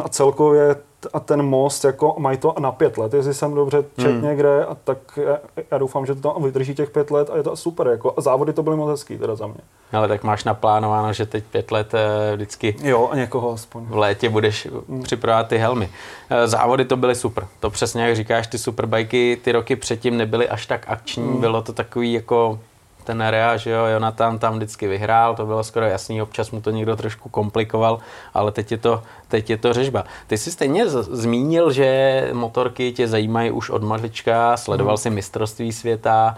a 0.04 0.08
celkově 0.08 0.76
a 1.12 1.20
ten 1.20 1.42
most, 1.42 1.84
jako 1.84 2.14
mají 2.18 2.38
to 2.38 2.54
na 2.58 2.72
pět 2.72 2.98
let, 2.98 3.14
jestli 3.14 3.34
jsem 3.34 3.54
dobře 3.54 3.84
čet 3.98 4.10
hmm. 4.10 4.22
někde, 4.22 4.64
a 4.64 4.74
tak 4.74 4.98
já, 5.16 5.38
já, 5.70 5.78
doufám, 5.78 6.06
že 6.06 6.14
to 6.14 6.32
tam 6.32 6.42
vydrží 6.42 6.74
těch 6.74 6.90
pět 6.90 7.10
let 7.10 7.30
a 7.30 7.36
je 7.36 7.42
to 7.42 7.56
super. 7.56 7.86
Jako, 7.86 8.14
a 8.16 8.20
závody 8.20 8.52
to 8.52 8.62
byly 8.62 8.76
moc 8.76 8.90
hezký 8.90 9.18
teda 9.18 9.34
za 9.34 9.46
mě. 9.46 9.60
Ale 9.92 10.08
tak 10.08 10.24
máš 10.24 10.44
naplánováno, 10.44 11.12
že 11.12 11.26
teď 11.26 11.44
pět 11.44 11.70
let 11.70 11.94
eh, 11.94 12.36
vždycky 12.36 12.76
jo, 12.82 13.08
a 13.12 13.16
někoho 13.16 13.50
aspoň. 13.50 13.84
v 13.84 13.96
létě 13.96 14.28
budeš 14.28 14.68
hmm. 14.88 15.02
připravovat 15.02 15.48
ty 15.48 15.58
helmy. 15.58 15.88
Eh, 16.30 16.48
závody 16.48 16.84
to 16.84 16.96
byly 16.96 17.14
super. 17.14 17.46
To 17.60 17.70
přesně 17.70 18.02
jak 18.02 18.16
říkáš, 18.16 18.46
ty 18.46 18.58
superbajky 18.58 19.40
ty 19.44 19.52
roky 19.52 19.76
předtím 19.76 20.16
nebyly 20.16 20.48
až 20.48 20.66
tak 20.66 20.84
akční, 20.88 21.24
hmm. 21.24 21.40
bylo 21.40 21.62
to 21.62 21.72
takový 21.72 22.12
jako 22.12 22.58
ten 23.06 23.26
Rea, 23.26 23.56
že 23.56 23.70
jo, 23.70 23.86
Jonathan 23.86 24.38
tam 24.38 24.56
vždycky 24.56 24.88
vyhrál, 24.88 25.34
to 25.34 25.46
bylo 25.46 25.64
skoro 25.64 25.86
jasný, 25.86 26.22
občas 26.22 26.50
mu 26.50 26.60
to 26.60 26.70
někdo 26.70 26.96
trošku 26.96 27.28
komplikoval, 27.28 27.98
ale 28.34 28.52
teď 28.52 28.72
je 28.72 28.78
to, 28.78 29.02
teď 29.28 29.50
je 29.50 29.56
to 29.56 29.72
řežba. 29.72 30.04
Ty 30.26 30.38
jsi 30.38 30.50
stejně 30.50 30.88
z- 30.88 31.08
zmínil, 31.10 31.72
že 31.72 32.30
motorky 32.32 32.92
tě 32.92 33.08
zajímají 33.08 33.50
už 33.50 33.70
od 33.70 33.82
malička, 33.82 34.56
sledoval 34.56 34.94
mm. 34.94 34.98
si 34.98 35.10
mistrovství 35.10 35.72
světa, 35.72 36.36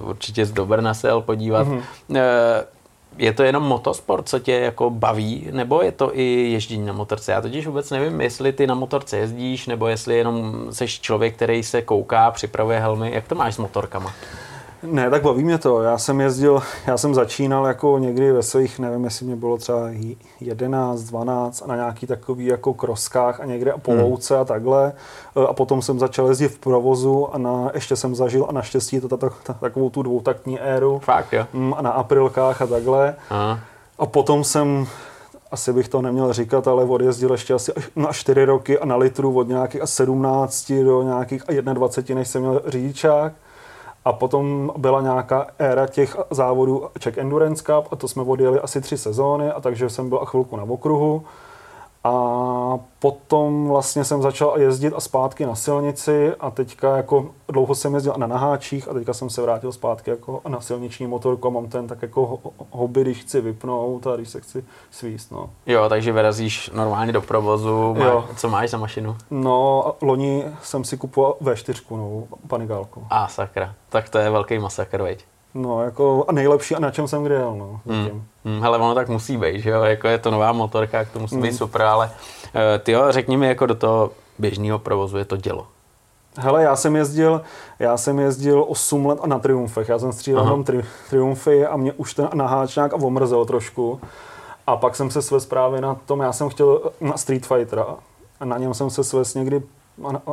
uh, 0.00 0.08
určitě 0.08 0.46
z 0.46 0.52
Dobrna 0.52 0.94
se 0.94 1.08
jel 1.08 1.20
podívat. 1.20 1.66
Mm. 1.66 1.74
Uh, 1.74 2.16
je 3.18 3.32
to 3.32 3.42
jenom 3.42 3.62
motosport, 3.62 4.28
co 4.28 4.38
tě 4.38 4.52
jako 4.52 4.90
baví, 4.90 5.48
nebo 5.50 5.82
je 5.82 5.92
to 5.92 6.18
i 6.18 6.22
ježdění 6.52 6.86
na 6.86 6.92
motorce? 6.92 7.32
Já 7.32 7.40
totiž 7.40 7.66
vůbec 7.66 7.90
nevím, 7.90 8.20
jestli 8.20 8.52
ty 8.52 8.66
na 8.66 8.74
motorce 8.74 9.16
jezdíš, 9.16 9.66
nebo 9.66 9.86
jestli 9.86 10.16
jenom 10.16 10.66
jsi 10.70 10.86
člověk, 10.86 11.34
který 11.34 11.62
se 11.62 11.82
kouká, 11.82 12.30
připravuje 12.30 12.80
helmy. 12.80 13.10
Jak 13.14 13.28
to 13.28 13.34
máš 13.34 13.54
s 13.54 13.58
motorkama? 13.58 14.12
Ne, 14.82 15.10
tak 15.10 15.22
baví 15.22 15.44
mě 15.44 15.58
to. 15.58 15.82
Já 15.82 15.98
jsem 15.98 16.20
jezdil, 16.20 16.62
já 16.86 16.96
jsem 16.96 17.14
začínal 17.14 17.66
jako 17.66 17.98
někdy 17.98 18.32
ve 18.32 18.42
svých, 18.42 18.78
nevím, 18.78 19.04
jestli 19.04 19.26
mě 19.26 19.36
bylo 19.36 19.58
třeba 19.58 19.90
11, 20.40 21.02
12 21.02 21.62
a 21.62 21.66
na 21.66 21.76
nějaký 21.76 22.06
takový 22.06 22.46
jako 22.46 22.74
kroskách 22.74 23.40
a 23.40 23.44
někde 23.44 23.72
po 23.82 23.92
hmm. 23.92 24.00
louce 24.00 24.38
a 24.38 24.44
takhle. 24.44 24.92
E, 25.36 25.46
a 25.46 25.52
potom 25.52 25.82
jsem 25.82 25.98
začal 25.98 26.28
jezdit 26.28 26.48
v 26.48 26.58
provozu 26.58 27.34
a 27.34 27.38
na, 27.38 27.70
ještě 27.74 27.96
jsem 27.96 28.14
zažil 28.14 28.46
a 28.48 28.52
naštěstí 28.52 29.00
to, 29.00 29.08
to, 29.08 29.30
takovou 29.60 29.90
tu 29.90 30.02
dvoutaktní 30.02 30.60
éru. 30.60 30.98
Fakt, 30.98 31.32
jo? 31.32 31.46
Mm, 31.52 31.74
a 31.74 31.82
na 31.82 31.90
aprilkách 31.90 32.62
a 32.62 32.66
takhle. 32.66 33.14
Aha. 33.30 33.60
A 33.98 34.06
potom 34.06 34.44
jsem 34.44 34.86
asi 35.50 35.72
bych 35.72 35.88
to 35.88 36.02
neměl 36.02 36.32
říkat, 36.32 36.68
ale 36.68 36.84
odjezdil 36.84 37.32
ještě 37.32 37.54
asi 37.54 37.72
na 37.96 38.12
4 38.12 38.44
roky 38.44 38.78
a 38.78 38.86
na 38.86 38.96
litru 38.96 39.38
od 39.38 39.48
nějakých 39.48 39.80
17 39.84 40.72
do 40.72 41.02
nějakých 41.02 41.42
21, 41.72 42.20
než 42.20 42.28
jsem 42.28 42.42
měl 42.42 42.62
řidičák. 42.66 43.32
A 44.10 44.12
potom 44.12 44.72
byla 44.76 45.00
nějaká 45.00 45.46
éra 45.58 45.86
těch 45.86 46.16
závodů 46.30 46.88
Czech 46.98 47.18
Endurance 47.18 47.64
Cup 47.64 47.92
a 47.92 47.96
to 47.96 48.08
jsme 48.08 48.22
odjeli 48.22 48.60
asi 48.60 48.80
tři 48.80 48.98
sezóny 48.98 49.50
a 49.50 49.60
takže 49.60 49.90
jsem 49.90 50.08
byl 50.08 50.18
chvilku 50.18 50.56
na 50.56 50.62
okruhu. 50.62 51.24
A 52.04 52.78
potom 52.98 53.68
vlastně 53.68 54.04
jsem 54.04 54.22
začal 54.22 54.54
jezdit 54.58 54.94
a 54.96 55.00
zpátky 55.00 55.46
na 55.46 55.54
silnici 55.54 56.32
a 56.40 56.50
teďka 56.50 56.96
jako 56.96 57.30
dlouho 57.48 57.74
jsem 57.74 57.94
jezdil 57.94 58.14
na 58.16 58.26
naháčích 58.26 58.88
a 58.88 58.92
teďka 58.92 59.14
jsem 59.14 59.30
se 59.30 59.42
vrátil 59.42 59.72
zpátky 59.72 60.10
jako 60.10 60.40
na 60.48 60.60
silniční 60.60 61.06
motorku 61.06 61.48
a 61.48 61.50
mám 61.50 61.68
ten 61.68 61.86
tak 61.86 62.02
jako 62.02 62.38
hobby, 62.70 63.00
když 63.00 63.18
chci 63.18 63.40
vypnout 63.40 64.06
a 64.06 64.16
když 64.16 64.28
se 64.28 64.40
chci 64.40 64.64
svíst. 64.90 65.32
No. 65.32 65.50
Jo, 65.66 65.88
takže 65.88 66.12
vyrazíš 66.12 66.70
normálně 66.74 67.12
do 67.12 67.20
provozu. 67.20 67.94
Má, 67.94 68.04
jo. 68.04 68.24
Co 68.36 68.48
máš 68.48 68.70
za 68.70 68.78
mašinu? 68.78 69.16
No, 69.30 69.92
loni 70.02 70.44
jsem 70.62 70.84
si 70.84 70.96
kupoval 70.96 71.36
V4, 71.42 71.82
no, 71.90 72.22
panigálku. 72.48 73.06
A 73.10 73.28
sakra, 73.28 73.74
tak 73.88 74.08
to 74.08 74.18
je 74.18 74.30
velký 74.30 74.58
masakr, 74.58 75.02
veď? 75.02 75.24
No, 75.54 75.82
jako 75.82 76.24
a 76.28 76.32
nejlepší 76.32 76.74
a 76.74 76.80
na 76.80 76.90
čem 76.90 77.08
jsem 77.08 77.24
kdy 77.24 77.34
jel, 77.34 77.54
no. 77.56 77.80
Hmm. 77.86 78.24
Hmm, 78.44 78.60
hele, 78.62 78.78
ono 78.78 78.94
tak 78.94 79.08
musí 79.08 79.36
být, 79.36 79.60
že 79.60 79.70
jo, 79.70 79.82
jako 79.82 80.08
je 80.08 80.18
to 80.18 80.30
nová 80.30 80.52
motorka, 80.52 80.98
jak 80.98 81.10
to 81.10 81.18
musí 81.18 81.34
hmm. 81.34 81.42
být 81.42 81.56
super, 81.56 81.82
ale 81.82 82.06
uh, 82.06 82.60
ty 82.82 82.92
jo, 82.92 83.04
řekni 83.08 83.36
mi 83.36 83.46
jako 83.46 83.66
do 83.66 83.74
toho 83.74 84.10
běžného 84.38 84.78
provozu 84.78 85.18
je 85.18 85.24
to 85.24 85.36
dělo. 85.36 85.66
Hele, 86.36 86.62
já 86.62 86.76
jsem 86.76 86.96
jezdil, 86.96 87.42
já 87.78 87.96
jsem 87.96 88.18
jezdil 88.18 88.64
8 88.68 89.06
let 89.06 89.26
na 89.26 89.38
Triumfech, 89.38 89.88
já 89.88 89.98
jsem 89.98 90.12
střílel 90.12 90.44
jenom 90.44 90.64
tri, 90.64 90.84
Triumfy 91.10 91.66
a 91.66 91.76
mě 91.76 91.92
už 91.92 92.14
ten 92.14 92.28
naháčňák 92.34 92.92
omrzel 93.02 93.44
trošku. 93.44 94.00
A 94.66 94.76
pak 94.76 94.96
jsem 94.96 95.10
se 95.10 95.22
svez 95.22 95.46
právě 95.46 95.80
na 95.80 95.94
tom, 95.94 96.20
já 96.20 96.32
jsem 96.32 96.48
chtěl 96.48 96.80
na 97.00 97.16
Street 97.16 97.46
Fightera 97.46 97.86
a 98.40 98.44
na 98.44 98.58
něm 98.58 98.74
jsem 98.74 98.90
se 98.90 99.04
svez 99.04 99.34
někdy 99.34 99.62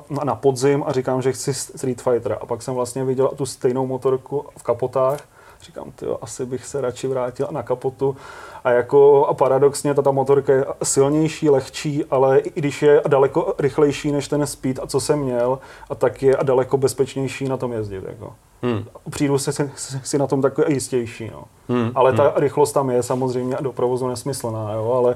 na, 0.09 0.23
na 0.23 0.35
podzim 0.35 0.83
a 0.87 0.91
říkám, 0.91 1.21
že 1.21 1.31
chci 1.31 1.53
Street 1.53 2.01
Fighter. 2.01 2.37
A 2.41 2.45
pak 2.45 2.61
jsem 2.61 2.73
vlastně 2.73 3.03
viděl 3.03 3.27
tu 3.27 3.45
stejnou 3.45 3.87
motorku 3.87 4.45
v 4.57 4.63
kapotách. 4.63 5.19
Říkám, 5.61 5.91
tyjo, 5.91 6.17
asi 6.21 6.45
bych 6.45 6.65
se 6.65 6.81
radši 6.81 7.07
vrátil 7.07 7.47
na 7.51 7.63
kapotu. 7.63 8.17
A 8.63 8.71
jako 8.71 9.25
a 9.25 9.33
paradoxně 9.33 9.93
ta, 9.93 10.01
ta 10.01 10.11
motorka 10.11 10.53
je 10.53 10.65
silnější, 10.83 11.49
lehčí, 11.49 12.05
ale 12.05 12.39
i 12.39 12.51
když 12.55 12.81
je 12.81 13.01
daleko 13.07 13.53
rychlejší 13.59 14.11
než 14.11 14.27
ten 14.27 14.47
speed, 14.47 14.79
a 14.79 14.87
co 14.87 14.99
jsem 14.99 15.19
měl, 15.19 15.59
a 15.89 15.95
tak 15.95 16.23
je 16.23 16.35
a 16.35 16.43
daleko 16.43 16.77
bezpečnější 16.77 17.49
na 17.49 17.57
tom 17.57 17.73
jezdit. 17.73 18.03
Jako. 18.07 18.33
Hmm. 18.61 18.85
Přijdu 19.09 19.37
si, 19.37 19.53
si, 19.53 19.69
si 20.03 20.17
na 20.17 20.27
tom 20.27 20.41
takový 20.41 20.73
jistější. 20.73 21.31
No. 21.33 21.43
Hmm. 21.69 21.91
Ale 21.95 22.13
ta 22.13 22.23
hmm. 22.23 22.33
rychlost 22.35 22.71
tam 22.71 22.89
je 22.89 23.03
samozřejmě 23.03 23.57
a 23.57 23.61
do 23.61 23.71
provozu 23.71 24.07
nesmyslná, 24.07 24.73
jo, 24.73 24.91
ale 24.91 25.15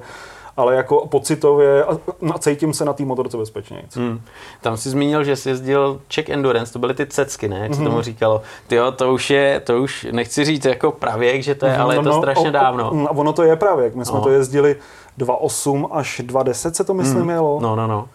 ale 0.57 0.75
jako 0.75 1.07
pocitově 1.07 1.83
a, 1.83 1.97
a 2.33 2.39
cítím 2.39 2.73
se 2.73 2.85
na 2.85 2.93
té 2.93 3.05
motorce 3.05 3.37
bezpečně. 3.37 3.83
Hmm. 3.95 4.21
Tam 4.61 4.77
si 4.77 4.89
zmínil, 4.89 5.23
že 5.23 5.35
jsi 5.35 5.49
jezdil 5.49 6.01
Czech 6.07 6.29
Endurance, 6.29 6.73
to 6.73 6.79
byly 6.79 6.93
ty 6.93 7.05
cecky, 7.05 7.47
ne? 7.47 7.59
Jak 7.59 7.73
se 7.73 7.83
tomu 7.83 7.91
mhm. 7.91 8.01
říkalo. 8.01 8.41
Ty 8.67 8.75
jo, 8.75 8.91
to 8.91 9.13
už 9.13 9.29
je, 9.29 9.59
to 9.59 9.81
už 9.81 10.07
nechci 10.11 10.45
říct 10.45 10.65
jako 10.65 10.91
pravěk, 10.91 11.43
že 11.43 11.55
to 11.55 11.65
je, 11.65 11.75
mm 11.75 11.81
ale 11.81 11.95
je 11.95 12.03
to 12.03 12.09
no, 12.09 12.17
strašně 12.17 12.49
o, 12.49 12.51
dávno. 12.51 13.07
A 13.07 13.11
ono 13.11 13.33
to 13.33 13.43
je 13.43 13.55
pravěk, 13.55 13.95
my 13.95 14.05
jsme 14.05 14.17
no. 14.17 14.23
to 14.23 14.29
jezdili 14.29 14.75
2.8 15.19 15.87
až 15.91 16.21
2.10 16.25 16.71
se 16.71 16.83
to 16.83 16.93
myslím 16.93 17.23
mm. 17.23 17.29
jelo. 17.29 17.59
No, 17.61 17.75
no, 17.75 17.87
no. 17.87 18.07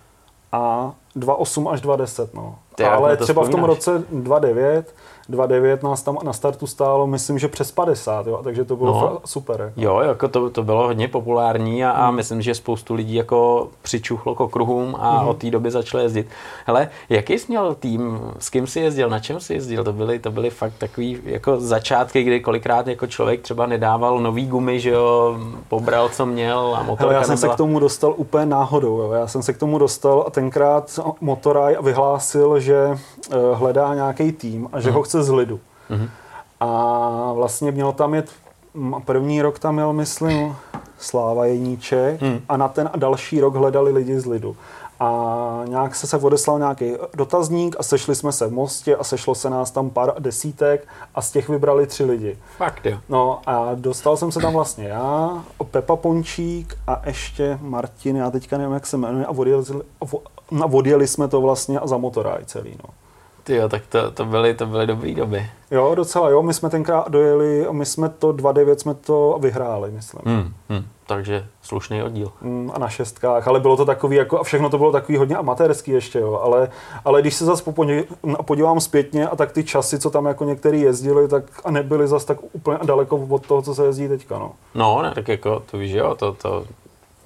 A 0.52 0.92
2,8 1.16 1.70
až 1.70 1.82
2,10, 1.82 2.28
no. 2.34 2.54
Ty, 2.74 2.84
Ale 2.84 3.16
třeba 3.16 3.42
v 3.42 3.48
tom 3.48 3.60
vzpomínáš? 3.60 3.86
roce 3.86 4.04
2,9, 4.14 4.84
2,9 5.30 5.84
nás 5.88 6.02
tam 6.02 6.18
na 6.24 6.32
startu 6.32 6.66
stálo, 6.66 7.06
myslím, 7.06 7.38
že 7.38 7.48
přes 7.48 7.72
50, 7.72 8.26
jo, 8.26 8.40
takže 8.44 8.64
to 8.64 8.76
bylo 8.76 8.92
No. 9.00 9.18
super. 9.24 9.60
Jako. 9.60 9.80
Jo, 9.80 10.00
jako 10.00 10.28
to, 10.28 10.50
to 10.50 10.62
bylo 10.62 10.86
hodně 10.86 11.08
populární 11.08 11.84
a, 11.84 11.90
a 11.90 12.10
myslím, 12.10 12.42
že 12.42 12.54
spoustu 12.54 12.94
lidí 12.94 13.14
jako 13.14 13.68
přičuchlo 13.82 14.34
k 14.34 14.40
okruhům 14.40 14.96
a 15.00 15.20
od 15.22 15.36
té 15.36 15.50
doby 15.50 15.70
začalo 15.70 16.02
jezdit. 16.02 16.26
Hele, 16.66 16.88
jaký 17.08 17.38
jsi 17.38 17.46
měl 17.48 17.74
tým, 17.74 18.20
s 18.38 18.50
kým 18.50 18.66
jsi 18.66 18.80
jezdil, 18.80 19.08
na 19.10 19.18
čem 19.18 19.40
jsi 19.40 19.54
jezdil? 19.54 19.84
To 19.84 19.92
byly, 19.92 20.18
to 20.18 20.30
byly 20.30 20.50
fakt 20.50 20.72
takový 20.78 21.18
jako 21.24 21.60
začátky, 21.60 22.22
kdy 22.22 22.40
kolikrát 22.40 22.86
jako 22.86 23.06
člověk 23.06 23.40
třeba 23.40 23.66
nedával 23.66 24.18
nový 24.18 24.46
gumy, 24.46 24.80
že 24.80 24.90
jo, 24.90 25.36
pobral, 25.68 26.08
co 26.08 26.26
měl 26.26 26.74
a 26.78 26.82
motorka 26.82 27.04
Hele, 27.04 27.14
já 27.14 27.22
jsem 27.24 27.36
se 27.36 27.46
nebyla. 27.46 27.54
k 27.54 27.58
tomu 27.58 27.78
dostal 27.78 28.14
úplně 28.16 28.46
náhodou. 28.46 29.00
Jo. 29.00 29.12
Já 29.12 29.26
jsem 29.26 29.42
se 29.42 29.52
k 29.52 29.58
tomu 29.58 29.78
dostal 29.78 30.24
a 30.26 30.30
tenkrát 30.30 31.00
Motoraj 31.20 31.76
vyhlásil, 31.82 32.60
že 32.60 32.76
eh, 33.32 33.36
hledá 33.54 33.94
nějaký 33.94 34.32
tým 34.32 34.68
a 34.72 34.80
že 34.80 34.90
ho 34.90 35.02
chce 35.02 35.15
z 35.22 35.30
lidu. 35.30 35.60
A 36.60 37.32
vlastně 37.34 37.70
měl 37.70 37.92
tam 37.92 38.14
jet, 38.14 38.30
první 39.04 39.42
rok 39.42 39.58
tam 39.58 39.74
měl, 39.74 39.92
myslím, 39.92 40.56
Sláva 40.98 41.46
Jeníček 41.46 42.20
a 42.48 42.56
na 42.56 42.68
ten 42.68 42.90
další 42.96 43.40
rok 43.40 43.54
hledali 43.54 43.92
lidi 43.92 44.20
z 44.20 44.26
lidu. 44.26 44.56
A 45.00 45.60
nějak 45.64 45.94
se 45.94 46.06
se 46.06 46.16
odeslal 46.16 46.58
nějaký 46.58 46.92
dotazník 47.14 47.76
a 47.78 47.82
sešli 47.82 48.14
jsme 48.14 48.32
se 48.32 48.46
v 48.46 48.52
Mostě 48.52 48.96
a 48.96 49.04
sešlo 49.04 49.34
se 49.34 49.50
nás 49.50 49.70
tam 49.70 49.90
pár 49.90 50.14
desítek 50.18 50.88
a 51.14 51.22
z 51.22 51.30
těch 51.30 51.48
vybrali 51.48 51.86
tři 51.86 52.04
lidi. 52.04 52.38
Fakt 52.56 52.86
jo. 52.86 52.98
No 53.08 53.40
a 53.46 53.70
dostal 53.74 54.16
jsem 54.16 54.32
se 54.32 54.40
tam 54.40 54.52
vlastně 54.52 54.88
já, 54.88 55.44
Pepa 55.70 55.96
Pončík 55.96 56.78
a 56.86 57.02
ještě 57.06 57.58
Martin, 57.62 58.16
já 58.16 58.30
teďka 58.30 58.58
nevím, 58.58 58.72
jak 58.72 58.86
se 58.86 58.96
jmenuje, 58.96 59.26
a 59.26 59.30
odjeli, 59.30 59.64
a 60.00 60.04
a 60.62 60.64
odjeli 60.64 61.06
jsme 61.06 61.28
to 61.28 61.40
vlastně 61.40 61.80
za 61.84 61.96
motoraj 61.96 62.44
celý, 62.46 62.70
no. 62.84 62.90
Ty 63.46 63.56
jo, 63.56 63.68
tak 63.68 63.86
to, 63.86 64.10
to 64.10 64.24
byly, 64.24 64.54
to 64.54 64.66
byly 64.66 64.86
dobré 64.86 65.14
doby. 65.14 65.46
Jo, 65.70 65.94
docela 65.94 66.30
jo, 66.30 66.42
my 66.42 66.54
jsme 66.54 66.70
tenkrát 66.70 67.08
dojeli, 67.08 67.66
my 67.70 67.86
jsme 67.86 68.08
to 68.08 68.32
2-9 68.32 68.76
jsme 68.76 68.94
to 68.94 69.38
vyhráli, 69.40 69.90
myslím. 69.90 70.22
Hmm, 70.24 70.54
hmm. 70.68 70.84
Takže 71.06 71.46
slušný 71.62 72.02
oddíl. 72.02 72.32
Mm, 72.40 72.70
a 72.74 72.78
na 72.78 72.88
šestkách, 72.88 73.48
ale 73.48 73.60
bylo 73.60 73.76
to 73.76 73.84
takový 73.84 74.16
jako, 74.16 74.40
a 74.40 74.42
všechno 74.42 74.70
to 74.70 74.78
bylo 74.78 74.92
takový 74.92 75.18
hodně 75.18 75.36
amatérský 75.36 75.90
ještě, 75.90 76.18
jo, 76.18 76.40
ale, 76.42 76.68
ale 77.04 77.20
když 77.20 77.34
se 77.34 77.44
zase 77.44 77.64
popodí- 77.64 78.04
podívám 78.44 78.80
zpětně 78.80 79.28
a 79.28 79.36
tak 79.36 79.52
ty 79.52 79.64
časy, 79.64 79.98
co 79.98 80.10
tam 80.10 80.26
jako 80.26 80.44
některý 80.44 80.80
jezdili, 80.80 81.28
tak 81.28 81.44
a 81.64 81.70
nebyly 81.70 82.08
zase 82.08 82.26
tak 82.26 82.38
úplně 82.52 82.78
daleko 82.84 83.16
od 83.16 83.46
toho, 83.46 83.62
co 83.62 83.74
se 83.74 83.84
jezdí 83.86 84.08
teďka, 84.08 84.38
no. 84.38 84.52
No, 84.74 85.02
ne, 85.02 85.12
tak 85.14 85.28
jako 85.28 85.62
to 85.70 85.78
víš, 85.78 85.92
jo, 85.92 86.14
to, 86.14 86.32
to, 86.32 86.64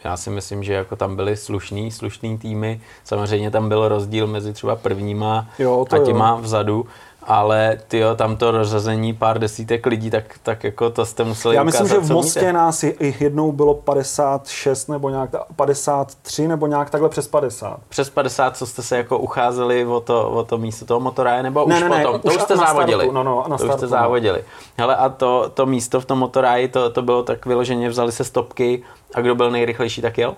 já 0.04 0.16
si 0.16 0.30
myslím, 0.30 0.62
že 0.62 0.72
jako 0.72 0.96
tam 0.96 1.16
byly 1.16 1.36
slušný, 1.36 1.90
slušný 1.90 2.38
týmy. 2.38 2.80
Samozřejmě 3.04 3.50
tam 3.50 3.68
byl 3.68 3.88
rozdíl 3.88 4.26
mezi 4.26 4.52
třeba 4.52 4.76
prvníma 4.76 5.48
Jo, 5.58 5.86
a 5.90 5.96
jo. 5.96 6.06
těma 6.06 6.34
vzadu, 6.34 6.86
ale 7.22 7.78
ty 7.88 7.98
jo, 7.98 8.14
tam 8.16 8.36
to 8.36 8.50
rozřazení 8.50 9.12
pár 9.14 9.38
desítek 9.38 9.86
lidí, 9.86 10.10
tak, 10.10 10.24
tak 10.42 10.64
jako 10.64 10.90
to 10.90 11.06
jste 11.06 11.24
museli 11.24 11.56
Já 11.56 11.62
myslím, 11.62 11.86
ukázat, 11.86 12.02
že 12.02 12.08
v 12.08 12.12
Mostě 12.12 12.40
umíte. 12.40 12.52
nás 12.52 12.82
je- 12.82 12.94
jednou 13.00 13.52
bylo 13.52 13.74
56 13.74 14.88
nebo 14.88 15.10
nějak, 15.10 15.30
ta- 15.30 15.44
53 15.56 16.48
nebo 16.48 16.66
nějak 16.66 16.90
takhle 16.90 17.08
přes 17.08 17.28
50. 17.28 17.80
Přes 17.88 18.10
50, 18.10 18.56
co 18.56 18.66
jste 18.66 18.82
se 18.82 18.96
jako 18.96 19.18
ucházeli 19.18 19.86
o 19.86 20.00
to, 20.00 20.30
o 20.30 20.44
to 20.44 20.58
místo 20.58 20.84
toho 20.86 21.00
motoráje, 21.00 21.42
nebo 21.42 21.64
Ne, 21.68 21.74
už 21.76 21.82
ne, 21.82 21.88
ne, 21.88 22.02
potom? 22.04 22.20
to 22.20 22.28
už 22.28 22.36
už 22.36 22.42
jste 22.42 22.54
na 22.56 22.60
startu, 22.62 22.76
závodili. 22.76 23.08
no, 23.12 23.22
no, 23.24 23.44
na 23.48 23.58
to 23.58 23.64
už 23.64 23.68
startu, 23.68 23.76
jste 23.76 23.86
no. 23.86 23.90
závodili. 24.02 24.44
Hele, 24.78 24.96
a 24.96 25.08
to, 25.08 25.50
to 25.54 25.66
místo 25.66 26.00
v 26.00 26.04
tom 26.04 26.18
motoráji, 26.18 26.68
to, 26.68 26.90
to 26.90 27.02
bylo 27.02 27.22
tak 27.22 27.46
vyloženě, 27.46 27.88
vzali 27.88 28.12
se 28.12 28.24
stopky 28.24 28.82
a 29.14 29.20
kdo 29.20 29.34
byl 29.34 29.50
nejrychlejší, 29.50 30.02
tak 30.02 30.18
jel? 30.18 30.34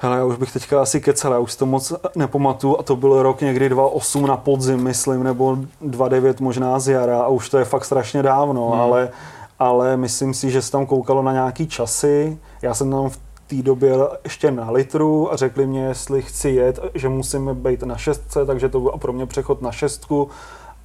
Hele, 0.00 0.16
já 0.16 0.24
už 0.24 0.36
bych 0.36 0.52
teďka 0.52 0.82
asi 0.82 1.00
kecal, 1.00 1.32
já 1.32 1.38
už 1.38 1.56
to 1.56 1.66
moc 1.66 1.92
nepamatuju 2.16 2.76
a 2.78 2.82
to 2.82 2.96
byl 2.96 3.22
rok 3.22 3.40
někdy 3.40 3.68
2.8 3.68 4.26
na 4.26 4.36
podzim, 4.36 4.82
myslím, 4.82 5.22
nebo 5.22 5.56
2.9 5.82 6.34
možná 6.40 6.78
z 6.78 6.88
jara 6.88 7.20
a 7.20 7.28
už 7.28 7.48
to 7.48 7.58
je 7.58 7.64
fakt 7.64 7.84
strašně 7.84 8.22
dávno, 8.22 8.70
hmm. 8.70 8.80
ale, 8.80 9.10
ale 9.58 9.96
myslím 9.96 10.34
si, 10.34 10.50
že 10.50 10.62
se 10.62 10.72
tam 10.72 10.86
koukalo 10.86 11.22
na 11.22 11.32
nějaký 11.32 11.66
časy. 11.66 12.38
Já 12.62 12.74
jsem 12.74 12.90
tam 12.90 13.10
v 13.10 13.18
té 13.46 13.56
době 13.56 13.94
ještě 14.24 14.50
na 14.50 14.70
litru 14.70 15.32
a 15.32 15.36
řekli 15.36 15.66
mě, 15.66 15.84
jestli 15.84 16.22
chci 16.22 16.48
jet, 16.48 16.78
že 16.94 17.08
musíme 17.08 17.54
být 17.54 17.82
na 17.82 17.96
šestce, 17.96 18.46
takže 18.46 18.68
to 18.68 18.80
byl 18.80 18.90
pro 18.90 19.12
mě 19.12 19.26
přechod 19.26 19.62
na 19.62 19.72
šestku, 19.72 20.28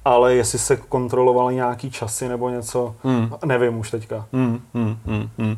ale 0.04 0.34
jestli 0.34 0.58
se 0.58 0.76
kontrolovali 0.76 1.54
nějaký 1.54 1.90
časy 1.90 2.28
nebo 2.28 2.48
něco, 2.48 2.94
hmm. 3.04 3.32
nevím 3.44 3.78
už 3.78 3.90
teďka. 3.90 4.26
Hmm, 4.32 4.60
hmm, 4.74 4.96
hmm, 5.06 5.28
hmm. 5.38 5.56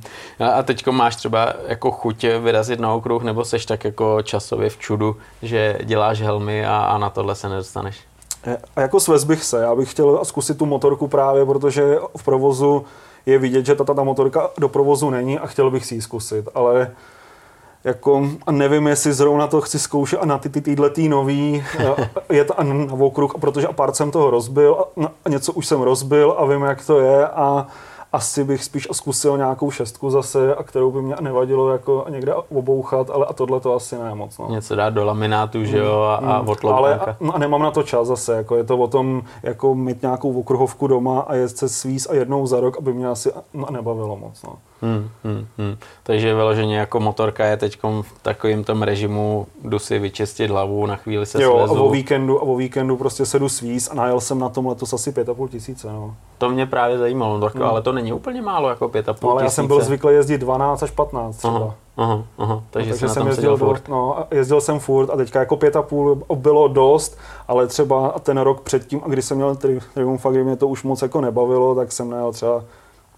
A, 0.58 0.62
teďko 0.62 0.92
máš 0.92 1.16
třeba 1.16 1.52
jako 1.68 1.90
chuť 1.90 2.24
vyrazit 2.40 2.80
na 2.80 2.92
okruh, 2.92 3.22
nebo 3.22 3.44
seš 3.44 3.66
tak 3.66 3.84
jako 3.84 4.22
časově 4.22 4.70
v 4.70 4.78
čudu, 4.78 5.16
že 5.42 5.78
děláš 5.84 6.20
helmy 6.20 6.66
a, 6.66 6.78
a 6.78 6.98
na 6.98 7.10
tohle 7.10 7.34
se 7.34 7.48
nedostaneš? 7.48 7.96
A 8.76 8.80
jako 8.80 9.00
svez 9.00 9.24
bych 9.24 9.44
se, 9.44 9.62
já 9.62 9.74
bych 9.74 9.90
chtěl 9.90 10.24
zkusit 10.24 10.58
tu 10.58 10.66
motorku 10.66 11.08
právě, 11.08 11.46
protože 11.46 11.98
v 12.16 12.24
provozu 12.24 12.84
je 13.26 13.38
vidět, 13.38 13.66
že 13.66 13.74
ta, 13.74 13.84
ta 13.84 14.02
motorka 14.02 14.50
do 14.58 14.68
provozu 14.68 15.10
není 15.10 15.38
a 15.38 15.46
chtěl 15.46 15.70
bych 15.70 15.86
si 15.86 15.94
ji 15.94 16.02
zkusit, 16.02 16.48
ale 16.54 16.90
jako 17.86 18.28
a 18.46 18.52
nevím, 18.52 18.86
jestli 18.86 19.12
zrovna 19.12 19.46
to 19.46 19.60
chci 19.60 19.78
zkoušet 19.78 20.18
a 20.18 20.26
na 20.26 20.38
ty, 20.38 20.48
ty 20.48 20.60
týhle 20.60 20.90
tý 20.90 21.08
nový 21.08 21.64
a 22.28 22.32
jet 22.32 22.50
a 22.56 22.62
na 22.62 22.92
okruh, 22.92 23.34
protože 23.40 23.66
a 23.66 23.72
pár 23.72 23.94
jsem 23.94 24.10
toho 24.10 24.30
rozbil 24.30 24.84
a, 25.04 25.06
a 25.24 25.28
něco 25.28 25.52
už 25.52 25.66
jsem 25.66 25.80
rozbil 25.80 26.34
a 26.38 26.46
vím, 26.46 26.62
jak 26.62 26.86
to 26.86 27.00
je 27.00 27.28
a 27.28 27.66
asi 28.12 28.44
bych 28.44 28.64
spíš 28.64 28.88
zkusil 28.92 29.36
nějakou 29.36 29.70
šestku 29.70 30.10
zase, 30.10 30.54
a 30.54 30.62
kterou 30.62 30.90
by 30.90 31.02
mě 31.02 31.14
nevadilo 31.20 31.70
jako 31.70 32.06
někde 32.08 32.34
obouchat, 32.34 33.10
ale 33.10 33.26
a 33.26 33.32
tohle 33.32 33.60
to 33.60 33.74
asi 33.74 33.98
ne 33.98 34.14
moc. 34.14 34.38
No. 34.38 34.48
Něco 34.50 34.74
dát 34.74 34.90
do 34.90 35.04
laminátu, 35.04 35.64
že 35.64 35.78
jo, 35.78 36.00
a, 36.00 36.14
a 36.14 36.42
Mm, 36.42 36.72
ale 36.72 36.98
a, 36.98 37.16
a 37.32 37.38
nemám 37.38 37.62
na 37.62 37.70
to 37.70 37.82
čas 37.82 38.08
zase, 38.08 38.36
jako 38.36 38.56
je 38.56 38.64
to 38.64 38.78
o 38.78 38.86
tom, 38.86 39.22
jako 39.42 39.74
mít 39.74 40.02
nějakou 40.02 40.40
okruhovku 40.40 40.86
doma 40.86 41.20
a 41.20 41.34
jet 41.34 41.58
se 41.58 41.68
svíz 41.68 42.06
a 42.10 42.14
jednou 42.14 42.46
za 42.46 42.60
rok, 42.60 42.76
aby 42.78 42.92
mě 42.92 43.08
asi 43.08 43.32
no, 43.54 43.66
nebavilo 43.70 44.16
moc. 44.16 44.42
No. 44.42 44.52
Hmm, 44.82 45.08
hmm, 45.24 45.46
hmm. 45.58 45.76
Takže 46.02 46.34
vyloženě 46.34 46.78
jako 46.78 47.00
motorka 47.00 47.44
je 47.44 47.56
teď 47.56 47.78
v 48.02 48.04
takovém 48.22 48.64
tom 48.64 48.82
režimu, 48.82 49.46
jdu 49.64 49.78
si 49.78 49.98
vyčistit 49.98 50.50
hlavu, 50.50 50.86
na 50.86 50.96
chvíli 50.96 51.26
se 51.26 51.42
Jo, 51.42 51.58
a 51.58 51.66
svezu. 51.66 51.84
o 51.84 51.90
víkendu, 51.90 52.38
a 52.38 52.42
o 52.42 52.56
víkendu 52.56 52.96
prostě 52.96 53.26
sedu 53.26 53.48
svíz 53.48 53.90
a 53.90 53.94
najel 53.94 54.20
jsem 54.20 54.38
na 54.38 54.48
tom 54.48 54.66
letos 54.66 54.92
asi 54.92 55.12
pět 55.12 55.28
a 55.28 55.34
půl 55.34 55.48
tisíce. 55.48 55.88
No. 55.92 56.14
To 56.38 56.48
mě 56.50 56.66
právě 56.66 56.98
zajímalo, 56.98 57.40
tak, 57.40 57.56
ale 57.60 57.82
to 57.82 57.92
není 57.92 58.12
úplně 58.12 58.42
málo, 58.42 58.68
jako 58.68 58.88
pět 58.88 59.08
a 59.08 59.12
půl 59.14 59.30
no 59.30 59.32
ale 59.36 59.44
já 59.44 59.50
jsem 59.50 59.66
byl 59.66 59.76
tisíce. 59.76 59.86
zvyklý 59.88 60.14
jezdit 60.14 60.38
12 60.38 60.82
až 60.82 60.90
15 60.90 61.36
třeba. 61.36 61.54
Aha, 61.56 61.74
aha, 61.96 62.22
aha. 62.38 62.62
Takže, 62.70 62.90
No, 63.02 63.08
na 63.08 63.14
jsem 63.14 63.26
jezdil, 63.26 63.56
furt. 63.56 63.88
no, 63.88 64.18
a 64.18 64.26
jezdil 64.30 64.60
jsem 64.60 64.78
furt 64.78 65.10
a 65.10 65.16
teďka 65.16 65.40
jako 65.40 65.56
pět 65.56 65.76
a 65.76 65.82
půl 65.82 66.22
bylo 66.34 66.68
dost, 66.68 67.18
ale 67.48 67.66
třeba 67.66 68.14
ten 68.22 68.38
rok 68.38 68.60
předtím, 68.60 69.00
a 69.04 69.08
když 69.08 69.24
jsem 69.24 69.36
měl 69.36 69.54
tri- 69.56 69.80
Triumfa, 69.94 70.30
kdy 70.30 70.44
mě 70.44 70.56
to 70.56 70.68
už 70.68 70.82
moc 70.82 71.02
jako 71.02 71.20
nebavilo, 71.20 71.74
tak 71.74 71.92
jsem 71.92 72.10
najel 72.10 72.32
třeba 72.32 72.62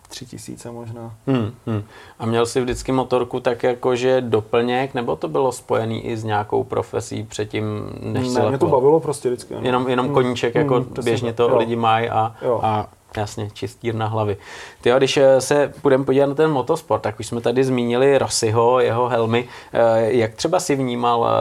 tři 0.08 0.26
tisíce 0.26 0.70
možná. 0.70 1.14
Hmm, 1.26 1.52
hmm. 1.66 1.82
A 2.18 2.26
měl 2.26 2.46
jsi 2.46 2.60
vždycky 2.60 2.92
motorku 2.92 3.40
tak 3.40 3.62
jakože 3.62 4.20
doplněk, 4.20 4.94
nebo 4.94 5.16
to 5.16 5.28
bylo 5.28 5.52
spojený 5.52 6.06
i 6.06 6.16
s 6.16 6.24
nějakou 6.24 6.64
profesí 6.64 7.24
předtím, 7.24 7.64
než 8.02 8.28
ne, 8.28 8.48
mě 8.48 8.58
to 8.58 8.66
bavilo 8.66 9.00
prostě 9.00 9.28
vždycky. 9.28 9.54
no. 9.54 9.60
Jenom, 9.62 9.88
jenom 9.88 10.08
koníček, 10.08 10.54
jako 10.54 10.74
mm, 10.74 10.84
přesně 10.84 11.10
běžně 11.10 11.32
to 11.32 11.42
jo. 11.42 11.58
lidi 11.58 11.76
mají 11.76 12.08
a, 12.10 12.34
Jo. 12.42 12.60
a 12.62 12.86
jasně, 13.16 13.50
čistír 13.52 13.94
na 13.94 14.06
hlavy. 14.06 14.36
Ty 14.80 14.90
když 14.98 15.16
eh, 15.16 15.40
se 15.40 15.72
budeme 15.82 16.04
podívat 16.04 16.26
na 16.26 16.34
ten 16.34 16.50
motosport, 16.50 17.02
tak 17.02 17.20
už 17.20 17.26
jsme 17.26 17.40
tady 17.40 17.64
zmínili 17.64 18.18
Rossiho, 18.18 18.80
jeho 18.80 19.08
helmy. 19.08 19.48
Eh, 19.72 20.12
Jak 20.12 20.34
třeba 20.34 20.60
si 20.60 20.76
vnímal 20.76 21.28
eh, 21.28 21.34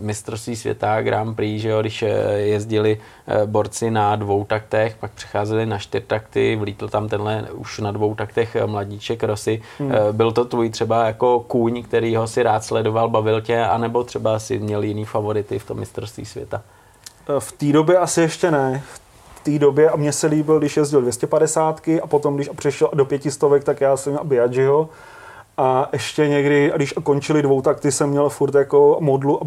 mistrovství 0.00 0.56
světa 0.56 1.02
Grand 1.02 1.36
Prix, 1.36 1.62
že 1.62 1.68
jo, 1.68 1.80
když 1.80 2.04
jezdili 2.36 3.00
borci 3.46 3.90
na 3.90 4.16
dvou 4.16 4.44
taktech, 4.44 4.96
pak 4.96 5.10
přecházeli 5.10 5.66
na 5.66 5.78
čtyřtakty, 5.78 6.56
vlítl 6.56 6.88
tam 6.88 7.08
tenhle 7.08 7.42
už 7.52 7.78
na 7.78 7.90
dvou 7.90 8.14
taktech 8.14 8.56
mladíček 8.66 9.22
Rossi. 9.22 9.62
Hmm. 9.78 9.92
Byl 10.12 10.32
to 10.32 10.44
tvůj 10.44 10.70
třeba 10.70 11.06
jako 11.06 11.40
kůň, 11.40 11.82
který 11.82 12.16
ho 12.16 12.26
si 12.26 12.42
rád 12.42 12.64
sledoval, 12.64 13.08
bavil 13.08 13.40
tě, 13.40 13.64
anebo 13.64 14.04
třeba 14.04 14.38
si 14.38 14.58
měl 14.58 14.82
jiný 14.82 15.04
favority 15.04 15.58
v 15.58 15.66
tom 15.66 15.78
mistrovství 15.78 16.24
světa? 16.24 16.62
V 17.38 17.52
té 17.52 17.66
době 17.66 17.98
asi 17.98 18.20
ještě 18.20 18.50
ne. 18.50 18.82
V 18.92 19.05
té 19.46 19.58
době 19.58 19.90
a 19.90 19.96
mně 19.96 20.12
se 20.12 20.26
líbil, 20.26 20.58
když 20.58 20.76
jezdil 20.76 21.00
250 21.00 21.80
a 22.02 22.06
potom, 22.06 22.34
když 22.36 22.48
přešel 22.48 22.90
do 22.94 23.04
pětistovek, 23.04 23.64
tak 23.64 23.80
já 23.80 23.96
jsem 23.96 24.18
měl. 24.22 24.88
A 25.56 25.88
ještě 25.92 26.28
někdy, 26.28 26.72
když 26.76 26.94
končili 27.02 27.42
dvou 27.42 27.62
takty, 27.62 27.92
jsem 27.92 28.10
měl 28.10 28.28
furt 28.28 28.54
jako 28.54 28.96
modlu 29.00 29.42
a 29.42 29.44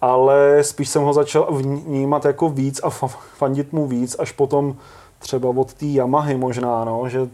ale 0.00 0.58
spíš 0.64 0.88
jsem 0.88 1.02
ho 1.02 1.12
začal 1.12 1.48
vnímat 1.50 2.24
jako 2.24 2.48
víc 2.48 2.80
a 2.82 2.88
fa- 2.88 3.18
fandit 3.36 3.72
mu 3.72 3.86
víc, 3.86 4.16
až 4.18 4.32
potom 4.32 4.76
třeba 5.18 5.48
od 5.48 5.74
té 5.74 5.86
Yamahy 5.86 6.36
možná, 6.36 6.84
no, 6.84 7.08
že 7.08 7.28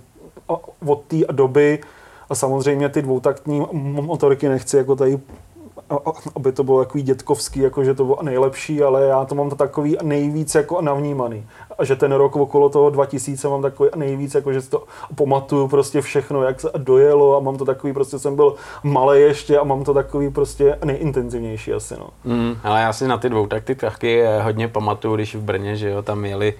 od 0.86 1.02
té 1.04 1.16
doby 1.32 1.78
a 2.30 2.34
samozřejmě 2.34 2.88
ty 2.88 3.02
dvoutaktní 3.02 3.66
motorky 3.72 4.48
nechci 4.48 4.76
jako 4.76 4.96
tady 4.96 5.18
aby 6.36 6.52
to 6.52 6.64
bylo 6.64 6.78
takový 6.84 7.02
dětkovský, 7.02 7.60
jako 7.60 7.84
že 7.84 7.94
to 7.94 8.04
bylo 8.04 8.18
nejlepší, 8.22 8.82
ale 8.82 9.04
já 9.04 9.24
to 9.24 9.34
mám 9.34 9.50
to 9.50 9.56
takový 9.56 9.96
nejvíc 10.02 10.54
jako 10.54 10.80
navnímaný. 10.80 11.46
a 11.78 11.84
že 11.84 11.96
ten 11.96 12.12
rok 12.12 12.36
okolo 12.36 12.68
toho 12.68 12.90
2000 12.90 13.48
mám 13.48 13.62
takový 13.62 13.90
nejvíc, 13.96 14.34
jako 14.34 14.52
že 14.52 14.60
si 14.60 14.70
to 14.70 14.84
pamatuju 15.14 15.68
prostě 15.68 16.00
všechno, 16.00 16.42
jak 16.42 16.60
se 16.60 16.70
dojelo 16.76 17.36
a 17.36 17.40
mám 17.40 17.56
to 17.56 17.64
takový, 17.64 17.92
prostě 17.92 18.18
jsem 18.18 18.36
byl 18.36 18.54
malý 18.82 19.20
ještě 19.20 19.58
a 19.58 19.64
mám 19.64 19.84
to 19.84 19.94
takový 19.94 20.30
prostě 20.30 20.78
nejintenzivnější 20.84 21.72
asi, 21.72 21.94
no. 21.98 22.08
Mm, 22.24 22.56
ale 22.64 22.80
já 22.80 22.92
si 22.92 23.08
na 23.08 23.18
ty 23.18 23.28
dvou 23.28 23.46
taky 23.46 24.22
eh, 24.22 24.42
hodně 24.42 24.68
pamatuju, 24.68 25.14
když 25.14 25.34
v 25.34 25.42
Brně, 25.42 25.76
že 25.76 25.90
jo, 25.90 26.02
tam 26.02 26.24
jeli 26.24 26.54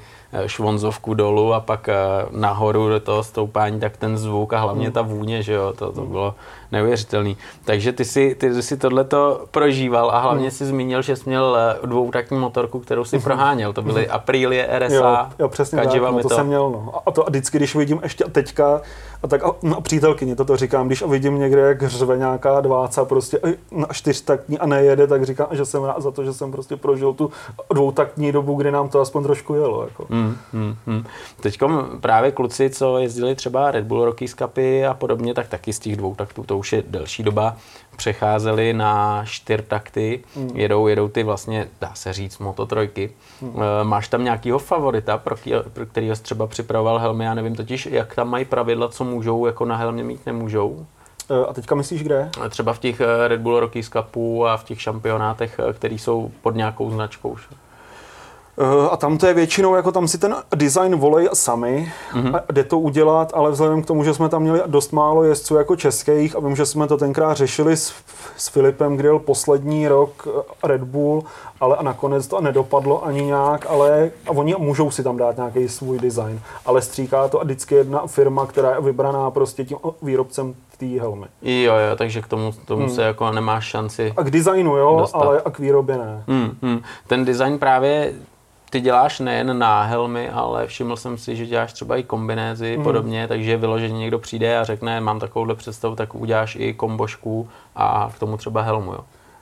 švonzovku 0.47 1.15
dolů 1.15 1.55
a 1.55 1.61
pak 1.61 1.89
eh, 1.89 1.95
nahoru 2.31 2.89
do 2.89 3.01
toho 3.01 3.25
stoupání, 3.25 3.81
tak 3.81 3.97
ten 3.97 4.19
zvuk 4.19 4.53
a 4.53 4.59
hlavně 4.59 4.85
hmm. 4.85 4.93
ta 4.93 5.03
vůně, 5.03 5.43
že 5.43 5.53
jo, 5.53 5.73
to, 5.77 5.93
to 5.93 6.01
bylo 6.01 6.35
neuvěřitelný. 6.73 7.37
Takže 7.65 7.93
ty 7.93 8.05
si, 8.05 8.35
ty 8.35 8.63
si 8.63 8.77
tohleto 8.77 9.47
prožíval 9.51 10.11
a 10.11 10.19
hlavně 10.19 10.43
hmm. 10.43 10.51
si 10.51 10.67
zmínil, 10.67 11.03
že 11.03 11.17
jsi 11.17 11.23
měl 11.27 11.57
eh, 11.57 11.87
dvoutaktní 11.87 12.39
motorku, 12.39 12.81
kterou 12.81 13.05
si 13.05 13.17
hmm. 13.17 13.25
proháněl. 13.25 13.73
To 13.73 13.83
byly 13.83 14.09
Aprilie 14.09 14.69
RSA. 14.79 14.95
Jo, 14.95 15.27
jo 15.39 15.49
přesně 15.49 15.77
tak, 15.77 15.95
no, 15.95 16.23
to, 16.23 16.29
to 16.29 16.35
jsem 16.35 16.47
měl. 16.47 16.71
No. 16.71 16.93
A 17.07 17.11
to 17.11 17.27
a 17.27 17.31
vždycky, 17.31 17.59
když 17.59 17.75
vidím 17.75 18.01
ještě 18.03 18.25
teďka, 18.25 18.81
a 19.23 19.27
tak 19.29 19.45
a, 19.45 19.55
no, 19.63 19.81
přítelkyni 19.81 20.37
toto 20.37 20.57
říkám, 20.57 20.87
když 20.87 21.03
vidím 21.03 21.39
někde, 21.39 21.61
jak 21.61 21.83
hřve 21.83 22.19
nějaká 22.19 22.61
dváca 22.61 23.05
prostě 23.05 23.41
na 23.71 23.87
čtyřtaktní 23.93 24.59
a 24.59 24.67
nejede, 24.67 25.07
tak 25.07 25.25
říkám, 25.25 25.47
že 25.51 25.65
jsem 25.65 25.85
rád 25.85 26.03
za 26.03 26.11
to, 26.11 26.25
že 26.25 26.33
jsem 26.33 26.53
prostě 26.53 26.77
prožil 26.77 27.13
tu 27.13 27.31
dvoutaktní 27.75 28.33
dobu, 28.33 28.55
kdy 28.55 28.71
nám 28.71 28.89
to 28.89 29.01
aspoň 29.01 29.23
trošku 29.23 29.55
jelo. 29.55 29.83
Jako. 29.83 30.07
Hmm, 30.11 30.37
hmm, 30.53 30.75
hmm. 30.87 31.05
Teď 31.41 31.59
právě 32.01 32.33
kluci, 32.33 32.71
co 32.71 32.99
jezdili 32.99 33.35
třeba 33.35 33.71
Red 33.71 33.85
Bull 33.85 34.05
Rockies 34.05 34.35
Cupy 34.35 34.87
a 34.87 34.95
podobně, 34.95 35.35
tak 35.35 35.49
taky 35.49 35.73
z 35.73 35.79
těch 35.79 35.97
dvou 35.97 36.15
taktů, 36.15 36.43
to 36.43 36.59
už 36.59 36.73
je 36.73 36.83
delší 36.87 37.23
doba, 37.23 37.57
přecházeli 38.01 38.73
na 38.73 39.25
čtyřtakty, 39.25 40.25
hmm. 40.37 40.51
jedou, 40.55 40.87
jedou 40.87 41.09
ty 41.09 41.23
vlastně, 41.23 41.69
dá 41.81 41.95
se 41.95 42.13
říct, 42.13 42.39
mototrojky. 42.39 43.13
Hmm. 43.41 43.53
Máš 43.83 44.09
tam 44.09 44.25
nějakýho 44.25 44.59
favorita, 44.59 45.19
pro, 45.19 45.37
ký, 45.37 45.53
pro 45.73 45.87
kterýho 45.87 46.17
jsi 46.17 46.23
třeba 46.23 46.47
připravoval 46.47 46.99
helmy? 46.99 47.25
Já 47.25 47.35
nevím 47.35 47.55
totiž, 47.55 47.87
jak 47.87 48.15
tam 48.15 48.29
mají 48.29 48.45
pravidla, 48.45 48.89
co 48.89 49.05
můžou 49.05 49.47
jako 49.47 49.65
na 49.65 49.77
helmě 49.77 50.05
mít, 50.05 50.27
nemůžou? 50.27 50.87
Eh, 51.31 51.47
a 51.47 51.53
teďka 51.53 51.75
myslíš 51.75 52.03
kde? 52.03 52.31
Třeba 52.51 52.73
v 52.73 52.79
těch 52.79 53.01
eh, 53.01 53.29
Red 53.29 53.41
Bull 53.41 53.61
Rockies 53.61 53.89
Cupu 53.89 54.47
a 54.47 54.57
v 54.57 54.65
těch 54.65 54.81
šampionátech, 54.83 55.61
které 55.73 55.95
jsou 55.95 56.31
pod 56.43 56.55
nějakou 56.55 56.91
značkou. 56.91 57.37
Eh, 58.61 58.89
a 58.91 58.97
tam 58.97 59.19
to 59.19 59.27
je 59.27 59.35
většinou, 59.35 59.75
jako 59.75 59.93
tam 59.93 60.09
si 60.09 60.19
ten 60.19 60.37
design 60.55 60.97
volej 60.97 61.29
sami 61.33 61.93
mm-hmm. 62.13 62.37
a 62.37 62.53
jde 62.53 62.65
to 62.65 62.79
udělat, 62.79 63.33
ale 63.35 63.51
vzhledem 63.51 63.83
k 63.83 63.87
tomu, 63.87 64.05
že 64.05 64.15
jsme 64.15 64.29
tam 64.29 64.43
měli 64.43 64.63
dost 64.67 64.93
málo 64.93 65.25
jezdců 65.25 65.55
jako 65.55 65.77
českých 65.77 66.37
a 66.37 66.41
vím, 66.41 66.57
že 66.57 66.67
jsme 66.67 66.87
to 66.87 66.97
tenkrát 66.97 67.37
řešili 67.37 67.77
s, 67.77 67.95
s 68.37 68.49
Filipem, 68.49 68.97
kdy 68.97 69.09
byl 69.09 69.19
poslední 69.19 69.89
rok 69.89 70.29
eh, 70.29 70.69
Red 70.69 70.83
Bull, 70.83 71.25
ale 71.61 71.77
a 71.77 71.83
nakonec 71.83 72.27
to 72.27 72.41
nedopadlo 72.41 73.07
ani 73.07 73.23
nějak, 73.23 73.67
ale 73.69 74.11
a 74.27 74.31
oni 74.31 74.55
můžou 74.59 74.91
si 74.91 75.03
tam 75.03 75.17
dát 75.17 75.37
nějaký 75.37 75.69
svůj 75.69 75.99
design, 75.99 76.41
ale 76.67 76.83
stříká 76.83 77.29
to 77.29 77.41
a 77.41 77.45
vždycky 77.45 77.75
jedna 77.75 78.07
firma, 78.07 78.47
která 78.47 78.75
je 78.75 78.81
vybraná 78.81 79.31
prostě 79.31 79.65
tím 79.65 79.79
výrobcem 80.03 80.55
té 80.79 80.87
helmy. 80.87 81.27
Jo, 81.43 81.75
jo, 81.75 81.97
takže 81.97 82.23
k 82.23 82.27
tomu, 82.27 82.53
tomu 82.65 82.83
hmm. 82.83 82.95
se 82.95 83.03
jako 83.03 83.33
nemáš 83.33 83.65
šanci 83.65 84.13
A 84.17 84.23
k 84.23 84.31
designu, 84.31 84.77
jo, 84.77 84.97
dostat. 85.01 85.19
ale 85.19 85.41
a 85.45 85.51
k 85.51 85.59
výrobě 85.59 85.99
ne. 85.99 86.25
Hmm, 86.29 86.51
hmm. 86.63 86.83
Ten 87.07 87.25
design 87.25 87.59
právě 87.59 88.13
ty 88.71 88.81
děláš 88.81 89.21
nejen 89.21 89.59
na 89.59 89.83
helmy, 89.83 90.31
ale 90.31 90.67
všiml 90.67 90.97
jsem 90.97 91.19
si, 91.19 91.37
že 91.37 91.47
děláš 91.47 91.73
třeba 91.73 91.97
i 91.97 92.03
kombinézy 92.03 92.77
mm. 92.77 92.85
podobně, 92.85 93.29
takže 93.29 93.57
vyloženě 93.57 93.99
někdo 93.99 94.19
přijde 94.19 94.59
a 94.59 94.65
řekne, 94.65 95.01
mám 95.01 95.21
takovouhle 95.21 95.55
představu, 95.55 95.97
tak 95.97 96.15
uděláš 96.15 96.57
i 96.61 96.75
kombošku 96.75 97.49
a 97.77 98.11
k 98.17 98.19
tomu 98.19 98.37
třeba 98.37 98.63
helmu, 98.63 98.93
jo. 98.93 99.01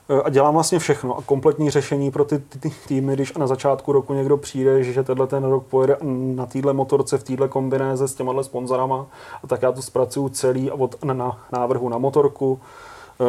E, 0.08 0.22
a 0.22 0.28
dělám 0.28 0.54
vlastně 0.54 0.78
všechno 0.78 1.18
a 1.18 1.22
kompletní 1.22 1.70
řešení 1.70 2.10
pro 2.10 2.24
ty, 2.24 2.38
ty, 2.38 2.58
ty 2.58 2.70
týmy, 2.88 3.14
když 3.14 3.36
na 3.36 3.46
začátku 3.46 3.92
roku 3.92 4.14
někdo 4.14 4.36
přijde, 4.36 4.84
že 4.84 5.02
tenhle 5.02 5.26
ten 5.26 5.44
rok 5.44 5.66
pojede 5.66 5.96
na 6.34 6.46
téhle 6.46 6.72
motorce, 6.72 7.18
v 7.18 7.24
téhle 7.24 7.48
kombinéze 7.48 8.08
s 8.08 8.14
těmahle 8.14 8.44
sponzorama, 8.44 9.06
a 9.44 9.46
tak 9.46 9.62
já 9.62 9.72
to 9.72 9.82
zpracuju 9.82 10.28
celý 10.28 10.70
od 10.70 11.04
na, 11.04 11.14
na 11.14 11.38
návrhu 11.52 11.88
na 11.88 11.98
motorku, 11.98 12.60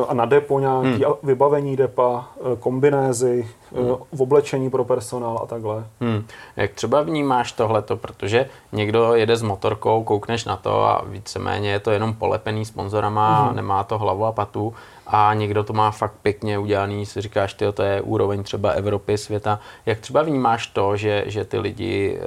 a 0.07 0.13
na 0.13 0.25
depo 0.25 0.59
nějaký 0.59 1.03
hmm. 1.03 1.13
vybavení 1.23 1.75
depa, 1.75 2.25
eh, 2.37 2.55
kombinézy, 2.59 3.49
eh, 3.71 3.81
hmm. 3.81 3.95
v 4.11 4.21
oblečení 4.21 4.69
pro 4.69 4.85
personál 4.85 5.39
a 5.43 5.45
takhle. 5.45 5.85
Hmm. 6.01 6.25
Jak 6.55 6.71
třeba 6.73 7.01
vnímáš 7.01 7.51
tohleto, 7.51 7.97
protože 7.97 8.49
někdo 8.71 9.13
jede 9.13 9.35
s 9.35 9.41
motorkou, 9.41 10.03
koukneš 10.03 10.45
na 10.45 10.55
to 10.55 10.83
a 10.83 11.01
víceméně 11.07 11.71
je 11.71 11.79
to 11.79 11.91
jenom 11.91 12.13
polepený 12.13 12.65
sponzorama, 12.65 13.43
hmm. 13.43 13.55
nemá 13.55 13.83
to 13.83 13.97
hlavu 13.97 14.25
a 14.25 14.31
patu 14.31 14.73
a 15.07 15.33
někdo 15.33 15.63
to 15.63 15.73
má 15.73 15.91
fakt 15.91 16.13
pěkně 16.21 16.59
udělaný, 16.59 17.05
si 17.05 17.21
říkáš, 17.21 17.53
ty, 17.53 17.65
to 17.73 17.83
je 17.83 18.01
úroveň 18.01 18.43
třeba 18.43 18.71
Evropy, 18.71 19.17
světa. 19.17 19.59
Jak 19.85 19.99
třeba 19.99 20.21
vnímáš 20.21 20.67
to, 20.67 20.97
že, 20.97 21.23
že 21.27 21.45
ty 21.45 21.59
lidi 21.59 22.19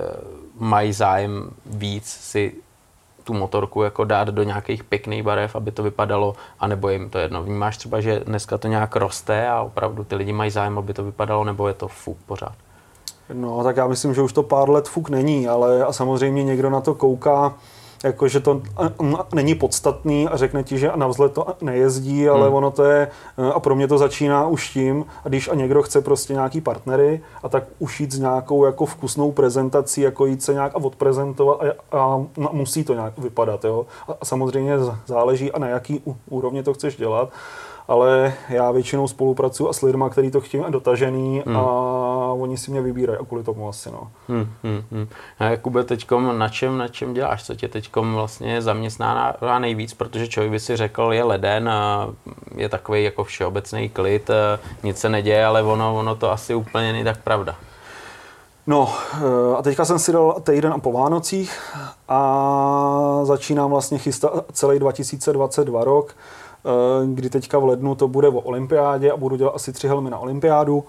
mají 0.59 0.93
zájem 0.93 1.51
víc 1.67 2.07
si 2.07 2.55
tu 3.25 3.35
motorku 3.35 3.83
jako 3.83 4.05
dát 4.05 4.29
do 4.29 4.43
nějakých 4.43 4.85
pěkných 4.85 5.23
barev, 5.23 5.57
aby 5.57 5.71
to 5.71 5.83
vypadalo, 5.83 6.35
anebo 6.61 6.89
jim 6.89 7.11
to 7.11 7.19
jedno. 7.19 7.43
Vnímáš 7.43 7.77
třeba, 7.77 8.01
že 8.01 8.21
dneska 8.21 8.59
to 8.59 8.69
nějak 8.69 8.97
roste 8.97 9.49
a 9.49 9.63
opravdu 9.63 10.05
ty 10.05 10.15
lidi 10.15 10.33
mají 10.33 10.51
zájem, 10.51 10.79
aby 10.79 10.95
to 10.95 11.05
vypadalo, 11.05 11.45
nebo 11.45 11.69
je 11.69 11.75
to 11.75 11.89
fuk 11.89 12.19
pořád? 12.27 12.55
No, 13.33 13.65
tak 13.65 13.77
já 13.77 13.87
myslím, 13.87 14.15
že 14.15 14.23
už 14.23 14.33
to 14.33 14.43
pár 14.43 14.71
let 14.71 14.89
fuk 14.89 15.09
není, 15.09 15.49
ale 15.49 15.85
a 15.85 15.93
samozřejmě 15.93 16.45
někdo 16.45 16.71
na 16.71 16.81
to 16.81 16.95
kouká, 16.95 17.55
jako, 18.03 18.29
že 18.29 18.41
to 18.41 18.63
není 19.35 19.55
podstatný 19.55 20.29
a 20.29 20.37
řekne 20.37 20.63
ti, 20.63 20.79
že 20.79 20.91
na 20.97 21.07
vzhled 21.07 21.33
to 21.33 21.47
nejezdí, 21.61 22.29
ale 22.29 22.47
hmm. 22.47 22.55
ono 22.55 22.71
to 22.71 22.85
je, 22.85 23.09
a 23.55 23.61
pro 23.61 23.75
mě 23.75 23.89
to 23.89 23.99
začíná 23.99 24.47
už 24.47 24.71
tím, 24.71 25.05
a 25.25 25.29
když 25.29 25.49
a 25.49 25.55
někdo 25.55 25.83
chce 25.83 26.01
prostě 26.01 26.33
nějaký 26.33 26.61
partnery 26.61 27.21
a 27.43 27.49
tak 27.49 27.65
už 27.79 28.01
jít 28.01 28.13
s 28.13 28.19
nějakou 28.19 28.65
jako 28.65 28.87
vkusnou 28.87 29.33
prezentací, 29.33 30.01
jako 30.01 30.27
jít 30.27 30.43
se 30.43 30.53
nějak 30.53 30.73
a 30.75 30.77
odprezentovat 30.77 31.61
a, 31.61 31.99
a, 31.99 32.27
a 32.49 32.53
musí 32.53 32.85
to 32.85 32.95
nějak 32.95 33.19
vypadat, 33.19 33.65
jo. 33.65 33.87
A, 34.09 34.13
a 34.21 34.25
samozřejmě 34.25 34.79
záleží 35.07 35.53
a 35.53 35.59
na 35.59 35.69
jaký 35.69 36.03
úrovni 36.29 36.63
to 36.63 36.75
chceš 36.75 36.97
dělat 36.97 37.33
ale 37.89 38.35
já 38.49 38.71
většinou 38.71 39.09
spolupracuji 39.09 39.69
a 39.69 39.73
s 39.73 39.83
lidmi, 39.83 40.05
kteří 40.11 40.31
to 40.31 40.41
chtějí 40.41 40.65
dotažený 40.71 41.43
hmm. 41.47 41.57
a 41.57 41.63
oni 42.33 42.57
si 42.57 42.71
mě 42.71 42.81
vybírají 42.81 43.19
a 43.19 43.25
kvůli 43.25 43.45
tomu 43.45 43.69
asi. 43.69 43.91
No. 43.91 44.11
Hmm, 44.29 44.47
hmm, 44.63 44.83
hmm. 44.93 45.09
A 45.39 45.45
Jakube, 45.45 45.85
teďkom 45.85 46.39
na 46.39 46.49
čem, 46.49 46.79
na 46.79 46.89
čem 46.89 47.15
děláš? 47.15 47.45
Co 47.45 47.55
tě 47.55 47.69
teďkom 47.69 48.15
vlastně 48.15 48.63
zaměstná 48.63 49.37
nejvíc? 49.59 49.95
Protože 49.95 50.29
člověk 50.29 50.51
by 50.51 50.61
si 50.61 50.77
řekl, 50.77 51.13
je 51.13 51.25
leden, 51.25 51.71
je 52.57 52.69
takový 52.69 53.05
jako 53.05 53.25
všeobecný 53.25 53.89
klid, 53.89 54.31
nic 54.83 54.99
se 54.99 55.09
neděje, 55.09 55.45
ale 55.45 55.63
ono, 55.63 55.99
ono 55.99 56.15
to 56.15 56.31
asi 56.31 56.55
úplně 56.55 56.93
není 56.93 57.05
tak 57.05 57.23
pravda. 57.23 57.57
No 58.67 58.93
eh, 59.15 59.57
a 59.57 59.63
teďka 59.63 59.85
jsem 59.85 59.99
si 59.99 60.13
dal 60.13 60.41
týden 60.43 60.73
a 60.73 60.79
po 60.79 60.93
Vánocích 60.93 61.59
a 62.09 63.21
začínám 63.23 63.71
vlastně 63.71 63.99
chystat 63.99 64.45
celý 64.53 64.79
2022 64.79 65.85
rok. 65.85 66.15
Eh, 66.65 67.07
kdy 67.07 67.31
teďka 67.31 67.59
v 67.59 67.65
lednu 67.65 67.95
to 67.95 68.09
bude 68.09 68.29
o 68.29 68.41
olympiádě 68.41 69.13
a 69.13 69.17
budu 69.17 69.37
dělat 69.37 69.55
asi 69.55 69.73
tři 69.73 69.89
helmy 69.89 70.11
na 70.11 70.19
olympiádu. 70.19 70.85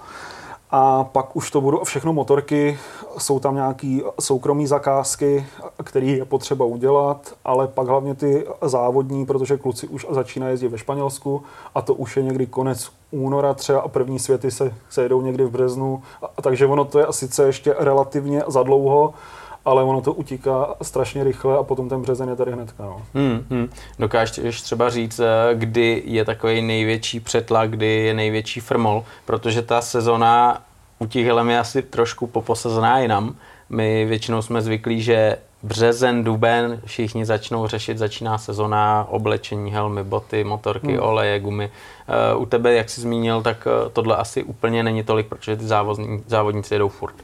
A 0.75 1.03
pak 1.03 1.35
už 1.35 1.51
to 1.51 1.61
budou 1.61 1.83
všechno 1.83 2.13
motorky, 2.13 2.79
jsou 3.17 3.39
tam 3.39 3.55
nějaké 3.55 3.99
soukromé 4.19 4.67
zakázky, 4.67 5.45
které 5.83 6.05
je 6.05 6.25
potřeba 6.25 6.65
udělat, 6.65 7.33
ale 7.45 7.67
pak 7.67 7.87
hlavně 7.87 8.15
ty 8.15 8.45
závodní, 8.61 9.25
protože 9.25 9.57
kluci 9.57 9.87
už 9.87 10.07
začínají 10.09 10.53
jezdit 10.53 10.67
ve 10.67 10.77
Španělsku 10.77 11.43
a 11.75 11.81
to 11.81 11.93
už 11.93 12.17
je 12.17 12.23
někdy 12.23 12.45
konec 12.45 12.91
února 13.11 13.53
třeba 13.53 13.79
a 13.79 13.87
první 13.87 14.19
světy 14.19 14.51
se, 14.51 14.73
jedou 15.01 15.21
někdy 15.21 15.45
v 15.45 15.51
březnu, 15.51 16.03
a, 16.37 16.41
takže 16.41 16.65
ono 16.65 16.85
to 16.85 16.99
je 16.99 17.05
sice 17.11 17.45
ještě 17.45 17.75
relativně 17.79 18.43
zadlouho, 18.47 19.13
ale 19.65 19.83
ono 19.83 20.01
to 20.01 20.13
utíká 20.13 20.75
strašně 20.81 21.23
rychle 21.23 21.57
a 21.57 21.63
potom 21.63 21.89
ten 21.89 22.01
březen 22.01 22.29
je 22.29 22.35
tady 22.35 22.51
hnedka. 22.51 22.83
No. 22.83 23.01
Hmm, 23.13 23.45
hmm. 23.49 23.69
Dokážeš 23.99 24.61
třeba 24.61 24.89
říct, 24.89 25.19
eh, 25.19 25.55
kdy 25.55 26.03
je 26.05 26.25
takový 26.25 26.61
největší 26.61 27.19
přetlak, 27.19 27.69
kdy 27.69 27.85
je 27.85 28.13
největší 28.13 28.59
frmol, 28.59 29.03
protože 29.25 29.61
ta 29.61 29.81
sezona 29.81 30.61
u 30.99 31.05
těch 31.05 31.25
helem 31.25 31.49
je 31.49 31.59
asi 31.59 31.81
trošku 31.81 32.27
poposazená 32.27 32.99
jinam. 32.99 33.35
My 33.69 34.05
většinou 34.05 34.41
jsme 34.41 34.61
zvyklí, 34.61 35.01
že 35.01 35.37
březen, 35.63 36.23
duben, 36.23 36.81
všichni 36.85 37.25
začnou 37.25 37.67
řešit, 37.67 37.97
začíná 37.97 38.37
sezona, 38.37 39.07
oblečení, 39.09 39.71
helmy, 39.71 40.03
boty, 40.03 40.43
motorky, 40.43 40.91
hmm. 40.91 41.03
oleje, 41.03 41.39
gumy. 41.39 41.71
Uh, 42.35 42.41
u 42.41 42.45
tebe, 42.45 42.73
jak 42.73 42.89
jsi 42.89 43.01
zmínil, 43.01 43.41
tak 43.41 43.67
uh, 43.67 43.91
tohle 43.91 44.15
asi 44.15 44.43
úplně 44.43 44.83
není 44.83 45.03
tolik, 45.03 45.27
protože 45.27 45.57
ty 45.57 45.65
závodníci 46.27 46.75
jedou 46.75 46.89
furt. 46.89 47.15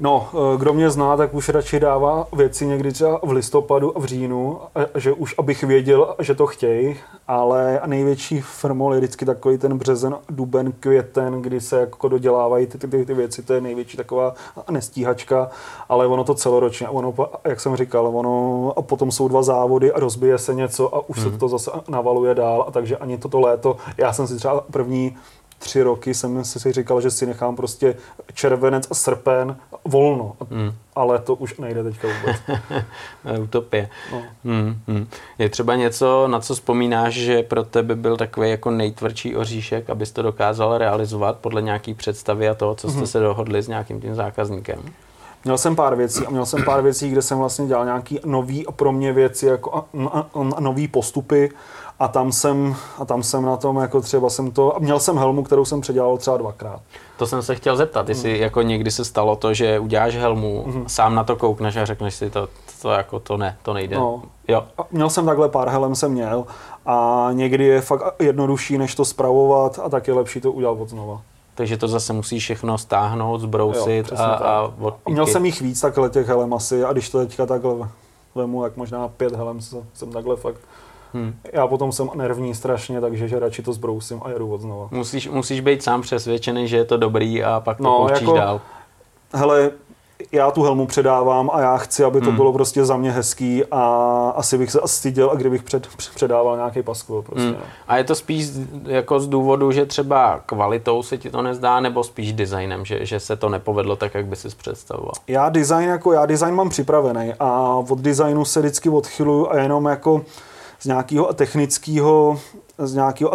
No, 0.00 0.28
eh, 0.32 0.58
kdo 0.58 0.72
mě 0.72 0.90
zná, 0.90 1.16
tak 1.16 1.34
už 1.34 1.48
radši 1.48 1.80
dává 1.80 2.26
věci 2.32 2.66
někdy 2.66 2.92
třeba 2.92 3.20
v 3.22 3.30
listopadu 3.30 3.96
a 3.96 4.00
v 4.00 4.04
říjnu, 4.04 4.60
že 4.94 5.12
už 5.12 5.34
abych 5.38 5.62
věděl, 5.62 6.14
že 6.18 6.34
to 6.34 6.46
chtějí, 6.46 6.96
ale 7.28 7.80
největší 7.86 8.40
firmol 8.40 8.94
je 8.94 9.00
vždycky 9.00 9.24
takový 9.24 9.58
ten 9.58 9.78
březen, 9.78 10.16
duben, 10.28 10.72
květen, 10.80 11.42
kdy 11.42 11.60
se 11.60 11.80
jako 11.80 12.08
dodělávají 12.08 12.66
ty, 12.66 12.78
ty, 12.78 13.04
ty 13.06 13.14
věci, 13.14 13.42
to 13.42 13.54
je 13.54 13.60
největší 13.60 13.96
taková 13.96 14.34
nestíhačka, 14.70 15.48
ale 15.88 16.06
ono 16.06 16.24
to 16.24 16.34
celoročně, 16.34 16.88
ono, 16.88 17.14
jak 17.44 17.60
jsem 17.60 17.76
říkal, 17.76 18.06
ono 18.06 18.72
a 18.76 18.82
potom 18.82 19.10
jsou 19.10 19.28
dva 19.28 19.42
závody 19.42 19.92
a 19.92 20.00
rozbije 20.00 20.38
se 20.38 20.54
něco 20.54 20.94
a 20.94 21.08
už 21.08 21.16
mm. 21.16 21.22
se 21.22 21.28
mhm. 21.28 21.38
to 21.38 21.48
zase 21.48 21.70
navaluje 21.88 22.34
dál 22.34 22.64
a 22.68 22.70
takže 22.70 22.96
ani 22.96 23.18
toto 23.18 23.40
léto, 23.40 23.76
já 23.96 24.12
jsem 24.12 24.26
si 24.26 24.36
třeba 24.36 24.64
první 24.70 25.16
tři 25.58 25.82
roky 25.82 26.14
jsem 26.14 26.44
si 26.44 26.72
říkal, 26.72 27.00
že 27.00 27.10
si 27.10 27.26
nechám 27.26 27.56
prostě 27.56 27.96
červenec 28.34 28.88
a 28.90 28.94
srpen 28.94 29.56
volno. 29.84 30.36
Hmm. 30.50 30.72
Ale 30.94 31.18
to 31.18 31.34
už 31.34 31.56
nejde 31.58 31.82
teďka 31.84 32.08
vůbec. 32.08 32.36
Utopie. 33.42 33.88
No. 34.12 34.22
Hmm, 34.44 34.78
hmm. 34.88 35.06
Je 35.38 35.48
třeba 35.48 35.76
něco, 35.76 36.28
na 36.28 36.40
co 36.40 36.54
vzpomínáš, 36.54 37.14
že 37.14 37.42
pro 37.42 37.62
tebe 37.62 37.96
byl 37.96 38.16
takový 38.16 38.50
jako 38.50 38.70
nejtvrdší 38.70 39.36
oříšek, 39.36 39.90
abys 39.90 40.12
to 40.12 40.22
dokázal 40.22 40.78
realizovat 40.78 41.38
podle 41.38 41.62
nějaký 41.62 41.94
představy 41.94 42.48
a 42.48 42.54
toho, 42.54 42.74
co 42.74 42.88
jste 42.88 42.98
hmm. 42.98 43.06
se 43.06 43.20
dohodli 43.20 43.62
s 43.62 43.68
nějakým 43.68 44.00
tím 44.00 44.14
zákazníkem? 44.14 44.82
Měl 45.44 45.58
jsem 45.58 45.76
pár 45.76 45.96
věcí 45.96 46.26
a 46.26 46.30
měl 46.30 46.46
jsem 46.46 46.64
pár 46.64 46.82
věcí, 46.82 47.10
kde 47.10 47.22
jsem 47.22 47.38
vlastně 47.38 47.66
dělal 47.66 47.84
nějaký 47.84 48.20
nový 48.24 48.64
pro 48.76 48.92
mě 48.92 49.12
věci, 49.12 49.46
jako 49.46 49.74
a, 49.74 49.84
a, 50.12 50.26
a 50.56 50.60
nový 50.60 50.88
postupy 50.88 51.50
a 51.98 52.08
tam 52.08 52.32
jsem, 52.32 52.76
a 52.98 53.04
tam 53.04 53.22
jsem 53.22 53.42
na 53.42 53.56
tom, 53.56 53.76
jako 53.76 54.00
třeba 54.00 54.30
jsem 54.30 54.50
to, 54.50 54.76
měl 54.78 55.00
jsem 55.00 55.18
helmu, 55.18 55.42
kterou 55.42 55.64
jsem 55.64 55.80
předělal 55.80 56.16
třeba 56.16 56.36
dvakrát. 56.36 56.80
To 57.18 57.26
jsem 57.26 57.42
se 57.42 57.54
chtěl 57.54 57.76
zeptat, 57.76 58.08
jestli 58.08 58.34
mm. 58.34 58.40
jako 58.40 58.62
někdy 58.62 58.90
se 58.90 59.04
stalo 59.04 59.36
to, 59.36 59.54
že 59.54 59.78
uděláš 59.78 60.16
helmu, 60.16 60.64
mm. 60.66 60.84
sám 60.88 61.14
na 61.14 61.24
to 61.24 61.36
koukneš 61.36 61.76
a 61.76 61.84
řekneš 61.84 62.14
si 62.14 62.30
to, 62.30 62.48
to 62.82 62.90
jako 62.90 63.20
to 63.20 63.36
ne, 63.36 63.56
to 63.62 63.72
nejde. 63.72 63.96
No. 63.96 64.22
Jo. 64.48 64.64
Měl 64.90 65.10
jsem 65.10 65.26
takhle 65.26 65.48
pár 65.48 65.68
helem 65.68 65.94
jsem 65.94 66.12
měl 66.12 66.44
a 66.86 67.28
někdy 67.32 67.64
je 67.64 67.80
fakt 67.80 68.02
jednodušší, 68.18 68.78
než 68.78 68.94
to 68.94 69.04
spravovat 69.04 69.80
a 69.84 69.88
tak 69.88 70.08
je 70.08 70.14
lepší 70.14 70.40
to 70.40 70.52
udělat 70.52 70.78
od 70.80 70.88
znova. 70.88 71.20
Takže 71.54 71.76
to 71.76 71.88
zase 71.88 72.12
musí 72.12 72.38
všechno 72.38 72.78
stáhnout, 72.78 73.40
zbrousit 73.40 74.12
jo, 74.12 74.18
a, 74.18 74.24
a 74.24 74.72
odpíky. 74.80 75.12
Měl 75.12 75.26
jsem 75.26 75.44
jich 75.44 75.60
víc 75.60 75.80
takhle 75.80 76.10
těch 76.10 76.26
helem 76.26 76.54
asi 76.54 76.84
a 76.84 76.92
když 76.92 77.10
to 77.10 77.18
teďka 77.18 77.46
takhle 77.46 77.88
vemu, 78.34 78.64
jak 78.64 78.76
možná 78.76 79.08
pět 79.08 79.34
helem 79.34 79.60
jsem 79.94 80.12
takhle 80.12 80.36
fakt 80.36 80.60
Hmm. 81.16 81.34
Já 81.52 81.66
potom 81.66 81.92
jsem 81.92 82.10
nervní 82.14 82.54
strašně, 82.54 83.00
takže 83.00 83.28
že 83.28 83.38
radši 83.38 83.62
to 83.62 83.72
zbrousím 83.72 84.20
a 84.24 84.30
jedu 84.30 84.52
od 84.52 84.60
znova. 84.60 84.88
Musíš, 84.90 85.28
musíš 85.28 85.60
být 85.60 85.82
sám 85.82 86.02
přesvědčený, 86.02 86.68
že 86.68 86.76
je 86.76 86.84
to 86.84 86.96
dobrý 86.96 87.44
a 87.44 87.60
pak 87.60 87.76
to 87.76 87.82
no, 87.82 88.06
jako, 88.10 88.32
dál. 88.32 88.60
Hele, 89.34 89.70
já 90.32 90.50
tu 90.50 90.62
helmu 90.62 90.86
předávám 90.86 91.50
a 91.52 91.60
já 91.60 91.76
chci, 91.76 92.04
aby 92.04 92.20
to 92.20 92.26
hmm. 92.26 92.36
bylo 92.36 92.52
prostě 92.52 92.84
za 92.84 92.96
mě 92.96 93.10
hezký 93.10 93.64
a 93.70 93.80
asi 94.36 94.58
bych 94.58 94.70
se 94.70 94.80
styděl, 94.86 95.30
a 95.30 95.34
kdybych 95.34 95.62
před, 95.62 95.86
předával 96.14 96.56
nějaký 96.56 96.82
paskvil. 96.82 97.22
Prostě, 97.22 97.48
hmm. 97.48 97.56
no. 97.60 97.66
A 97.88 97.96
je 97.96 98.04
to 98.04 98.14
spíš 98.14 98.48
jako 98.86 99.20
z 99.20 99.28
důvodu, 99.28 99.72
že 99.72 99.86
třeba 99.86 100.40
kvalitou 100.46 101.02
se 101.02 101.18
ti 101.18 101.30
to 101.30 101.42
nezdá, 101.42 101.80
nebo 101.80 102.04
spíš 102.04 102.32
designem, 102.32 102.84
že, 102.84 103.06
že 103.06 103.20
se 103.20 103.36
to 103.36 103.48
nepovedlo 103.48 103.96
tak, 103.96 104.14
jak 104.14 104.26
by 104.26 104.36
si 104.36 104.48
představoval? 104.48 105.12
Já 105.26 105.48
design, 105.48 105.88
jako, 105.88 106.12
já 106.12 106.26
design 106.26 106.54
mám 106.54 106.68
připravený 106.68 107.34
a 107.40 107.74
od 107.90 107.98
designu 107.98 108.44
se 108.44 108.60
vždycky 108.60 108.88
odchyluju 108.88 109.50
a 109.50 109.58
jenom 109.58 109.86
jako 109.86 110.22
z 110.80 110.86
nějakého 110.86 111.34
technického 111.34 112.38
z 112.78 112.94
nějakého 112.94 113.32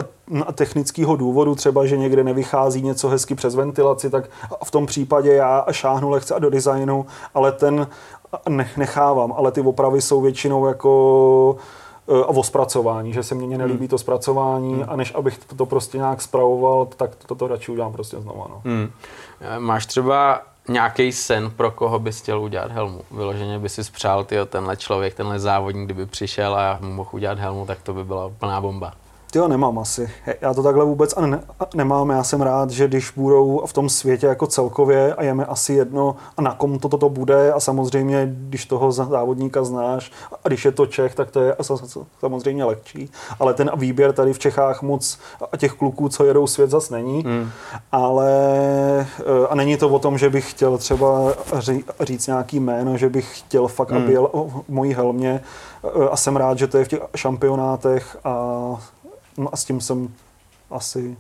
technického 0.53 1.15
důvodu, 1.15 1.55
třeba, 1.55 1.85
že 1.85 1.97
někde 1.97 2.23
nevychází 2.23 2.81
něco 2.81 3.09
hezky 3.09 3.35
přes 3.35 3.55
ventilaci, 3.55 4.09
tak 4.09 4.29
v 4.63 4.71
tom 4.71 4.85
případě 4.85 5.33
já 5.33 5.65
šáhnu 5.71 6.09
lehce 6.09 6.35
do 6.39 6.49
designu, 6.49 7.05
ale 7.33 7.51
ten 7.51 7.87
nechávám, 8.77 9.33
ale 9.37 9.51
ty 9.51 9.61
opravy 9.61 10.01
jsou 10.01 10.21
většinou 10.21 10.65
jako 10.65 11.55
a 12.07 12.27
o 12.27 12.43
zpracování, 12.43 13.13
že 13.13 13.23
se 13.23 13.35
mně 13.35 13.57
nelíbí 13.57 13.79
hmm. 13.79 13.87
to 13.87 13.97
zpracování 13.97 14.73
hmm. 14.73 14.85
a 14.87 14.95
než 14.95 15.15
abych 15.15 15.39
to 15.55 15.65
prostě 15.65 15.97
nějak 15.97 16.21
spravoval, 16.21 16.85
tak 16.85 17.15
toto 17.15 17.35
to 17.35 17.47
radši 17.47 17.71
udělám 17.71 17.93
prostě 17.93 18.19
znova. 18.19 18.45
No. 18.49 18.61
Hmm. 18.65 18.91
E, 19.41 19.59
máš 19.59 19.85
třeba 19.85 20.41
nějaký 20.72 21.11
sen, 21.11 21.51
pro 21.51 21.72
koho 21.72 21.99
bys 21.99 22.22
chtěl 22.22 22.41
udělat 22.41 22.72
helmu. 22.72 23.01
Vyloženě 23.11 23.59
by 23.59 23.69
si 23.69 23.84
spřál, 23.84 24.24
tyjo, 24.24 24.45
tenhle 24.45 24.78
člověk, 24.78 25.13
tenhle 25.13 25.39
závodník, 25.39 25.86
kdyby 25.86 26.05
přišel 26.05 26.55
a 26.55 26.80
mohl 26.82 27.09
udělat 27.13 27.39
helmu, 27.39 27.65
tak 27.65 27.82
to 27.82 27.93
by 27.93 28.03
byla 28.03 28.30
plná 28.30 28.61
bomba. 28.61 28.93
Jo, 29.36 29.47
nemám 29.47 29.79
asi. 29.79 30.09
Já 30.41 30.53
to 30.53 30.63
takhle 30.63 30.86
vůbec 30.86 31.15
ne, 31.15 31.43
nemám. 31.75 32.09
Já 32.09 32.23
jsem 32.23 32.41
rád, 32.41 32.69
že 32.69 32.88
když 32.88 33.11
budou 33.15 33.63
v 33.65 33.73
tom 33.73 33.89
světě 33.89 34.27
jako 34.27 34.47
celkově 34.47 35.13
a 35.13 35.23
je 35.23 35.34
mi 35.34 35.43
asi 35.43 35.73
jedno, 35.73 36.15
a 36.38 36.41
na 36.41 36.53
kom 36.53 36.79
to 36.79 36.89
toto 36.89 37.09
bude 37.09 37.53
a 37.53 37.59
samozřejmě, 37.59 38.32
když 38.34 38.65
toho 38.65 38.91
závodníka 38.91 39.63
znáš 39.63 40.11
a 40.43 40.47
když 40.47 40.65
je 40.65 40.71
to 40.71 40.86
Čech, 40.86 41.15
tak 41.15 41.32
to 41.32 41.41
je 41.41 41.55
samozřejmě 42.19 42.65
lehčí. 42.65 43.11
Ale 43.39 43.53
ten 43.53 43.71
výběr 43.75 44.13
tady 44.13 44.34
v 44.34 44.39
Čechách 44.39 44.82
moc 44.82 45.19
a 45.51 45.57
těch 45.57 45.73
kluků, 45.73 46.09
co 46.09 46.25
jedou 46.25 46.47
svět, 46.47 46.69
zas 46.69 46.89
není. 46.89 47.23
Hmm. 47.23 47.49
Ale 47.91 48.32
eh, 49.19 49.47
a 49.49 49.55
není 49.55 49.77
to 49.77 49.89
o 49.89 49.99
tom, 49.99 50.17
že 50.17 50.29
bych 50.29 50.51
chtěl 50.51 50.77
třeba 50.77 51.34
říct 51.99 52.27
nějaký 52.27 52.59
jméno, 52.59 52.97
že 52.97 53.09
bych 53.09 53.39
chtěl 53.39 53.67
fakt, 53.67 53.91
hmm. 53.91 54.03
aby 54.03 54.13
jel 54.13 54.29
v 54.34 54.63
mojí 54.69 54.93
helmě 54.93 55.43
eh, 55.84 56.09
a 56.09 56.17
jsem 56.17 56.36
rád, 56.36 56.57
že 56.57 56.67
to 56.67 56.77
je 56.77 56.86
v 56.86 56.88
těch 56.88 56.99
šampionátech 57.15 58.17
a 58.23 58.75
No 59.38 59.53
a 59.53 59.57
s 59.57 59.65
tím 59.65 59.82
jsem 59.82 60.13
asi 60.69 61.17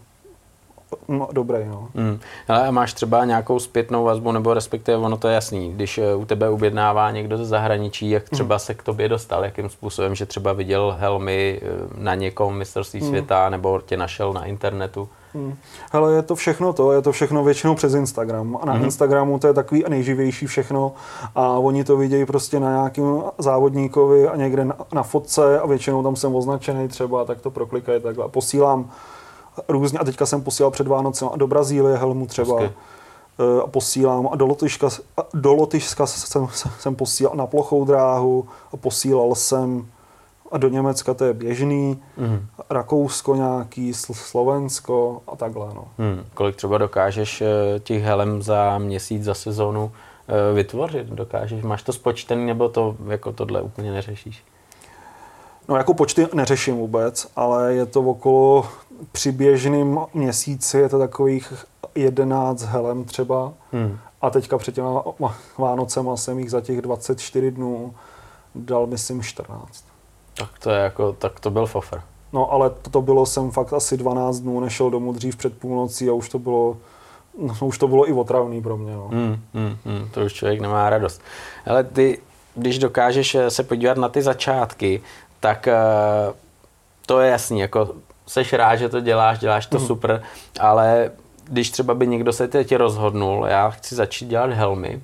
dobrý. 1.31 1.65
No. 1.65 1.87
Hmm. 1.95 2.19
Ale 2.47 2.67
a 2.67 2.71
máš 2.71 2.93
třeba 2.93 3.25
nějakou 3.25 3.59
zpětnou 3.59 4.03
vazbu, 4.03 4.31
nebo 4.31 4.53
respektive 4.53 4.97
ono 4.97 5.17
to 5.17 5.27
je 5.27 5.33
jasný, 5.33 5.73
když 5.73 5.97
eh, 5.97 6.15
u 6.15 6.25
tebe 6.25 6.49
objednává 6.49 7.11
někdo 7.11 7.37
ze 7.37 7.45
zahraničí, 7.45 8.09
jak 8.09 8.23
hmm. 8.23 8.29
třeba 8.31 8.55
hmm. 8.55 8.59
se 8.59 8.73
k 8.73 8.83
tobě 8.83 9.09
dostal, 9.09 9.45
jakým 9.45 9.69
způsobem, 9.69 10.15
že 10.15 10.25
třeba 10.25 10.53
viděl 10.53 10.95
helmy 10.99 11.61
eh, 11.61 11.67
na 11.97 12.15
někom 12.15 12.57
mistrovství 12.57 12.99
hmm. 12.99 13.09
světa, 13.09 13.49
nebo 13.49 13.81
tě 13.85 13.97
našel 13.97 14.33
na 14.33 14.45
internetu? 14.45 15.09
Hmm. 15.33 15.55
Hele, 15.91 16.13
je 16.13 16.21
to 16.21 16.35
všechno 16.35 16.73
to, 16.73 16.91
je 16.91 17.01
to 17.01 17.11
všechno 17.11 17.43
většinou 17.43 17.75
přes 17.75 17.93
Instagram. 17.93 18.57
A 18.61 18.65
na 18.65 18.73
hmm. 18.73 18.83
Instagramu 18.83 19.39
to 19.39 19.47
je 19.47 19.53
takový 19.53 19.83
nejživější 19.89 20.47
všechno 20.47 20.93
a 21.35 21.49
oni 21.49 21.83
to 21.83 21.97
vidějí 21.97 22.25
prostě 22.25 22.59
na 22.59 22.71
nějakým 22.71 23.23
závodníkovi 23.37 24.27
a 24.27 24.35
někde 24.35 24.65
na, 24.65 24.75
na 24.93 25.03
fotce 25.03 25.59
a 25.59 25.67
většinou 25.67 26.03
tam 26.03 26.15
jsem 26.15 26.35
označený 26.35 26.87
třeba, 26.87 27.25
tak 27.25 27.41
to 27.41 27.51
proklikají 27.51 28.01
takhle. 28.01 28.25
A 28.25 28.27
posílám 28.27 28.89
různě, 29.67 29.99
a 29.99 30.03
teďka 30.03 30.25
jsem 30.25 30.41
posílal 30.41 30.71
před 30.71 30.87
Vánocem 30.87 31.29
do 31.35 31.47
Brazílie 31.47 31.97
helmu 31.97 32.25
třeba. 32.25 32.53
Okay 32.53 32.69
eh, 33.39 33.61
a 33.63 33.67
posílám 33.67 34.29
a 34.31 34.35
do 34.35 34.45
Lotyšska, 34.45 34.89
do 35.33 35.53
Lotyšska 35.53 36.05
jsem, 36.07 36.47
jsem 36.79 36.95
posílal 36.95 37.35
na 37.35 37.47
plochou 37.47 37.85
dráhu 37.85 38.47
a 38.73 38.77
posílal 38.77 39.35
jsem 39.35 39.85
a 40.51 40.57
do 40.57 40.69
Německa 40.69 41.13
to 41.13 41.25
je 41.25 41.33
běžný, 41.33 41.99
mm. 42.17 42.47
Rakousko 42.69 43.35
nějaký, 43.35 43.93
Slovensko 43.93 45.21
a 45.27 45.35
takhle. 45.35 45.67
No. 45.75 45.87
Mm. 45.97 46.25
Kolik 46.33 46.55
třeba 46.55 46.77
dokážeš 46.77 47.41
eh, 47.41 47.79
těch 47.79 48.03
helem 48.03 48.41
za 48.41 48.77
měsíc, 48.77 49.23
za 49.23 49.33
sezónu 49.33 49.91
eh, 50.27 50.53
vytvořit? 50.53 51.07
Dokážeš, 51.07 51.63
máš 51.63 51.83
to 51.83 51.93
spočtený 51.93 52.45
nebo 52.45 52.69
to 52.69 52.95
jako 53.07 53.31
tohle 53.31 53.61
úplně 53.61 53.91
neřešíš? 53.91 54.43
No 55.67 55.75
jako 55.75 55.93
počty 55.93 56.27
neřeším 56.33 56.77
vůbec, 56.77 57.27
ale 57.35 57.73
je 57.73 57.85
to 57.85 58.01
okolo 58.01 58.65
při 59.11 59.31
běžným 59.31 59.99
měsíci 60.13 60.77
je 60.77 60.89
to 60.89 60.99
takových 60.99 61.53
11 61.95 62.61
helem 62.61 63.03
třeba. 63.03 63.53
Hmm. 63.71 63.97
A 64.21 64.29
teďka 64.29 64.57
před 64.57 64.75
těma 64.75 65.03
Vánocema 65.57 66.17
jsem 66.17 66.39
jich 66.39 66.51
za 66.51 66.61
těch 66.61 66.81
24 66.81 67.51
dnů 67.51 67.93
dal, 68.55 68.87
myslím, 68.87 69.21
14. 69.21 69.83
Tak 70.33 70.59
to 70.59 70.71
je 70.71 70.79
jako, 70.79 71.13
tak 71.13 71.39
to 71.39 71.51
byl 71.51 71.65
fofer. 71.65 72.01
No 72.33 72.51
ale 72.51 72.69
to, 72.69 72.89
to 72.89 73.01
bylo, 73.01 73.25
jsem 73.25 73.51
fakt 73.51 73.73
asi 73.73 73.97
12 73.97 74.39
dnů 74.39 74.59
nešel 74.59 74.89
domů 74.89 75.13
dřív 75.13 75.35
před 75.35 75.57
půlnocí 75.57 76.09
a 76.09 76.13
už 76.13 76.29
to 76.29 76.39
bylo, 76.39 76.77
no, 77.41 77.67
už 77.67 77.77
to 77.77 77.87
bylo 77.87 78.09
i 78.09 78.13
otravný 78.13 78.61
pro 78.61 78.77
mě. 78.77 78.93
No. 78.95 79.07
Hmm, 79.07 79.39
hmm, 79.53 79.77
hmm, 79.85 80.09
to 80.11 80.25
už 80.25 80.33
člověk 80.33 80.61
nemá 80.61 80.89
radost. 80.89 81.21
Ale 81.65 81.83
ty, 81.83 82.19
když 82.55 82.79
dokážeš 82.79 83.35
eh, 83.35 83.49
se 83.49 83.63
podívat 83.63 83.97
na 83.97 84.09
ty 84.09 84.21
začátky, 84.21 85.01
tak 85.39 85.67
uh, 85.67 86.33
to 87.05 87.19
je 87.19 87.31
jasný, 87.31 87.59
jako 87.59 87.89
seš 88.31 88.53
rád, 88.53 88.75
že 88.75 88.89
to 88.89 88.99
děláš, 88.99 89.39
děláš 89.39 89.65
to 89.65 89.77
hmm. 89.77 89.87
super, 89.87 90.23
ale 90.59 91.11
když 91.49 91.71
třeba 91.71 91.93
by 91.93 92.07
někdo 92.07 92.33
se 92.33 92.47
teď 92.47 92.75
rozhodnul, 92.75 93.45
já 93.49 93.69
chci 93.69 93.95
začít 93.95 94.25
dělat 94.25 94.51
helmy, 94.51 95.01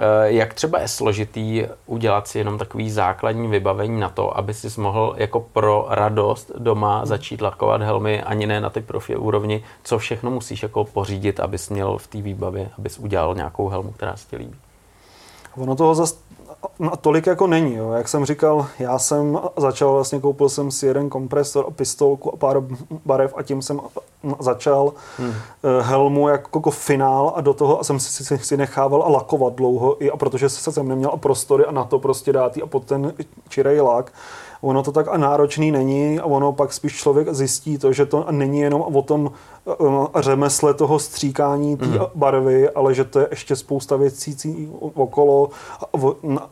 Eh, 0.00 0.32
jak 0.32 0.54
třeba 0.54 0.80
je 0.80 0.88
složitý 0.88 1.64
udělat 1.86 2.28
si 2.28 2.38
jenom 2.38 2.58
takový 2.58 2.90
základní 2.90 3.48
vybavení 3.48 4.00
na 4.00 4.08
to, 4.08 4.38
aby 4.38 4.54
si 4.54 4.80
mohl 4.80 5.14
jako 5.16 5.40
pro 5.40 5.86
radost 5.88 6.52
doma 6.58 7.06
začít 7.06 7.40
lakovat 7.40 7.82
helmy, 7.82 8.22
ani 8.22 8.46
ne 8.46 8.60
na 8.60 8.70
ty 8.70 8.80
profi 8.80 9.16
úrovni, 9.16 9.64
co 9.84 9.98
všechno 9.98 10.30
musíš 10.30 10.62
jako 10.62 10.84
pořídit, 10.84 11.40
abys 11.40 11.70
měl 11.70 11.98
v 11.98 12.06
té 12.06 12.22
výbavě, 12.22 12.70
abys 12.78 12.98
udělal 12.98 13.34
nějakou 13.34 13.68
helmu, 13.68 13.92
která 13.92 14.16
se 14.16 14.28
ti 14.28 14.36
líbí? 14.36 14.56
Ono 15.58 15.76
toho 15.76 15.94
zase 15.94 16.14
no, 16.78 16.96
tolik 16.96 17.26
jako 17.26 17.46
není. 17.46 17.74
Jo. 17.74 17.92
Jak 17.92 18.08
jsem 18.08 18.24
říkal, 18.24 18.66
já 18.78 18.98
jsem 18.98 19.38
začal, 19.56 19.92
vlastně 19.92 20.20
koupil 20.20 20.48
jsem 20.48 20.70
si 20.70 20.86
jeden 20.86 21.10
kompresor, 21.10 21.72
pistolku 21.72 22.34
a 22.34 22.36
pár 22.36 22.62
barev 23.06 23.34
a 23.36 23.42
tím 23.42 23.62
jsem 23.62 23.80
začal 24.40 24.92
hmm. 25.18 25.34
Eh, 25.64 25.82
helmu 25.82 26.28
jako, 26.28 26.58
jako 26.58 26.70
finál 26.70 27.32
a 27.36 27.40
do 27.40 27.54
toho 27.54 27.84
jsem 27.84 28.00
si, 28.00 28.24
si, 28.24 28.38
si 28.38 28.56
nechával 28.56 29.02
a 29.02 29.08
lakovat 29.08 29.54
dlouho, 29.54 30.04
i 30.04 30.10
a 30.10 30.16
protože 30.16 30.48
jsem 30.48 30.88
neměl 30.88 31.10
prostory 31.10 31.64
a 31.64 31.72
na 31.72 31.84
to 31.84 31.98
prostě 31.98 32.32
dát 32.32 32.58
a 32.62 32.66
pod 32.66 32.84
ten 32.84 33.12
čirej 33.48 33.80
lak. 33.80 34.12
ono 34.60 34.82
to 34.82 34.92
tak 34.92 35.08
a 35.08 35.16
náročný 35.16 35.70
není 35.70 36.18
a 36.20 36.24
ono 36.24 36.52
pak 36.52 36.72
spíš 36.72 36.96
člověk 36.96 37.34
zjistí 37.34 37.78
to, 37.78 37.92
že 37.92 38.06
to 38.06 38.26
není 38.30 38.60
jenom 38.60 38.80
o 38.80 39.02
tom 39.02 39.30
eh, 39.66 39.72
řemesle 40.22 40.74
toho 40.74 40.98
stříkání 40.98 41.76
té 41.76 41.86
mm. 41.86 41.98
barvy, 42.14 42.70
ale 42.70 42.94
že 42.94 43.04
to 43.04 43.18
je 43.18 43.26
ještě 43.30 43.56
spousta 43.56 43.96
věcí 43.96 44.70
okolo, 44.94 45.50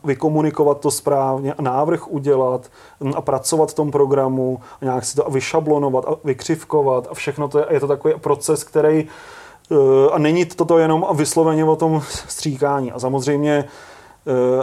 vykomunikovat 0.03 0.79
to 0.79 0.91
správně 0.91 1.53
a 1.53 1.61
návrh 1.61 2.07
udělat 2.07 2.61
a 3.15 3.21
pracovat 3.21 3.71
v 3.71 3.73
tom 3.73 3.91
programu 3.91 4.59
a 4.81 4.85
nějak 4.85 5.05
si 5.05 5.15
to 5.15 5.29
vyšablonovat 5.29 6.05
a 6.05 6.15
vykřivkovat 6.23 7.07
a 7.11 7.13
všechno 7.13 7.47
to 7.47 7.56
je, 7.57 7.65
je 7.69 7.79
to 7.79 7.87
takový 7.87 8.13
proces, 8.17 8.63
který 8.63 9.07
eh, 9.71 9.75
a 10.11 10.17
není 10.17 10.45
to 10.45 10.77
jenom 10.77 11.05
vysloveně 11.13 11.65
o 11.65 11.75
tom 11.75 12.01
stříkání. 12.27 12.91
A 12.91 12.99
samozřejmě 12.99 13.65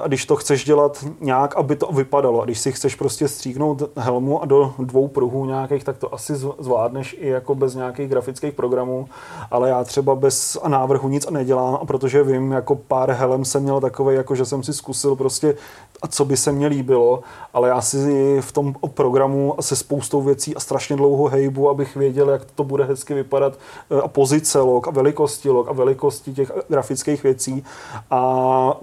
a 0.02 0.06
když 0.06 0.26
to 0.26 0.36
chceš 0.36 0.64
dělat 0.64 1.04
nějak, 1.20 1.56
aby 1.56 1.76
to 1.76 1.86
vypadalo, 1.86 2.42
a 2.42 2.44
když 2.44 2.58
si 2.58 2.72
chceš 2.72 2.94
prostě 2.94 3.28
stříknout 3.28 3.82
helmu 3.96 4.42
a 4.42 4.46
do 4.46 4.74
dvou 4.78 5.08
pruhů 5.08 5.46
nějakých, 5.46 5.84
tak 5.84 5.98
to 5.98 6.14
asi 6.14 6.34
zvládneš 6.58 7.16
i 7.18 7.28
jako 7.28 7.54
bez 7.54 7.74
nějakých 7.74 8.08
grafických 8.08 8.54
programů, 8.54 9.08
ale 9.50 9.68
já 9.68 9.84
třeba 9.84 10.14
bez 10.14 10.58
návrhu 10.68 11.08
nic 11.08 11.30
nedělám, 11.30 11.78
a 11.82 11.84
protože 11.84 12.22
vím, 12.22 12.52
jako 12.52 12.74
pár 12.74 13.10
helem 13.10 13.44
jsem 13.44 13.62
měl 13.62 13.80
takové, 13.80 14.14
jako 14.14 14.34
že 14.34 14.44
jsem 14.44 14.62
si 14.62 14.72
zkusil 14.72 15.16
prostě, 15.16 15.54
a 16.02 16.06
co 16.06 16.24
by 16.24 16.36
se 16.36 16.52
mně 16.52 16.66
líbilo, 16.66 17.20
ale 17.54 17.68
já 17.68 17.80
si 17.80 18.40
v 18.40 18.52
tom 18.52 18.74
programu 18.94 19.54
se 19.60 19.76
spoustou 19.76 20.22
věcí 20.22 20.56
a 20.56 20.60
strašně 20.60 20.96
dlouho 20.96 21.28
hejbu, 21.28 21.70
abych 21.70 21.96
věděl, 21.96 22.30
jak 22.30 22.44
to 22.44 22.64
bude 22.64 22.84
hezky 22.84 23.14
vypadat 23.14 23.58
eh, 23.90 24.00
a 24.00 24.08
pozice 24.08 24.60
log 24.60 24.88
a 24.88 24.90
velikosti 24.90 25.50
log 25.50 25.68
a 25.68 25.72
velikosti 25.72 26.32
těch 26.32 26.52
grafických 26.68 27.22
věcí. 27.22 27.64
A 28.10 28.76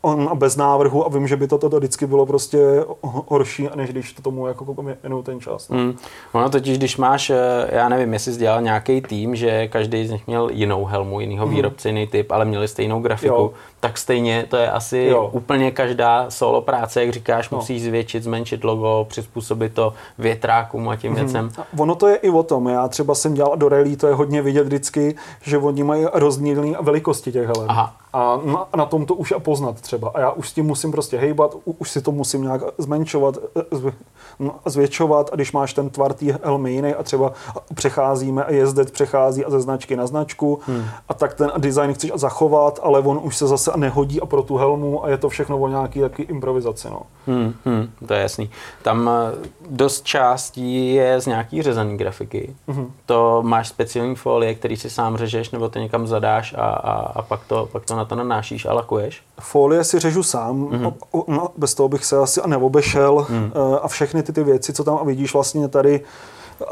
on 0.00 0.28
a 0.32 0.34
bez 0.34 0.56
návrhu 0.56 1.06
a 1.06 1.08
vím, 1.08 1.28
že 1.28 1.36
by 1.36 1.48
to, 1.48 1.58
to, 1.58 1.70
to 1.70 1.76
vždycky 1.78 2.06
bylo 2.06 2.26
prostě 2.26 2.58
horší, 3.02 3.68
než 3.74 3.90
když 3.90 4.12
to 4.12 4.22
tomu 4.22 4.46
jako 4.46 4.76
věnuju 5.02 5.22
ten 5.22 5.40
čas. 5.40 5.68
No. 5.68 5.78
Mm. 5.78 5.96
Ono 6.32 6.50
totiž, 6.50 6.78
když 6.78 6.96
máš, 6.96 7.30
eh, 7.30 7.36
já 7.72 7.88
nevím, 7.88 8.12
jestli 8.12 8.32
jsi 8.32 8.38
dělal 8.38 8.62
nějaký 8.62 9.00
tým, 9.00 9.36
že 9.36 9.68
každý 9.68 10.06
z 10.06 10.10
nich 10.10 10.26
měl 10.26 10.48
jinou 10.52 10.84
helmu, 10.84 11.20
jinýho 11.20 11.46
mm. 11.46 11.54
výrobce, 11.54 11.88
jiný 11.88 12.06
typ, 12.06 12.32
ale 12.32 12.44
měli 12.44 12.68
stejnou 12.68 13.00
grafiku, 13.00 13.34
jo. 13.34 13.52
Tak 13.80 13.98
stejně 13.98 14.46
to 14.48 14.56
je 14.56 14.70
asi 14.70 14.98
jo. 14.98 15.30
úplně 15.32 15.70
každá 15.70 16.30
solo 16.30 16.62
práce, 16.62 17.04
jak 17.04 17.12
říkáš, 17.12 17.50
no. 17.50 17.58
musíš 17.58 17.82
zvětšit, 17.82 18.22
zmenšit 18.22 18.64
logo, 18.64 19.06
přizpůsobit 19.08 19.74
to 19.74 19.94
větrákům 20.18 20.88
a 20.88 20.96
těm 20.96 21.12
mm. 21.12 21.16
věcem. 21.16 21.50
Ono 21.78 21.94
to 21.94 22.08
je 22.08 22.16
i 22.16 22.30
o 22.30 22.42
tom, 22.42 22.68
já 22.68 22.88
třeba 22.88 23.14
jsem 23.14 23.34
dělal 23.34 23.56
do 23.56 23.68
rally, 23.68 23.96
to 23.96 24.06
je 24.06 24.14
hodně 24.14 24.42
vidět 24.42 24.64
vždycky, 24.64 25.16
že 25.42 25.58
oni 25.58 25.84
mají 25.84 26.06
rozdílné 26.12 26.78
velikosti 26.80 27.32
těch 27.32 27.46
helem. 27.46 27.66
Aha. 27.68 27.94
A 28.12 28.40
na, 28.44 28.66
na 28.76 28.86
tom 28.86 29.06
to 29.06 29.14
už 29.14 29.32
a 29.32 29.38
poznat 29.38 29.80
třeba. 29.80 30.10
A 30.14 30.20
já 30.20 30.30
už 30.30 30.48
s 30.48 30.52
tím 30.52 30.66
musím 30.66 30.90
prostě 30.90 31.18
hejbat, 31.18 31.54
už 31.64 31.90
si 31.90 32.02
to 32.02 32.12
musím 32.12 32.42
nějak 32.42 32.60
zmenšovat, 32.78 33.36
eh, 33.56 33.92
no, 34.38 34.54
zvětšovat 34.66 35.30
a 35.32 35.34
když 35.34 35.52
máš 35.52 35.72
ten 35.72 35.90
tvar 35.90 36.12
té 36.12 36.26
helmy 36.44 36.72
jiný 36.72 36.94
a 36.94 37.02
třeba 37.02 37.32
přecházíme 37.74 38.44
a 38.44 38.52
jezdec 38.52 38.90
přechází 38.90 39.44
a 39.44 39.50
ze 39.50 39.60
značky 39.60 39.96
na 39.96 40.06
značku 40.06 40.60
hmm. 40.66 40.84
a 41.08 41.14
tak 41.14 41.34
ten 41.34 41.52
design 41.58 41.94
chceš 41.94 42.12
zachovat, 42.14 42.80
ale 42.82 43.00
on 43.00 43.20
už 43.22 43.36
se 43.36 43.46
zase 43.46 43.67
nehodí 43.76 44.20
a 44.20 44.26
pro 44.26 44.42
tu 44.42 44.56
helmu 44.56 45.04
a 45.04 45.08
je 45.08 45.18
to 45.18 45.28
všechno 45.28 45.58
o 45.58 45.68
nějaký 45.68 46.00
taky 46.00 46.22
improvizaci. 46.22 46.88
No. 46.90 47.02
Hmm, 47.26 47.54
hmm, 47.64 47.90
to 48.06 48.14
je 48.14 48.20
jasný. 48.20 48.50
Tam 48.82 49.10
eh, 49.10 49.48
dost 49.70 50.04
částí 50.04 50.94
je 50.94 51.20
z 51.20 51.26
nějaký 51.26 51.62
řezaný 51.62 51.96
grafiky. 51.96 52.54
Hmm. 52.68 52.92
To 53.06 53.42
máš 53.42 53.68
speciální 53.68 54.14
folie, 54.14 54.54
který 54.54 54.76
si 54.76 54.90
sám 54.90 55.16
řežeš 55.16 55.50
nebo 55.50 55.68
to 55.68 55.78
někam 55.78 56.06
zadáš 56.06 56.54
a, 56.58 56.66
a, 56.66 56.92
a 56.92 57.22
pak, 57.22 57.40
to, 57.46 57.68
pak 57.72 57.84
to 57.84 57.96
na 57.96 58.04
to 58.04 58.14
nanášíš 58.14 58.66
a 58.66 58.72
lakuješ? 58.72 59.22
Folie 59.40 59.84
si 59.84 59.98
řežu 59.98 60.22
sám, 60.22 60.64
mm-hmm. 60.64 60.92
no, 61.28 61.48
bez 61.56 61.74
toho 61.74 61.88
bych 61.88 62.04
se 62.04 62.16
asi 62.16 62.40
neobešel 62.46 63.26
mm. 63.30 63.52
a 63.82 63.88
všechny 63.88 64.22
ty, 64.22 64.32
ty 64.32 64.44
věci, 64.44 64.72
co 64.72 64.84
tam 64.84 65.06
vidíš 65.06 65.34
vlastně 65.34 65.68
tady, 65.68 66.00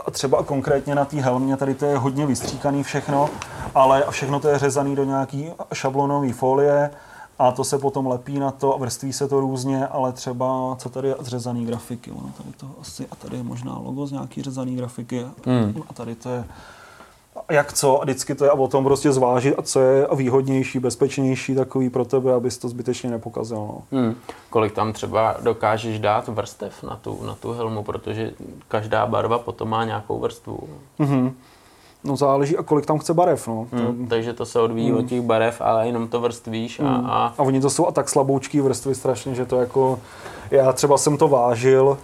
a 0.07 0.11
třeba 0.11 0.43
konkrétně 0.43 0.95
na 0.95 1.05
té 1.05 1.21
helmě, 1.21 1.57
tady 1.57 1.75
to 1.75 1.85
je 1.85 1.99
hodně 1.99 2.27
vystříkaný 2.27 2.83
všechno, 2.83 3.31
ale 3.75 4.05
všechno 4.11 4.41
to 4.41 4.49
je 4.49 4.59
řezaný 4.59 4.97
do 4.97 5.05
nějaký 5.05 5.51
šablonové 5.73 6.33
folie 6.33 6.91
a 7.39 7.53
to 7.53 7.65
se 7.65 7.79
potom 7.79 8.07
lepí 8.07 8.39
na 8.39 8.51
to 8.51 8.75
a 8.75 8.79
vrství 8.79 9.13
se 9.13 9.29
to 9.29 9.41
různě, 9.41 9.87
ale 9.87 10.13
třeba, 10.13 10.77
co 10.79 10.89
tady 10.89 11.09
je 11.09 11.15
zřezaný 11.19 11.67
grafiky, 11.67 12.11
ono 12.11 12.31
tady 12.37 12.53
to 12.57 12.67
asi, 12.81 13.07
a 13.11 13.17
tady 13.17 13.37
je 13.37 13.43
možná 13.43 13.79
logo 13.79 14.07
z 14.07 14.13
nějaký 14.13 14.43
řezaný 14.43 14.77
grafiky 14.77 15.27
mm. 15.47 15.83
a 15.89 15.95
tady 15.95 16.15
to 16.15 16.29
je 16.29 16.45
jak 17.51 17.73
co 17.73 18.01
a 18.01 18.05
vždycky 18.05 18.35
to 18.35 18.45
je 18.45 18.51
o 18.51 18.69
tom 18.69 18.85
prostě 18.85 19.13
zvážit 19.13 19.55
a 19.59 19.63
co 19.63 19.81
je 19.81 20.07
výhodnější, 20.15 20.79
bezpečnější 20.79 21.55
takový 21.55 21.91
pro 21.91 22.05
tebe, 22.05 22.35
abys 22.35 22.59
to 22.59 22.69
zbytečně 22.69 23.11
nepokazil. 23.11 23.57
No. 23.57 23.83
Hmm. 23.93 24.15
Kolik 24.51 24.73
tam 24.73 24.93
třeba 24.93 25.37
dokážeš 25.43 25.99
dát 25.99 26.29
vrstev 26.29 26.83
na 26.83 26.97
tu, 26.97 27.19
na 27.27 27.35
tu 27.35 27.53
helmu, 27.53 27.83
protože 27.83 28.33
každá 28.69 29.07
barva 29.07 29.39
potom 29.39 29.69
má 29.69 29.85
nějakou 29.85 30.19
vrstvu. 30.19 30.61
Mm-hmm. 31.01 31.33
No 32.05 32.17
záleží 32.17 32.57
a 32.57 32.63
kolik 32.63 32.87
tam 32.87 32.99
chce 32.99 33.15
barev. 33.15 33.49
No. 33.49 33.67
Hmm, 33.73 34.07
takže 34.09 34.33
to 34.33 34.47
se 34.47 34.61
odvíjí 34.61 34.91
hmm. 34.91 34.99
od 34.99 35.07
těch 35.07 35.23
barev, 35.23 35.61
ale 35.61 35.87
jenom 35.87 36.09
to 36.09 36.21
vrstvíš. 36.21 36.81
A, 36.81 36.83
hmm. 36.83 37.07
a... 37.07 37.35
a 37.39 37.43
oni 37.43 37.61
to 37.61 37.71
jsou 37.71 37.87
a 37.87 37.93
tak 37.93 38.09
slaboučký 38.09 38.61
vrstvy 38.61 38.95
strašně, 38.95 39.35
že 39.35 39.47
to 39.47 39.61
jako... 39.61 39.99
Já 40.51 40.73
třeba 40.73 40.99
jsem 40.99 41.19
to 41.19 41.29
vážil 41.29 41.99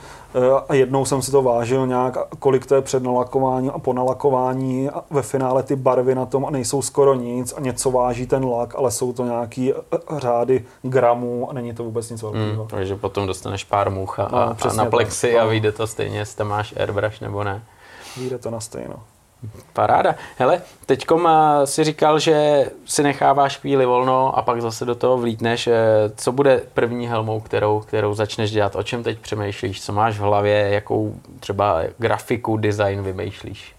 a 0.68 0.74
jednou 0.74 1.04
jsem 1.04 1.22
si 1.22 1.30
to 1.30 1.42
vážil 1.42 1.86
nějak, 1.86 2.18
kolik 2.38 2.66
to 2.66 2.74
je 2.74 2.82
před 2.82 3.02
nalakování 3.02 3.70
a 3.70 3.78
po 3.78 3.92
nalakování 3.92 4.90
a 4.90 5.04
ve 5.10 5.22
finále 5.22 5.62
ty 5.62 5.76
barvy 5.76 6.14
na 6.14 6.26
tom 6.26 6.46
a 6.46 6.50
nejsou 6.50 6.82
skoro 6.82 7.14
nic 7.14 7.54
a 7.56 7.60
něco 7.60 7.90
váží 7.90 8.26
ten 8.26 8.44
lak, 8.44 8.74
ale 8.74 8.90
jsou 8.90 9.12
to 9.12 9.24
nějaký 9.24 9.72
eh, 9.72 9.76
řády 10.18 10.64
gramů 10.82 11.50
a 11.50 11.52
není 11.52 11.74
to 11.74 11.84
vůbec 11.84 12.10
nic 12.10 12.22
velkého. 12.22 12.44
Hmm, 12.44 12.68
takže 12.68 12.96
potom 12.96 13.26
dostaneš 13.26 13.64
pár 13.64 13.90
much 13.90 14.20
a, 14.20 14.28
no, 14.32 14.70
a 14.70 14.72
na 14.72 14.84
plexi 14.84 15.26
tak, 15.26 15.36
no. 15.36 15.42
a 15.42 15.46
vyjde 15.46 15.72
to 15.72 15.86
stejně, 15.86 16.18
jestli 16.18 16.44
máš 16.44 16.74
airbrush 16.76 17.20
nebo 17.20 17.44
ne. 17.44 17.62
Vyjde 18.16 18.38
to 18.38 18.50
na 18.50 18.60
stejno. 18.60 18.94
Paráda. 19.72 20.14
Hele, 20.38 20.62
teďkom 20.86 21.28
eh, 21.28 21.66
si 21.66 21.84
říkal, 21.84 22.18
že 22.18 22.66
si 22.84 23.02
necháváš 23.02 23.58
chvíli 23.58 23.86
volno 23.86 24.38
a 24.38 24.42
pak 24.42 24.62
zase 24.62 24.84
do 24.84 24.94
toho 24.94 25.18
vlítneš. 25.18 25.66
Eh, 25.66 25.74
co 26.16 26.32
bude 26.32 26.62
první 26.74 27.06
helmou, 27.06 27.40
kterou, 27.40 27.80
kterou 27.80 28.14
začneš 28.14 28.50
dělat? 28.50 28.76
O 28.76 28.82
čem 28.82 29.02
teď 29.02 29.18
přemýšlíš? 29.18 29.82
Co 29.82 29.92
máš 29.92 30.18
v 30.18 30.22
hlavě? 30.22 30.68
Jakou 30.70 31.14
třeba 31.40 31.82
grafiku, 31.98 32.56
design 32.56 33.02
vymýšlíš? 33.02 33.74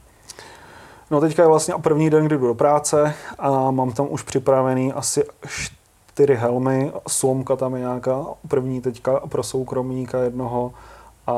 No 1.11 1.21
teďka 1.21 1.41
je 1.41 1.47
vlastně 1.47 1.73
první 1.81 2.09
den, 2.09 2.25
kdy 2.25 2.37
jdu 2.37 2.47
do 2.47 2.55
práce 2.55 3.13
a 3.39 3.71
mám 3.71 3.91
tam 3.91 4.07
už 4.09 4.23
připravený 4.23 4.93
asi 4.93 5.23
čtyři 6.13 6.35
helmy, 6.35 6.91
slomka 7.07 7.55
tam 7.55 7.73
je 7.73 7.79
nějaká, 7.79 8.25
první 8.47 8.81
teďka 8.81 9.19
pro 9.19 9.43
soukromníka 9.43 10.19
jednoho, 10.19 10.73
a 11.27 11.33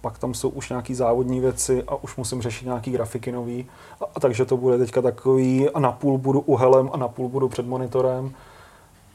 pak 0.00 0.18
tam 0.18 0.34
jsou 0.34 0.48
už 0.48 0.68
nějaký 0.68 0.94
závodní 0.94 1.40
věci 1.40 1.82
a 1.88 1.94
už 1.94 2.16
musím 2.16 2.42
řešit 2.42 2.64
nějaký 2.64 2.90
grafiky 2.90 3.32
nový. 3.32 3.66
A, 4.00 4.04
a 4.14 4.20
takže 4.20 4.44
to 4.44 4.56
bude 4.56 4.78
teďka 4.78 5.02
takový 5.02 5.70
a 5.70 5.80
napůl 5.80 6.18
budu 6.18 6.40
uhelem 6.40 6.90
a 6.92 6.96
napůl 6.96 7.28
budu 7.28 7.48
před 7.48 7.66
monitorem. 7.66 8.34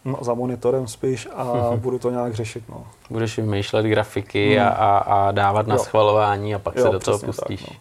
No, 0.05 0.17
za 0.21 0.33
monitorem 0.33 0.87
spíš 0.87 1.27
a 1.35 1.71
budu 1.75 1.99
to 1.99 2.09
nějak 2.09 2.33
řešit. 2.33 2.63
No. 2.69 2.83
Budeš 3.09 3.37
vymýšlet 3.37 3.85
grafiky 3.85 4.57
hmm. 4.57 4.67
a, 4.67 4.69
a, 4.69 4.97
a 4.97 5.31
dávat 5.31 5.67
na 5.67 5.75
jo. 5.75 5.79
schvalování 5.83 6.55
a 6.55 6.59
pak 6.59 6.75
jo, 6.75 6.83
se 6.83 6.89
do 6.89 6.99
toho 6.99 7.19
pustíš. 7.19 7.61
Tak, 7.61 7.69
no. 7.69 7.75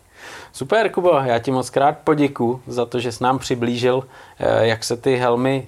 Super, 0.53 0.91
Kubo, 0.91 1.11
já 1.25 1.39
ti 1.39 1.51
moc 1.51 1.71
krát 1.71 1.99
poděku 2.05 2.61
za 2.67 2.87
to, 2.87 3.01
že 3.01 3.13
jsi 3.13 3.25
nám 3.25 3.39
přiblížil, 3.39 4.05
eh, 4.39 4.67
jak 4.67 4.85
se 4.85 4.97
ty 4.97 5.17
helmy 5.17 5.67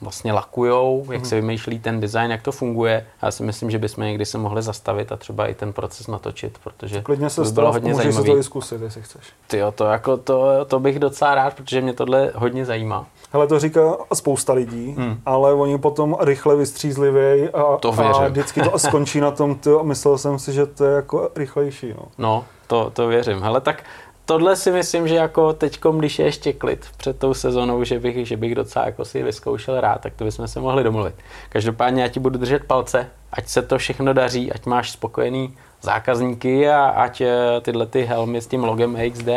vlastně 0.00 0.32
lakujou, 0.32 1.06
jak 1.12 1.26
se 1.26 1.34
mhm. 1.34 1.42
vymýšlí 1.42 1.78
ten 1.78 2.00
design, 2.00 2.30
jak 2.30 2.42
to 2.42 2.52
funguje. 2.52 3.06
Já 3.22 3.30
si 3.30 3.42
myslím, 3.42 3.70
že 3.70 3.78
bychom 3.78 4.04
někdy 4.04 4.26
se 4.26 4.38
mohli 4.38 4.62
zastavit 4.62 5.12
a 5.12 5.16
třeba 5.16 5.46
i 5.46 5.54
ten 5.54 5.72
proces 5.72 6.06
natočit, 6.06 6.58
protože 6.64 7.02
Klidně 7.02 7.30
se 7.30 7.42
to 7.42 7.48
by 7.48 7.52
bylo 7.52 7.72
hodně 7.72 7.94
zajímavé. 7.94 8.26
to 8.26 8.42
zkusit, 8.42 8.82
jestli 8.82 9.02
chceš. 9.02 9.22
Ty 9.46 9.60
to, 9.74 9.84
jako 9.84 10.16
to, 10.16 10.64
to 10.64 10.80
bych 10.80 10.98
docela 10.98 11.34
rád, 11.34 11.54
protože 11.54 11.80
mě 11.80 11.92
tohle 11.92 12.32
hodně 12.34 12.64
zajímá. 12.64 13.06
Hele, 13.32 13.46
to 13.46 13.58
říká 13.58 13.96
spousta 14.14 14.52
lidí, 14.52 14.94
hmm. 14.98 15.20
ale 15.26 15.54
oni 15.54 15.78
potom 15.78 16.16
rychle 16.20 16.56
vystřízlivějí 16.56 17.48
a, 17.48 17.76
to 17.76 17.94
a 17.98 18.28
vždycky 18.28 18.62
to 18.62 18.78
skončí 18.78 19.20
na 19.20 19.30
tom, 19.30 19.54
ty, 19.54 19.70
a 19.80 19.82
myslel 19.82 20.18
jsem 20.18 20.38
si, 20.38 20.52
že 20.52 20.66
to 20.66 20.84
je 20.84 20.94
jako 20.94 21.30
rychlejší. 21.36 21.88
No, 21.88 22.04
no 22.18 22.44
to, 22.66 22.90
to 22.90 23.08
věřím. 23.08 23.40
Hele, 23.40 23.60
tak 23.60 23.82
tohle 24.28 24.56
si 24.56 24.70
myslím, 24.70 25.08
že 25.08 25.14
jako 25.14 25.52
teďkom, 25.52 25.98
když 25.98 26.18
je 26.18 26.24
ještě 26.24 26.52
klid 26.52 26.86
před 26.96 27.18
tou 27.18 27.34
sezónou, 27.34 27.84
že 27.84 27.98
bych, 27.98 28.26
že 28.26 28.36
bych 28.36 28.54
docela 28.54 28.84
jako 28.84 29.04
si 29.04 29.22
vyzkoušel 29.22 29.80
rád, 29.80 30.00
tak 30.00 30.14
to 30.14 30.24
bychom 30.24 30.48
se 30.48 30.60
mohli 30.60 30.84
domluvit. 30.84 31.14
Každopádně 31.48 32.02
já 32.02 32.08
ti 32.08 32.20
budu 32.20 32.38
držet 32.38 32.64
palce, 32.64 33.10
ať 33.32 33.48
se 33.48 33.62
to 33.62 33.78
všechno 33.78 34.12
daří, 34.12 34.52
ať 34.52 34.66
máš 34.66 34.90
spokojený 34.90 35.56
zákazníky 35.82 36.68
a 36.68 36.88
ať 36.88 37.20
eh, 37.20 37.60
tyhle 37.60 37.86
ty 37.86 38.02
helmy 38.02 38.40
s 38.40 38.46
tím 38.46 38.64
logem 38.64 38.98
XD 39.12 39.28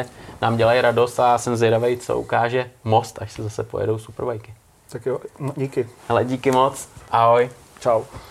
nám 0.42 0.58
dělají 0.58 0.82
radost 0.82 1.20
a 1.20 1.38
jsem 1.38 1.56
zvědavý, 1.56 1.98
co 1.98 2.20
ukáže 2.20 2.70
Most, 2.84 3.22
až 3.22 3.32
se 3.32 3.44
zase 3.44 3.64
pojedou 3.64 3.98
superbajky. 3.98 4.54
Tak 4.92 5.06
jo, 5.06 5.20
díky. 5.56 5.90
Hele, 6.08 6.26
díky 6.26 6.52
moc. 6.52 6.90
Ahoj. 7.12 7.50
Ciao. 7.80 8.31